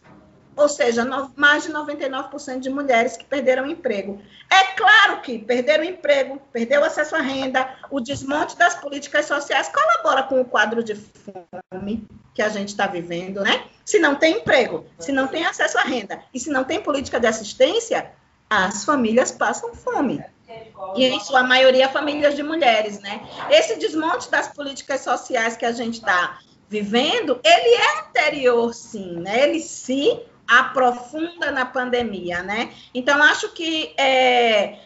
ou 0.56 0.68
seja, 0.68 1.06
no, 1.06 1.32
mais 1.36 1.64
de 1.64 1.72
99% 1.72 2.60
de 2.60 2.70
mulheres 2.70 3.16
que 3.16 3.26
perderam 3.26 3.66
emprego. 3.66 4.22
É 4.50 4.76
claro 4.76 5.22
que 5.22 5.40
perder 5.40 5.80
o 5.80 5.84
emprego, 5.84 6.42
perder 6.52 6.80
o 6.80 6.84
acesso 6.84 7.16
à 7.16 7.20
renda, 7.20 7.70
o 7.90 8.00
desmonte 8.00 8.58
das 8.58 8.76
políticas 8.76 9.26
sociais 9.26 9.70
colabora 9.70 10.24
com 10.24 10.42
o 10.42 10.46
quadro 10.46 10.84
de 10.84 10.96
fome 10.96 12.08
que 12.34 12.42
a 12.42 12.50
gente 12.50 12.70
está 12.70 12.88
vivendo, 12.88 13.42
né? 13.42 13.66
Se 13.86 14.00
não 14.00 14.16
tem 14.16 14.38
emprego, 14.38 14.86
se 15.00 15.12
não 15.12 15.28
tem 15.28 15.46
acesso 15.46 15.78
à 15.78 15.82
renda 15.82 16.22
e 16.34 16.40
se 16.40 16.50
não 16.50 16.64
tem 16.64 16.82
política 16.82 17.20
de 17.20 17.28
assistência, 17.28 18.12
as 18.50 18.84
famílias 18.84 19.32
passam 19.32 19.74
fome. 19.74 20.24
E 20.96 21.06
em 21.06 21.20
sua 21.20 21.44
maioria 21.44 21.90
famílias 21.90 22.36
de 22.36 22.44
mulheres, 22.44 23.00
né? 23.00 23.22
Esse 23.50 23.78
desmonte 23.78 24.30
das 24.30 24.48
políticas 24.48 25.02
sociais 25.02 25.56
que 25.56 25.66
a 25.66 25.72
gente 25.72 25.96
está 25.96 26.40
vivendo, 26.68 27.40
ele 27.44 27.76
é 27.76 28.00
anterior, 28.00 28.74
sim, 28.74 29.20
né? 29.20 29.44
Ele 29.44 29.60
se 29.60 30.20
aprofunda 30.48 31.52
na 31.52 31.66
pandemia, 31.66 32.42
né? 32.42 32.74
Então, 32.94 33.22
acho 33.24 33.50
que 33.54 33.94
é, 33.98 34.80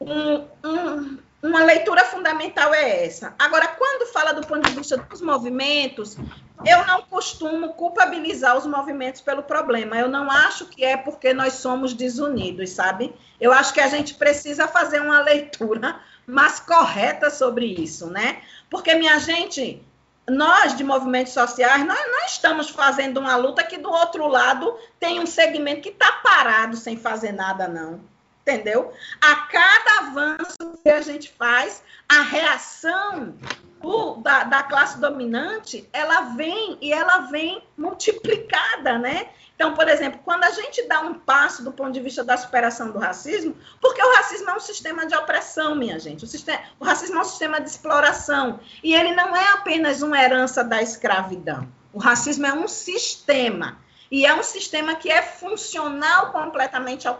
um, 0.00 0.44
um, 0.64 1.18
uma 1.44 1.62
leitura 1.62 2.02
fundamental 2.06 2.72
é 2.72 3.04
essa. 3.04 3.34
Agora, 3.38 3.68
quando 3.68 4.10
fala 4.10 4.32
do 4.32 4.46
ponto 4.46 4.66
de 4.66 4.74
vista 4.74 4.96
dos 4.96 5.20
movimentos, 5.20 6.16
eu 6.64 6.86
não 6.86 7.02
costumo 7.02 7.74
culpabilizar 7.74 8.56
os 8.56 8.66
movimentos 8.66 9.20
pelo 9.20 9.42
problema. 9.42 9.94
Eu 9.98 10.08
não 10.08 10.30
acho 10.30 10.64
que 10.66 10.82
é 10.82 10.96
porque 10.96 11.34
nós 11.34 11.52
somos 11.54 11.92
desunidos, 11.92 12.70
sabe? 12.70 13.14
Eu 13.38 13.52
acho 13.52 13.74
que 13.74 13.80
a 13.82 13.88
gente 13.88 14.14
precisa 14.14 14.66
fazer 14.66 15.02
uma 15.02 15.20
leitura 15.20 16.00
mais 16.26 16.60
correta 16.60 17.28
sobre 17.28 17.66
isso, 17.66 18.06
né? 18.06 18.40
Porque, 18.70 18.94
minha 18.94 19.18
gente, 19.18 19.86
nós 20.26 20.74
de 20.74 20.82
movimentos 20.82 21.34
sociais, 21.34 21.84
nós 21.84 22.00
não 22.10 22.24
estamos 22.24 22.70
fazendo 22.70 23.20
uma 23.20 23.36
luta 23.36 23.62
que 23.62 23.76
do 23.76 23.90
outro 23.90 24.26
lado 24.28 24.74
tem 24.98 25.20
um 25.20 25.26
segmento 25.26 25.82
que 25.82 25.90
está 25.90 26.10
parado 26.10 26.74
sem 26.78 26.96
fazer 26.96 27.32
nada, 27.32 27.68
não. 27.68 28.13
Entendeu? 28.46 28.92
A 29.22 29.36
cada 29.36 29.98
avanço 30.00 30.78
que 30.82 30.90
a 30.90 31.00
gente 31.00 31.32
faz, 31.32 31.82
a 32.06 32.20
reação 32.20 33.34
o, 33.82 34.16
da, 34.16 34.44
da 34.44 34.62
classe 34.62 34.98
dominante, 34.98 35.88
ela 35.92 36.22
vem 36.36 36.76
e 36.80 36.92
ela 36.92 37.20
vem 37.30 37.62
multiplicada, 37.76 38.98
né? 38.98 39.28
Então, 39.54 39.74
por 39.74 39.88
exemplo, 39.88 40.20
quando 40.24 40.44
a 40.44 40.50
gente 40.50 40.82
dá 40.88 41.00
um 41.00 41.14
passo 41.14 41.62
do 41.62 41.72
ponto 41.72 41.92
de 41.92 42.00
vista 42.00 42.24
da 42.24 42.36
superação 42.36 42.90
do 42.90 42.98
racismo, 42.98 43.56
porque 43.80 44.02
o 44.02 44.14
racismo 44.14 44.50
é 44.50 44.54
um 44.54 44.60
sistema 44.60 45.06
de 45.06 45.14
opressão, 45.14 45.74
minha 45.76 45.98
gente. 45.98 46.24
O, 46.24 46.26
sistema, 46.26 46.60
o 46.80 46.84
racismo 46.84 47.18
é 47.18 47.20
um 47.20 47.24
sistema 47.24 47.60
de 47.60 47.70
exploração. 47.70 48.58
E 48.82 48.94
ele 48.94 49.14
não 49.14 49.34
é 49.36 49.52
apenas 49.52 50.02
uma 50.02 50.20
herança 50.20 50.64
da 50.64 50.82
escravidão. 50.82 51.68
O 51.92 51.98
racismo 51.98 52.44
é 52.46 52.52
um 52.52 52.66
sistema. 52.66 53.78
E 54.10 54.26
é 54.26 54.34
um 54.34 54.42
sistema 54.42 54.94
que 54.94 55.10
é 55.10 55.22
funcional 55.22 56.30
completamente 56.30 57.08
ao, 57.08 57.18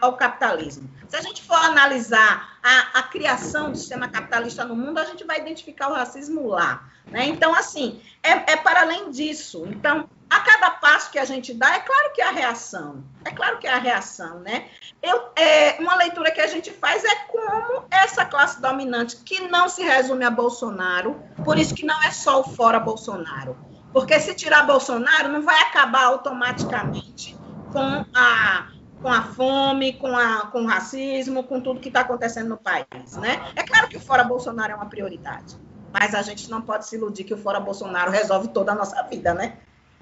ao 0.00 0.16
capitalismo. 0.16 0.88
Se 1.08 1.16
a 1.16 1.22
gente 1.22 1.42
for 1.42 1.56
analisar 1.56 2.58
a, 2.62 2.98
a, 2.98 3.02
criação 3.04 3.70
do 3.70 3.78
sistema 3.78 4.08
capitalista 4.08 4.64
no 4.64 4.76
mundo, 4.76 4.98
a 4.98 5.04
gente 5.04 5.24
vai 5.24 5.38
identificar 5.38 5.88
o 5.88 5.94
racismo 5.94 6.46
lá. 6.46 6.84
Né? 7.06 7.26
Então, 7.26 7.54
assim, 7.54 8.02
é, 8.22 8.52
é 8.52 8.56
para 8.56 8.82
além 8.82 9.10
disso. 9.10 9.64
Então, 9.66 10.08
a 10.28 10.40
cada 10.40 10.70
passo 10.70 11.10
que 11.10 11.18
a 11.18 11.24
gente 11.24 11.54
dá, 11.54 11.74
é 11.74 11.78
claro 11.78 12.12
que 12.12 12.20
a 12.20 12.30
reação. 12.30 13.04
É 13.24 13.30
claro 13.30 13.58
que 13.58 13.66
a 13.66 13.78
reação, 13.78 14.40
né? 14.40 14.68
Eu, 15.00 15.30
é, 15.36 15.80
uma 15.80 15.94
leitura 15.94 16.32
que 16.32 16.40
a 16.40 16.48
gente 16.48 16.72
faz 16.72 17.04
é 17.04 17.14
como 17.26 17.84
essa 17.90 18.24
classe 18.24 18.60
dominante, 18.60 19.16
que 19.18 19.48
não 19.48 19.68
se 19.68 19.82
resume 19.82 20.24
a 20.24 20.30
Bolsonaro, 20.30 21.22
por 21.44 21.58
isso 21.58 21.74
que 21.74 21.86
não 21.86 22.02
é 22.02 22.10
só 22.10 22.40
o 22.40 22.44
fora 22.44 22.80
Bolsonaro 22.80 23.56
Porque 23.96 24.20
se 24.20 24.34
tirar 24.34 24.66
Bolsonaro, 24.66 25.30
não 25.30 25.40
vai 25.40 25.58
acabar 25.62 26.04
automaticamente 26.04 27.34
com 27.72 28.04
a, 28.14 28.68
com 29.00 29.08
a 29.08 29.22
fome, 29.22 29.94
com, 29.94 30.14
a, 30.14 30.48
com 30.48 30.64
o 30.64 30.66
racismo, 30.66 31.42
com 31.42 31.62
tudo 31.62 31.80
que 31.80 31.88
está 31.88 32.00
acontecendo 32.00 32.50
no 32.50 32.58
país. 32.58 33.16
Né? 33.16 33.40
É 33.56 33.62
claro 33.62 33.88
que 33.88 33.98
fora 33.98 34.22
Bolsonaro 34.22 34.70
é 34.70 34.76
uma 34.76 34.84
prioridade, 34.84 35.56
mas 35.94 36.14
a 36.14 36.20
gente 36.20 36.50
não 36.50 36.60
pode 36.60 36.86
se 36.86 36.96
iludir 36.96 37.24
que 37.24 37.32
o 37.32 37.38
fora 37.38 37.58
Bolsonaro 37.58 38.10
resolve 38.10 38.48
toda 38.48 38.72
a 38.72 38.74
nossa 38.74 39.02
vida, 39.04 39.32
né? 39.32 39.56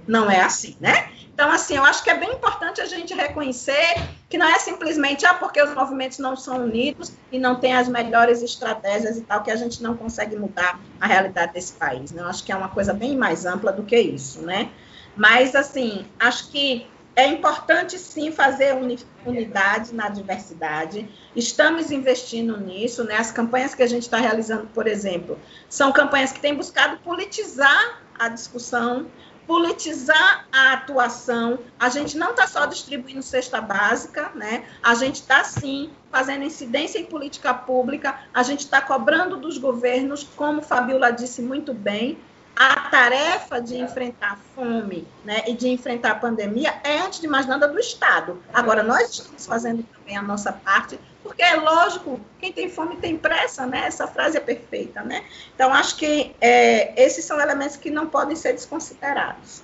Não 0.07 0.31
é 0.31 0.41
assim, 0.41 0.77
né? 0.81 1.11
Então, 1.35 1.51
assim, 1.51 1.77
eu 1.77 1.85
acho 1.85 2.05
que 2.05 2.11
é 2.11 2.17
bem 2.17 2.33
importante 2.33 2.81
a 2.81 2.87
gente 2.87 3.13
reconhecer 3.13 3.95
que 4.29 4.39
não 4.39 4.47
é 4.47 4.59
simplesmente 4.61 5.27
ah, 5.27 5.35
porque 5.35 5.61
os 5.61 5.75
movimentos 5.75 6.19
não 6.19 6.37
são 6.37 6.63
unidos 6.63 7.13
e 7.33 7.41
não 7.41 7.57
tem 7.57 7.75
as 7.75 7.89
melhores 7.89 8.41
estratégias 8.41 9.17
e 9.17 9.23
tal, 9.23 9.43
que 9.43 9.51
a 9.51 9.57
gente 9.57 9.83
não 9.83 9.97
consegue 9.97 10.37
mudar 10.37 10.79
a 11.01 11.07
realidade 11.07 11.53
desse 11.53 11.73
país. 11.73 12.13
Né? 12.13 12.23
Eu 12.23 12.29
acho 12.29 12.45
que 12.45 12.53
é 12.53 12.57
uma 12.57 12.69
coisa 12.69 12.95
bem 12.95 13.17
mais 13.17 13.45
ampla 13.47 13.73
do 13.73 13.83
que 13.83 13.99
isso, 13.99 14.43
né? 14.43 14.71
Mas, 15.17 15.57
assim, 15.57 16.07
acho 16.21 16.51
que 16.51 16.87
é 17.17 17.27
importante 17.27 17.99
sim 17.99 18.31
fazer 18.33 18.77
unidade 19.25 19.95
na 19.95 20.09
diversidade. 20.09 21.09
Estamos 21.35 21.91
investindo 21.91 22.59
nisso, 22.59 23.05
né? 23.05 23.17
As 23.17 23.31
campanhas 23.31 23.75
que 23.75 23.83
a 23.83 23.87
gente 23.87 24.03
está 24.03 24.19
realizando, 24.19 24.67
por 24.75 24.87
exemplo, 24.87 25.39
são 25.69 25.93
campanhas 25.93 26.33
que 26.33 26.41
têm 26.41 26.55
buscado 26.55 26.97
politizar 26.99 28.01
a 28.19 28.29
discussão, 28.29 29.07
politizar 29.47 30.47
a 30.53 30.73
atuação. 30.73 31.59
A 31.79 31.89
gente 31.89 32.17
não 32.17 32.31
está 32.31 32.47
só 32.47 32.67
distribuindo 32.67 33.23
cesta 33.23 33.61
básica, 33.61 34.31
né? 34.35 34.65
A 34.83 34.95
gente 34.95 35.17
está 35.17 35.45
sim 35.45 35.91
fazendo 36.11 36.45
incidência 36.45 36.99
em 36.99 37.05
política 37.05 37.53
pública, 37.53 38.19
a 38.33 38.43
gente 38.43 38.61
está 38.61 38.81
cobrando 38.81 39.37
dos 39.37 39.59
governos, 39.59 40.25
como 40.37 40.63
Fabiola 40.63 41.11
disse 41.11 41.43
muito 41.43 41.75
bem, 41.75 42.19
a 42.57 42.89
tarefa 42.89 43.61
de 43.61 43.77
enfrentar 43.77 44.33
a 44.33 44.37
fome 44.55 45.07
né, 45.25 45.43
e 45.49 45.55
de 45.55 45.69
enfrentar 45.69 46.13
a 46.13 46.15
pandemia 46.15 46.73
é, 46.85 47.01
antes 47.01 47.21
de 47.21 47.27
mais 47.27 47.47
nada, 47.47 47.67
do 47.67 47.79
Estado. 47.79 48.41
Agora, 48.53 48.83
nós 48.83 49.11
estamos 49.11 49.45
fazendo 49.45 49.83
também 49.83 50.17
a 50.17 50.23
nossa 50.23 50.53
parte 50.53 50.99
porque 51.25 51.43
é 51.43 51.57
lógico, 51.57 52.21
quem 52.39 52.53
tem 52.53 52.69
fome 52.69 52.97
tem 52.97 53.17
pressa, 53.17 53.65
né? 53.67 53.87
Essa 53.87 54.07
frase 54.07 54.37
é 54.37 54.41
perfeita, 54.41 55.01
né? 55.01 55.25
Então, 55.55 55.73
acho 55.73 55.97
que 55.97 56.37
é, 56.39 57.03
esses 57.03 57.25
são 57.25 57.41
elementos 57.41 57.77
que 57.77 57.91
não 57.91 58.07
podem 58.07 58.37
ser 58.37 58.53
desconsiderados. 58.53 59.63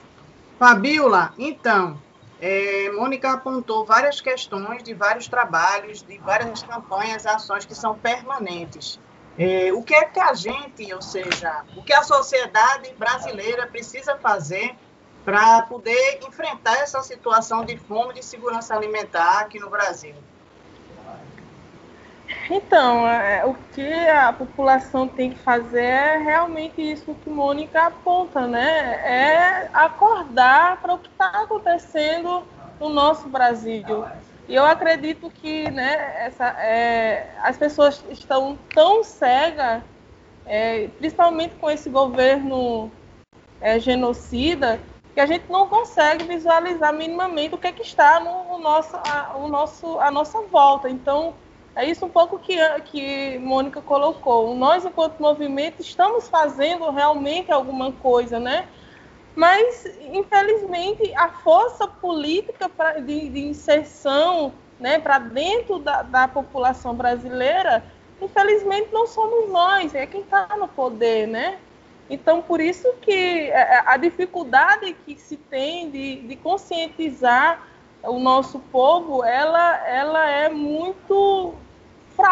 Fabiola, 0.59 1.35
então, 1.39 2.01
é, 2.41 2.91
Mônica 2.93 3.31
apontou 3.31 3.85
várias 3.85 4.23
questões 4.23 4.83
de 4.83 4.95
vários 4.95 5.29
trabalhos, 5.29 6.03
de 6.03 6.17
várias 6.19 6.63
campanhas, 6.63 7.27
ações 7.27 7.67
que 7.67 7.75
são 7.75 7.95
permanentes. 7.95 8.99
É, 9.39 9.71
o 9.73 9.83
que 9.83 9.95
é 9.95 10.07
que 10.07 10.19
a 10.19 10.33
gente, 10.33 10.93
ou 10.95 11.03
seja, 11.03 11.63
o 11.77 11.83
que 11.83 11.93
a 11.93 12.03
sociedade 12.03 12.93
brasileira 12.99 13.67
precisa 13.67 14.17
fazer 14.17 14.75
para 15.27 15.63
poder 15.63 16.21
enfrentar 16.27 16.79
essa 16.79 17.03
situação 17.03 17.67
de 17.67 17.77
fome 17.77 18.13
e 18.13 18.15
de 18.15 18.25
segurança 18.25 18.75
alimentar 18.75 19.41
aqui 19.41 19.61
no 19.61 19.69
Brasil? 19.69 20.15
Então, 22.53 23.07
é, 23.07 23.45
o 23.47 23.55
que 23.73 23.93
a 24.09 24.33
população 24.33 25.07
tem 25.07 25.31
que 25.31 25.39
fazer 25.39 25.85
é 25.85 26.19
realmente 26.19 26.83
isso 26.83 27.15
que 27.23 27.31
Mônica 27.31 27.81
aponta, 27.87 28.45
né? 28.49 28.95
É 29.05 29.71
acordar 29.73 30.81
para 30.81 30.95
o 30.95 30.99
que 30.99 31.09
está 31.09 31.29
acontecendo 31.43 32.43
no 32.81 32.89
nosso 32.89 33.29
Brasil. 33.29 34.05
E 34.49 34.55
eu 34.57 34.67
acredito 34.67 35.31
que 35.31 35.71
né, 35.71 36.27
essa, 36.27 36.49
é, 36.59 37.31
as 37.41 37.57
pessoas 37.57 38.03
estão 38.11 38.59
tão 38.75 39.05
cegas, 39.05 39.81
é, 40.45 40.89
principalmente 40.99 41.55
com 41.55 41.71
esse 41.71 41.89
governo 41.89 42.91
é, 43.61 43.79
genocida, 43.79 44.81
que 45.15 45.21
a 45.21 45.27
gente 45.27 45.45
não 45.49 45.69
consegue 45.69 46.25
visualizar 46.25 46.93
minimamente 46.93 47.55
o 47.55 47.59
que, 47.59 47.69
é 47.69 47.73
que 47.73 47.83
está 47.83 48.19
no 48.19 48.59
nosso, 48.59 48.97
a, 48.97 49.37
o 49.37 49.47
nosso, 49.47 50.01
a 50.01 50.11
nossa 50.11 50.41
volta. 50.43 50.91
Então, 50.91 51.33
é 51.81 51.87
isso 51.87 52.05
um 52.05 52.11
pouco 52.11 52.39
que, 52.39 52.57
que 52.87 53.39
Mônica 53.39 53.81
colocou. 53.81 54.55
Nós, 54.55 54.85
enquanto 54.85 55.19
movimento, 55.19 55.81
estamos 55.81 56.29
fazendo 56.29 56.91
realmente 56.91 57.51
alguma 57.51 57.91
coisa, 57.91 58.39
né? 58.39 58.69
Mas, 59.35 59.87
infelizmente, 60.13 61.11
a 61.15 61.29
força 61.29 61.87
política 61.87 62.69
pra, 62.69 63.01
de, 63.01 63.31
de 63.31 63.41
inserção 63.41 64.53
né, 64.79 64.99
para 64.99 65.19
dentro 65.19 65.79
da, 65.79 66.03
da, 66.03 66.29
população 66.29 66.95
brasileira, 66.95 67.83
infelizmente, 68.21 68.89
não 68.93 69.07
somos 69.07 69.51
nós, 69.51 69.95
é 69.95 70.07
quem 70.07 70.21
está 70.21 70.49
no 70.59 70.69
poder, 70.69 71.27
né? 71.27 71.59
Então, 72.11 72.43
por 72.43 72.61
isso 72.61 72.93
que 73.01 73.13
é, 73.13 73.53
é, 73.53 73.83
a 73.87 73.97
dificuldade 73.97 74.95
que 75.07 75.17
se 75.17 75.37
tem 75.37 75.91
de, 75.91 76.17
de 76.17 76.37
conscientizar 76.37 77.67
o 78.03 78.19
nosso 78.19 78.59
povo, 78.59 79.23
ela, 79.25 79.87
ela 79.87 80.29
é 80.29 80.49
muito 80.49 81.15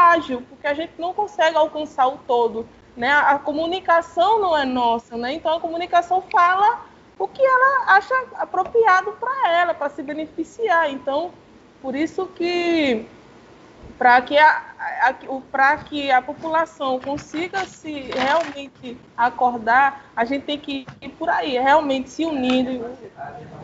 frágil, 0.09 0.43
porque 0.49 0.67
a 0.67 0.75
gente 0.75 0.93
não 0.99 1.13
consegue 1.13 1.57
alcançar 1.57 2.07
o 2.07 2.19
todo. 2.19 2.67
Né? 2.97 3.11
A 3.11 3.39
comunicação 3.39 4.41
não 4.41 4.57
é 4.57 4.65
nossa, 4.65 5.17
né? 5.17 5.33
então 5.33 5.57
a 5.57 5.61
comunicação 5.61 6.23
fala 6.33 6.85
o 7.17 7.29
que 7.29 7.43
ela 7.43 7.97
acha 7.97 8.15
apropriado 8.35 9.13
para 9.13 9.53
ela, 9.53 9.75
para 9.75 9.89
se 9.89 10.03
beneficiar. 10.03 10.91
Então, 10.91 11.31
por 11.81 11.95
isso 11.95 12.27
que 12.27 13.07
para 13.99 14.23
que 14.23 14.39
a, 14.39 14.63
para 15.51 15.77
que 15.79 16.11
a 16.11 16.23
população 16.23 17.01
consiga 17.01 17.65
se 17.67 18.11
realmente 18.13 18.97
acordar, 19.17 20.05
a 20.15 20.25
gente 20.25 20.45
tem 20.45 20.59
que 20.59 20.87
ir 21.03 21.09
por 21.11 21.29
aí, 21.29 21.59
realmente 21.59 22.09
se 22.09 22.25
unindo, 22.25 22.87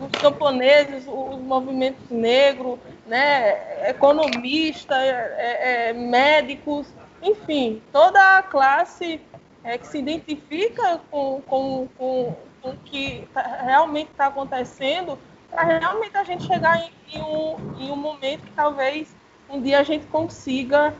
os 0.01 0.21
camponeses, 0.21 1.07
os 1.07 1.39
movimentos 1.39 2.09
negros, 2.09 2.77
né, 3.07 3.89
economistas, 3.89 4.97
é, 4.97 5.89
é, 5.89 5.93
médicos, 5.93 6.85
enfim, 7.21 7.81
toda 7.93 8.37
a 8.37 8.43
classe 8.43 9.21
é, 9.63 9.77
que 9.77 9.87
se 9.87 9.99
identifica 9.99 10.99
com, 11.09 11.41
com, 11.47 11.87
com, 11.97 12.35
com 12.61 12.69
o 12.71 12.77
que 12.83 13.25
tá, 13.33 13.41
realmente 13.63 14.11
está 14.11 14.27
acontecendo, 14.27 15.17
para 15.49 15.63
realmente 15.79 16.17
a 16.17 16.25
gente 16.25 16.45
chegar 16.45 16.77
em, 16.77 16.91
em, 17.13 17.21
um, 17.21 17.75
em 17.79 17.89
um 17.89 17.95
momento 17.95 18.41
que 18.41 18.51
talvez 18.51 19.15
um 19.55 19.61
dia 19.61 19.79
a 19.79 19.83
gente 19.83 20.05
consiga 20.07 20.93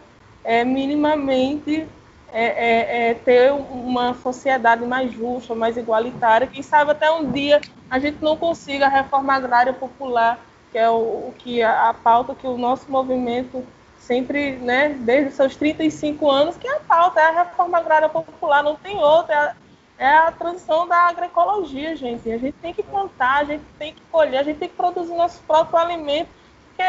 é, 0.43 0.63
minimamente 0.63 1.87
é, 2.31 2.45
é, 2.45 3.09
é, 3.09 3.13
ter 3.13 3.51
uma 3.51 4.13
sociedade 4.15 4.85
mais 4.85 5.11
justa, 5.11 5.55
mais 5.55 5.77
igualitária. 5.77 6.47
Quem 6.47 6.61
sabe 6.61 6.91
até 6.91 7.09
um 7.11 7.31
dia 7.31 7.61
a 7.89 7.99
gente 7.99 8.21
não 8.21 8.35
consiga 8.35 8.85
a 8.85 8.89
reforma 8.89 9.33
agrária 9.33 9.73
popular, 9.73 10.39
que 10.71 10.77
é 10.77 10.89
o, 10.89 10.93
o 11.29 11.33
que 11.37 11.61
a, 11.61 11.89
a, 11.89 11.93
pauta 11.93 12.35
que 12.35 12.47
o 12.47 12.57
nosso 12.57 12.91
movimento 12.91 13.63
sempre, 13.99 14.57
né, 14.57 14.89
desde 14.89 15.31
seus 15.31 15.55
35 15.55 16.29
anos, 16.29 16.57
que 16.57 16.67
é 16.67 16.75
a 16.75 16.79
pauta, 16.79 17.19
é 17.19 17.27
a 17.27 17.43
reforma 17.43 17.77
agrária 17.77 18.09
popular, 18.09 18.61
não 18.61 18.75
tem 18.75 18.97
outra, 18.97 19.33
é 19.33 19.37
a, 19.37 19.55
é 19.97 20.17
a 20.27 20.31
transição 20.31 20.87
da 20.87 20.97
agroecologia, 21.07 21.95
gente. 21.95 22.31
A 22.31 22.37
gente 22.37 22.55
tem 22.61 22.73
que 22.73 22.83
plantar, 22.83 23.41
a 23.41 23.43
gente 23.45 23.63
tem 23.79 23.93
que 23.93 24.01
colher, 24.11 24.39
a 24.39 24.43
gente 24.43 24.59
tem 24.59 24.69
que 24.69 24.75
produzir 24.75 25.15
nosso 25.15 25.41
próprio 25.47 25.79
alimento, 25.79 26.29
porque 26.67 26.83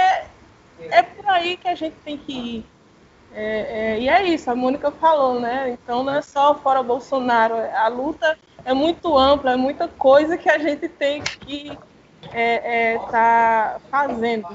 é 0.80 1.02
por 1.02 1.26
aí 1.28 1.56
que 1.56 1.68
a 1.68 1.74
gente 1.74 1.96
tem 2.04 2.16
que 2.16 2.32
ir. 2.32 2.66
É, 3.32 3.94
é, 3.94 4.00
e 4.00 4.08
é 4.08 4.22
isso, 4.24 4.50
a 4.50 4.54
Mônica 4.54 4.90
falou, 4.90 5.38
né? 5.38 5.70
Então 5.70 6.02
não 6.02 6.14
é 6.14 6.22
só 6.22 6.54
fora 6.54 6.82
Bolsonaro, 6.82 7.54
a 7.56 7.88
luta 7.88 8.38
é 8.64 8.72
muito 8.72 9.16
ampla, 9.16 9.52
é 9.52 9.56
muita 9.56 9.88
coisa 9.88 10.38
que 10.38 10.48
a 10.48 10.58
gente 10.58 10.88
tem 10.88 11.22
que 11.22 11.68
estar 11.68 12.32
é, 12.32 12.94
é, 12.94 12.98
tá 13.10 13.78
fazendo. 13.90 14.48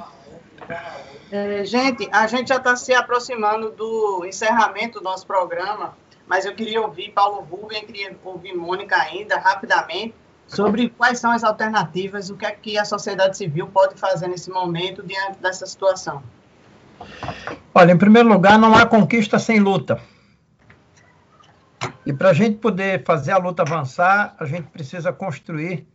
É, 1.31 1.63
gente, 1.63 2.09
a 2.11 2.27
gente 2.27 2.49
já 2.49 2.57
está 2.57 2.75
se 2.75 2.93
aproximando 2.93 3.71
do 3.71 4.25
encerramento 4.25 4.99
do 4.99 5.03
nosso 5.03 5.25
programa, 5.25 5.95
mas 6.27 6.45
eu 6.45 6.53
queria 6.53 6.81
ouvir 6.81 7.11
Paulo 7.11 7.41
Rubem, 7.41 7.85
queria 7.85 8.17
ouvir 8.23 8.53
Mônica 8.53 8.95
ainda, 8.95 9.37
rapidamente, 9.37 10.13
sobre 10.55 10.89
quais 10.89 11.19
são 11.19 11.31
as 11.31 11.43
alternativas, 11.43 12.29
o 12.29 12.35
que 12.35 12.45
é 12.45 12.51
que 12.51 12.77
a 12.77 12.83
sociedade 12.83 13.37
civil 13.37 13.67
pode 13.67 13.95
fazer 13.95 14.27
nesse 14.27 14.49
momento 14.49 15.01
diante 15.01 15.39
dessa 15.39 15.65
situação. 15.65 16.21
Olha, 17.73 17.93
em 17.93 17.97
primeiro 17.97 18.27
lugar, 18.27 18.59
não 18.59 18.75
há 18.75 18.85
conquista 18.85 19.39
sem 19.39 19.59
luta. 19.59 19.99
E 22.05 22.11
para 22.11 22.29
a 22.29 22.33
gente 22.33 22.57
poder 22.57 23.03
fazer 23.05 23.31
a 23.31 23.37
luta 23.37 23.61
avançar, 23.61 24.35
a 24.37 24.45
gente 24.45 24.67
precisa 24.67 25.13
construir 25.13 25.87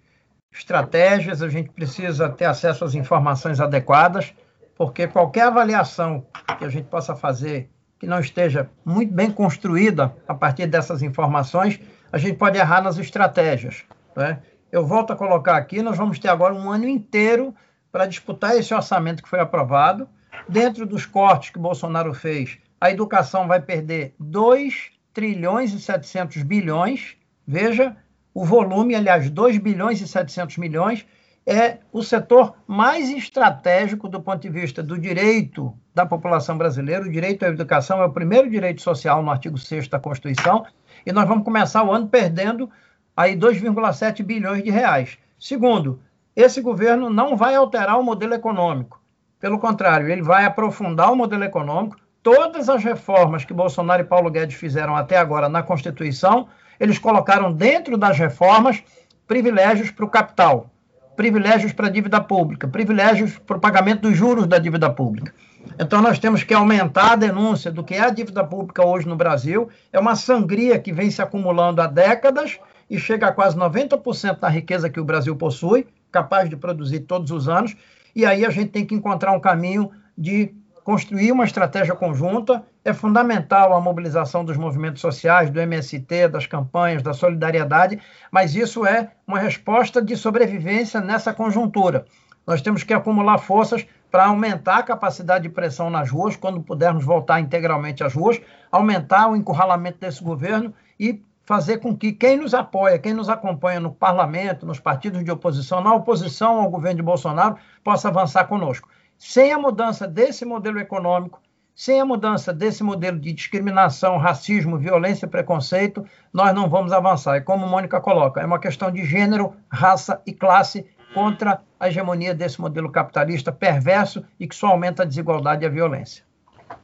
estratégias, 0.51 1.43
a 1.43 1.49
gente 1.49 1.69
precisa 1.71 2.29
ter 2.31 2.47
acesso 2.47 2.85
às 2.85 2.95
informações 2.95 3.61
adequadas, 3.61 4.33
porque 4.75 5.07
qualquer 5.07 5.49
avaliação 5.49 6.27
que 6.59 6.65
a 6.65 6.69
gente 6.71 6.87
possa 6.87 7.15
fazer 7.15 7.71
que 7.99 8.07
não 8.07 8.21
esteja 8.21 8.71
muito 8.85 9.13
bem 9.13 9.31
construída 9.31 10.15
a 10.27 10.35
partir 10.35 10.67
dessas 10.67 11.03
informações, 11.03 11.79
a 12.11 12.19
gente 12.19 12.37
pode 12.37 12.57
errar 12.57 12.81
nas 12.83 12.99
estratégias. 12.99 13.85
Né? 14.17 14.39
Eu 14.73 14.87
volto 14.87 15.13
a 15.13 15.17
colocar 15.17 15.57
aqui, 15.57 15.83
nós 15.83 15.97
vamos 15.97 16.19
ter 16.19 16.29
agora 16.29 16.55
um 16.55 16.71
ano 16.71 16.89
inteiro 16.89 17.55
para 17.93 18.07
disputar 18.07 18.57
esse 18.57 18.75
orçamento 18.75 19.23
que 19.23 19.29
foi 19.29 19.41
aprovado. 19.41 20.09
Dentro 20.49 20.87
dos 20.87 21.07
cortes 21.07 21.51
que 21.51 21.59
Bolsonaro 21.59 22.13
fez, 22.15 22.59
a 22.81 22.91
educação 22.91 23.47
vai 23.47 23.61
perder 23.61 24.15
2 24.19 24.91
trilhões 25.13 25.73
e 25.73 25.81
700 25.81 26.43
bilhões. 26.43 27.17
Veja, 27.47 27.97
o 28.35 28.45
volume, 28.45 28.95
aliás, 28.95 29.31
2 29.31 29.59
bilhões 29.59 30.01
e 30.01 30.09
700 30.09 30.59
milhões, 30.59 31.07
é 31.47 31.79
o 31.93 32.03
setor 32.03 32.57
mais 32.67 33.09
estratégico 33.09 34.09
do 34.09 34.21
ponto 34.21 34.43
de 34.43 34.51
vista 34.51 34.83
do 34.83 34.99
direito 34.99 35.73
da 35.95 36.05
população 36.05 36.59
brasileira. 36.59 37.05
O 37.05 37.11
direito 37.11 37.45
à 37.45 37.49
educação 37.49 38.03
é 38.03 38.05
o 38.05 38.13
primeiro 38.13 38.51
direito 38.51 38.83
social 38.83 39.23
no 39.23 39.31
artigo 39.31 39.57
6 39.57 39.89
da 39.89 40.01
Constituição, 40.01 40.67
e 41.05 41.13
nós 41.13 41.27
vamos 41.27 41.45
começar 41.45 41.85
o 41.85 41.93
ano 41.93 42.09
perdendo 42.09 42.69
aí 43.17 43.35
2,7 43.35 44.23
bilhões 44.23 44.63
de 44.63 44.71
reais. 44.71 45.17
Segundo, 45.39 46.01
esse 46.35 46.61
governo 46.61 47.09
não 47.09 47.37
vai 47.37 47.55
alterar 47.55 47.99
o 47.99 48.03
modelo 48.03 48.35
econômico. 48.35 49.01
Pelo 49.41 49.59
contrário, 49.59 50.09
ele 50.09 50.23
vai 50.23 50.45
aprofundar 50.45 51.11
o 51.11 51.17
modelo 51.17 51.45
econômico. 51.45 51.97
Todas 52.23 52.69
as 52.69 52.85
reformas 52.85 53.45
que 53.45 53.55
Bolsonaro 53.55 54.03
e 54.03 54.05
Paulo 54.05 54.31
Guedes 54.31 54.57
fizeram 54.57 54.95
até 54.95 55.17
agora 55.17 55.49
na 55.49 55.63
Constituição, 55.63 56.49
eles 56.79 56.99
colocaram 56.99 57.53
dentro 57.53 57.97
das 57.97 58.19
reformas 58.19 58.83
privilégios 59.27 59.91
para 59.91 60.05
o 60.05 60.11
capital, 60.11 60.71
privilégios 61.17 61.73
para 61.73 61.87
a 61.87 61.91
dívida 61.91 62.21
pública, 62.21 62.69
privilégios 62.69 63.39
para 63.39 63.57
o 63.57 63.61
pagamento 63.61 64.03
dos 64.03 64.17
juros 64.17 64.47
da 64.47 64.59
dívida 64.59 64.91
pública. 64.91 65.33
Então, 65.79 66.01
nós 66.01 66.19
temos 66.19 66.45
que 66.45 66.55
aumentar 66.55 67.13
a 67.13 67.17
denúncia 67.17 67.71
do 67.71 67.83
que 67.83 67.95
é 67.95 68.01
a 68.01 68.11
dívida 68.11 68.45
pública 68.45 68.87
hoje 68.87 69.09
no 69.09 69.17
Brasil. 69.17 69.69
É 69.93 69.99
uma 69.99 70.15
sangria 70.15 70.79
que 70.79 70.93
vem 70.93 71.11
se 71.11 71.21
acumulando 71.21 71.81
há 71.81 71.87
décadas 71.87 72.59
e 72.89 72.99
chega 72.99 73.29
a 73.29 73.33
quase 73.33 73.57
90% 73.57 74.39
da 74.39 74.49
riqueza 74.49 74.89
que 74.89 75.01
o 75.01 75.05
Brasil 75.05 75.35
possui, 75.37 75.87
capaz 76.11 76.49
de 76.49 76.57
produzir 76.57 77.01
todos 77.01 77.31
os 77.31 77.49
anos. 77.49 77.77
E 78.15 78.25
aí 78.25 78.45
a 78.45 78.51
gente 78.51 78.71
tem 78.71 78.87
que 78.87 78.95
encontrar 78.95 79.33
um 79.33 79.41
caminho 79.41 79.91
de 80.17 80.55
construir 80.83 81.33
uma 81.33 81.45
estratégia 81.45 81.97
conjunta. 81.97 82.63
É 82.85 82.93
fundamental 82.93 83.75
a 83.75 83.81
mobilização 83.81 84.45
dos 84.45 84.57
movimentos 84.57 85.03
sociais, 85.03 85.51
do 85.51 85.61
MST, 85.61 86.29
das 86.29 86.47
campanhas, 86.47 87.03
da 87.03 87.13
solidariedade, 87.13 88.01
mas 88.31 88.55
isso 88.55 88.87
é 88.87 89.11
uma 89.27 89.39
resposta 89.39 90.01
de 90.01 90.17
sobrevivência 90.17 91.01
nessa 91.01 91.35
conjuntura. 91.35 92.07
Nós 92.47 92.63
temos 92.63 92.85
que 92.85 92.95
acumular 92.95 93.39
forças 93.39 93.85
para 94.09 94.27
aumentar 94.27 94.79
a 94.79 94.83
capacidade 94.85 95.43
de 95.43 95.49
pressão 95.49 95.91
nas 95.91 96.09
ruas, 96.09 96.37
quando 96.37 96.63
pudermos 96.63 97.05
voltar 97.05 97.41
integralmente 97.41 98.05
às 98.05 98.15
ruas, 98.15 98.41
aumentar 98.71 99.29
o 99.29 99.35
encurralamento 99.35 99.99
desse 99.99 100.23
governo 100.23 100.73
e 100.99 101.21
fazer 101.47 101.79
com 101.79 101.97
que 101.97 102.13
quem 102.13 102.37
nos 102.37 102.53
apoia, 102.53 102.99
quem 102.99 103.15
nos 103.15 103.29
acompanha 103.29 103.79
no 103.79 103.93
parlamento, 103.93 104.67
nos 104.67 104.81
partidos 104.81 105.25
de 105.25 105.31
oposição, 105.31 105.81
na 105.81 105.95
oposição 105.95 106.61
ao 106.61 106.69
governo 106.69 106.97
de 106.97 107.03
Bolsonaro, 107.03 107.57
possa 107.85 108.09
avançar 108.09 108.45
conosco. 108.47 108.89
Sem 109.17 109.53
a 109.53 109.59
mudança 109.59 110.09
desse 110.09 110.45
modelo 110.45 110.81
econômico, 110.81 111.41
sem 111.75 112.01
a 112.01 112.05
mudança 112.05 112.53
desse 112.53 112.83
modelo 112.83 113.19
de 113.19 113.33
discriminação, 113.33 114.19
racismo, 114.19 114.77
violência 114.77 115.27
e 115.27 115.29
preconceito, 115.29 116.05
nós 116.33 116.53
não 116.53 116.69
vamos 116.69 116.93
avançar. 116.93 117.37
E 117.37 117.43
como 117.43 117.67
Mônica 117.67 118.01
coloca, 118.01 118.41
é 118.41 118.47
uma 118.47 118.59
questão 118.59 118.91
de 118.91 119.05
gênero, 119.05 119.55
raça 119.71 120.21
e 120.27 120.33
classe 120.33 120.85
contra 121.15 121.63
a 121.79 121.89
hegemonia 121.89 122.35
desse 122.35 122.61
modelo 122.61 122.91
capitalista 122.91 123.53
perverso 123.53 124.25
e 124.41 124.49
que 124.49 124.55
só 124.57 124.69
aumenta 124.69 125.03
a 125.03 125.07
desigualdade 125.07 125.65
e 125.65 125.67
a 125.67 125.71
violência. 125.71 126.25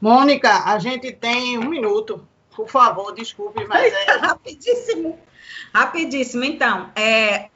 Mônica, 0.00 0.48
a 0.64 0.78
gente 0.78 1.10
tem 1.10 1.58
um 1.58 1.68
minuto. 1.68 2.26
Por 2.54 2.68
favor, 2.68 3.14
desculpe, 3.14 3.64
mas 3.66 3.92
é. 3.92 4.16
Rapidíssimo. 4.18 5.18
Rapidíssimo. 5.72 6.44
Então, 6.44 6.90
é, 6.94 7.48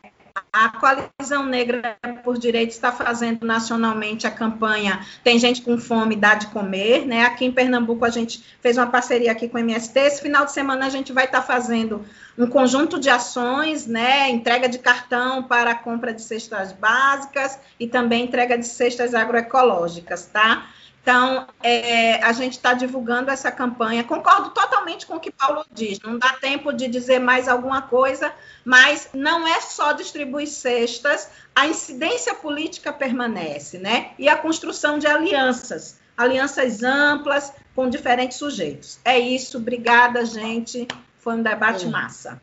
a 0.53 0.70
Coalizão 0.70 1.44
Negra 1.44 1.97
por 2.24 2.38
Direitos 2.38 2.74
está 2.76 2.92
fazendo 2.92 3.47
nacionalmente 3.47 4.26
a 4.26 4.30
campanha 4.30 5.01
Tem 5.22 5.38
Gente 5.38 5.62
com 5.62 5.78
Fome, 5.78 6.16
Dá 6.16 6.34
de 6.34 6.47
Comer, 6.49 7.07
né? 7.07 7.24
Aqui 7.24 7.44
em 7.44 7.53
Pernambuco 7.53 8.05
a 8.05 8.11
gente 8.11 8.42
fez 8.61 8.76
uma 8.76 8.86
parceria 8.86 9.32
aqui 9.32 9.49
com 9.49 9.57
o 9.57 9.61
MST. 9.61 9.99
Esse 9.99 10.22
final 10.22 10.44
de 10.44 10.53
semana 10.53 10.86
a 10.86 10.90
gente 10.90 11.12
vai 11.12 11.24
estar 11.24 11.40
tá 11.40 11.47
fazendo 11.47 12.05
um 12.38 12.47
conjunto 12.47 12.99
de 12.99 13.09
ações, 13.09 13.86
né? 13.86 14.28
Entrega 14.30 14.68
de 14.68 14.78
cartão 14.78 15.42
para 15.42 15.72
a 15.72 15.74
compra 15.74 16.12
de 16.12 16.22
cestas 16.22 16.72
básicas 16.72 17.59
e 17.78 17.86
também 17.86 18.24
entrega 18.24 18.59
de 18.59 18.66
cestas 18.66 19.14
agroecológicas, 19.14 20.26
tá? 20.26 20.68
Então, 21.07 21.46
é, 21.62 22.20
a 22.24 22.32
gente 22.32 22.54
está 22.54 22.74
divulgando 22.74 23.30
essa 23.30 23.52
campanha. 23.52 24.02
Concordo 24.02 24.50
totalmente 24.50 25.07
com 25.07 25.14
o 25.14 25.20
que 25.20 25.30
Paulo 25.30 25.64
diz. 25.70 26.00
Não 26.00 26.18
dá 26.18 26.32
tempo 26.32 26.72
de 26.72 26.88
dizer 26.88 27.20
mais 27.20 27.46
alguma 27.46 27.80
coisa, 27.80 28.32
mas 28.64 29.11
não 29.14 29.46
é 29.46 29.61
só 29.61 29.92
distribuir 29.92 30.48
cestas, 30.48 31.30
a 31.54 31.68
incidência 31.68 32.34
política 32.34 32.92
permanece, 32.92 33.78
né? 33.78 34.11
E 34.18 34.28
a 34.28 34.36
construção 34.36 34.98
de 34.98 35.07
alianças, 35.07 35.96
alianças 36.16 36.82
amplas 36.82 37.52
com 37.72 37.88
diferentes 37.88 38.38
sujeitos. 38.38 38.98
É 39.04 39.16
isso. 39.16 39.59
Obrigada, 39.59 40.26
gente. 40.26 40.88
Foi 41.18 41.34
um 41.34 41.42
debate 41.42 41.84
é. 41.84 41.88
massa. 41.88 42.42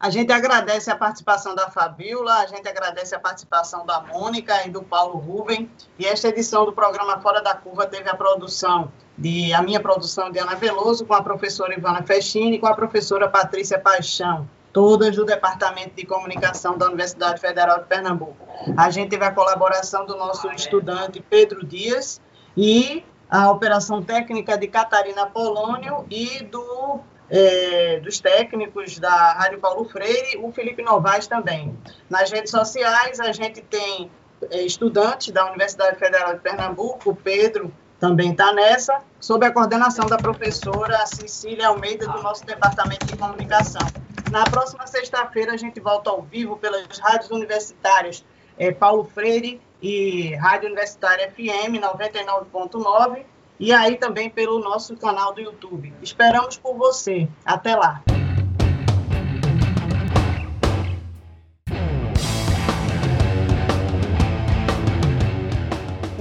A 0.00 0.10
gente 0.10 0.32
agradece 0.32 0.88
a 0.92 0.96
participação 0.96 1.56
da 1.56 1.68
Fabiola, 1.70 2.34
a 2.34 2.46
gente 2.46 2.68
agradece 2.68 3.16
a 3.16 3.18
participação 3.18 3.84
da 3.84 4.00
Mônica 4.00 4.64
e 4.64 4.70
do 4.70 4.80
Paulo 4.80 5.18
Ruben. 5.18 5.68
E 5.98 6.06
esta 6.06 6.28
edição 6.28 6.64
do 6.64 6.72
programa 6.72 7.20
Fora 7.20 7.42
da 7.42 7.52
Curva 7.52 7.84
teve 7.84 8.08
a 8.08 8.14
produção 8.14 8.92
de 9.16 9.52
a 9.52 9.60
minha 9.60 9.80
produção 9.80 10.30
de 10.30 10.38
Ana 10.38 10.54
Veloso 10.54 11.04
com 11.04 11.14
a 11.14 11.22
professora 11.22 11.74
Ivana 11.74 12.04
Festini 12.04 12.56
e 12.56 12.58
com 12.60 12.68
a 12.68 12.74
professora 12.74 13.28
Patrícia 13.28 13.76
Paixão, 13.76 14.48
todas 14.72 15.16
do 15.16 15.24
Departamento 15.24 15.96
de 15.96 16.06
Comunicação 16.06 16.78
da 16.78 16.86
Universidade 16.86 17.40
Federal 17.40 17.80
de 17.80 17.86
Pernambuco. 17.86 18.36
A 18.76 18.90
gente 18.90 19.10
teve 19.10 19.24
a 19.24 19.32
colaboração 19.32 20.06
do 20.06 20.16
nosso 20.16 20.48
estudante 20.52 21.20
Pedro 21.28 21.66
Dias 21.66 22.20
e 22.56 23.04
a 23.28 23.50
operação 23.50 24.00
técnica 24.00 24.56
de 24.56 24.68
Catarina 24.68 25.26
Polônio 25.26 26.06
e 26.08 26.44
do 26.44 27.00
é, 27.30 28.00
dos 28.00 28.20
técnicos 28.20 28.98
da 28.98 29.32
Rádio 29.32 29.58
Paulo 29.58 29.84
Freire, 29.84 30.38
o 30.38 30.50
Felipe 30.52 30.82
Novaes 30.82 31.26
também. 31.26 31.76
Nas 32.08 32.30
redes 32.30 32.50
sociais, 32.50 33.20
a 33.20 33.32
gente 33.32 33.60
tem 33.62 34.10
é, 34.50 34.62
estudantes 34.62 35.32
da 35.32 35.46
Universidade 35.46 35.98
Federal 35.98 36.34
de 36.34 36.40
Pernambuco, 36.40 37.14
Pedro 37.14 37.72
também 38.00 38.30
está 38.30 38.52
nessa, 38.52 39.02
sob 39.18 39.44
a 39.44 39.50
coordenação 39.50 40.06
da 40.06 40.16
professora 40.16 41.04
Cecília 41.06 41.68
Almeida, 41.68 42.06
do 42.06 42.22
nosso 42.22 42.46
Departamento 42.46 43.06
de 43.06 43.16
Comunicação. 43.16 43.82
Na 44.30 44.44
próxima 44.44 44.86
sexta-feira, 44.86 45.52
a 45.52 45.56
gente 45.56 45.80
volta 45.80 46.10
ao 46.10 46.22
vivo 46.22 46.56
pelas 46.56 46.86
rádios 46.98 47.30
universitárias 47.30 48.24
é, 48.56 48.70
Paulo 48.70 49.04
Freire 49.04 49.60
e 49.82 50.34
Rádio 50.36 50.66
Universitária 50.66 51.30
FM 51.30 51.80
99.9 51.80 53.24
e 53.58 53.72
aí 53.72 53.96
também 53.96 54.30
pelo 54.30 54.58
nosso 54.60 54.96
canal 54.96 55.34
do 55.34 55.40
YouTube. 55.40 55.92
Esperamos 56.02 56.56
por 56.56 56.76
você. 56.76 57.28
Até 57.44 57.74
lá. 57.74 58.02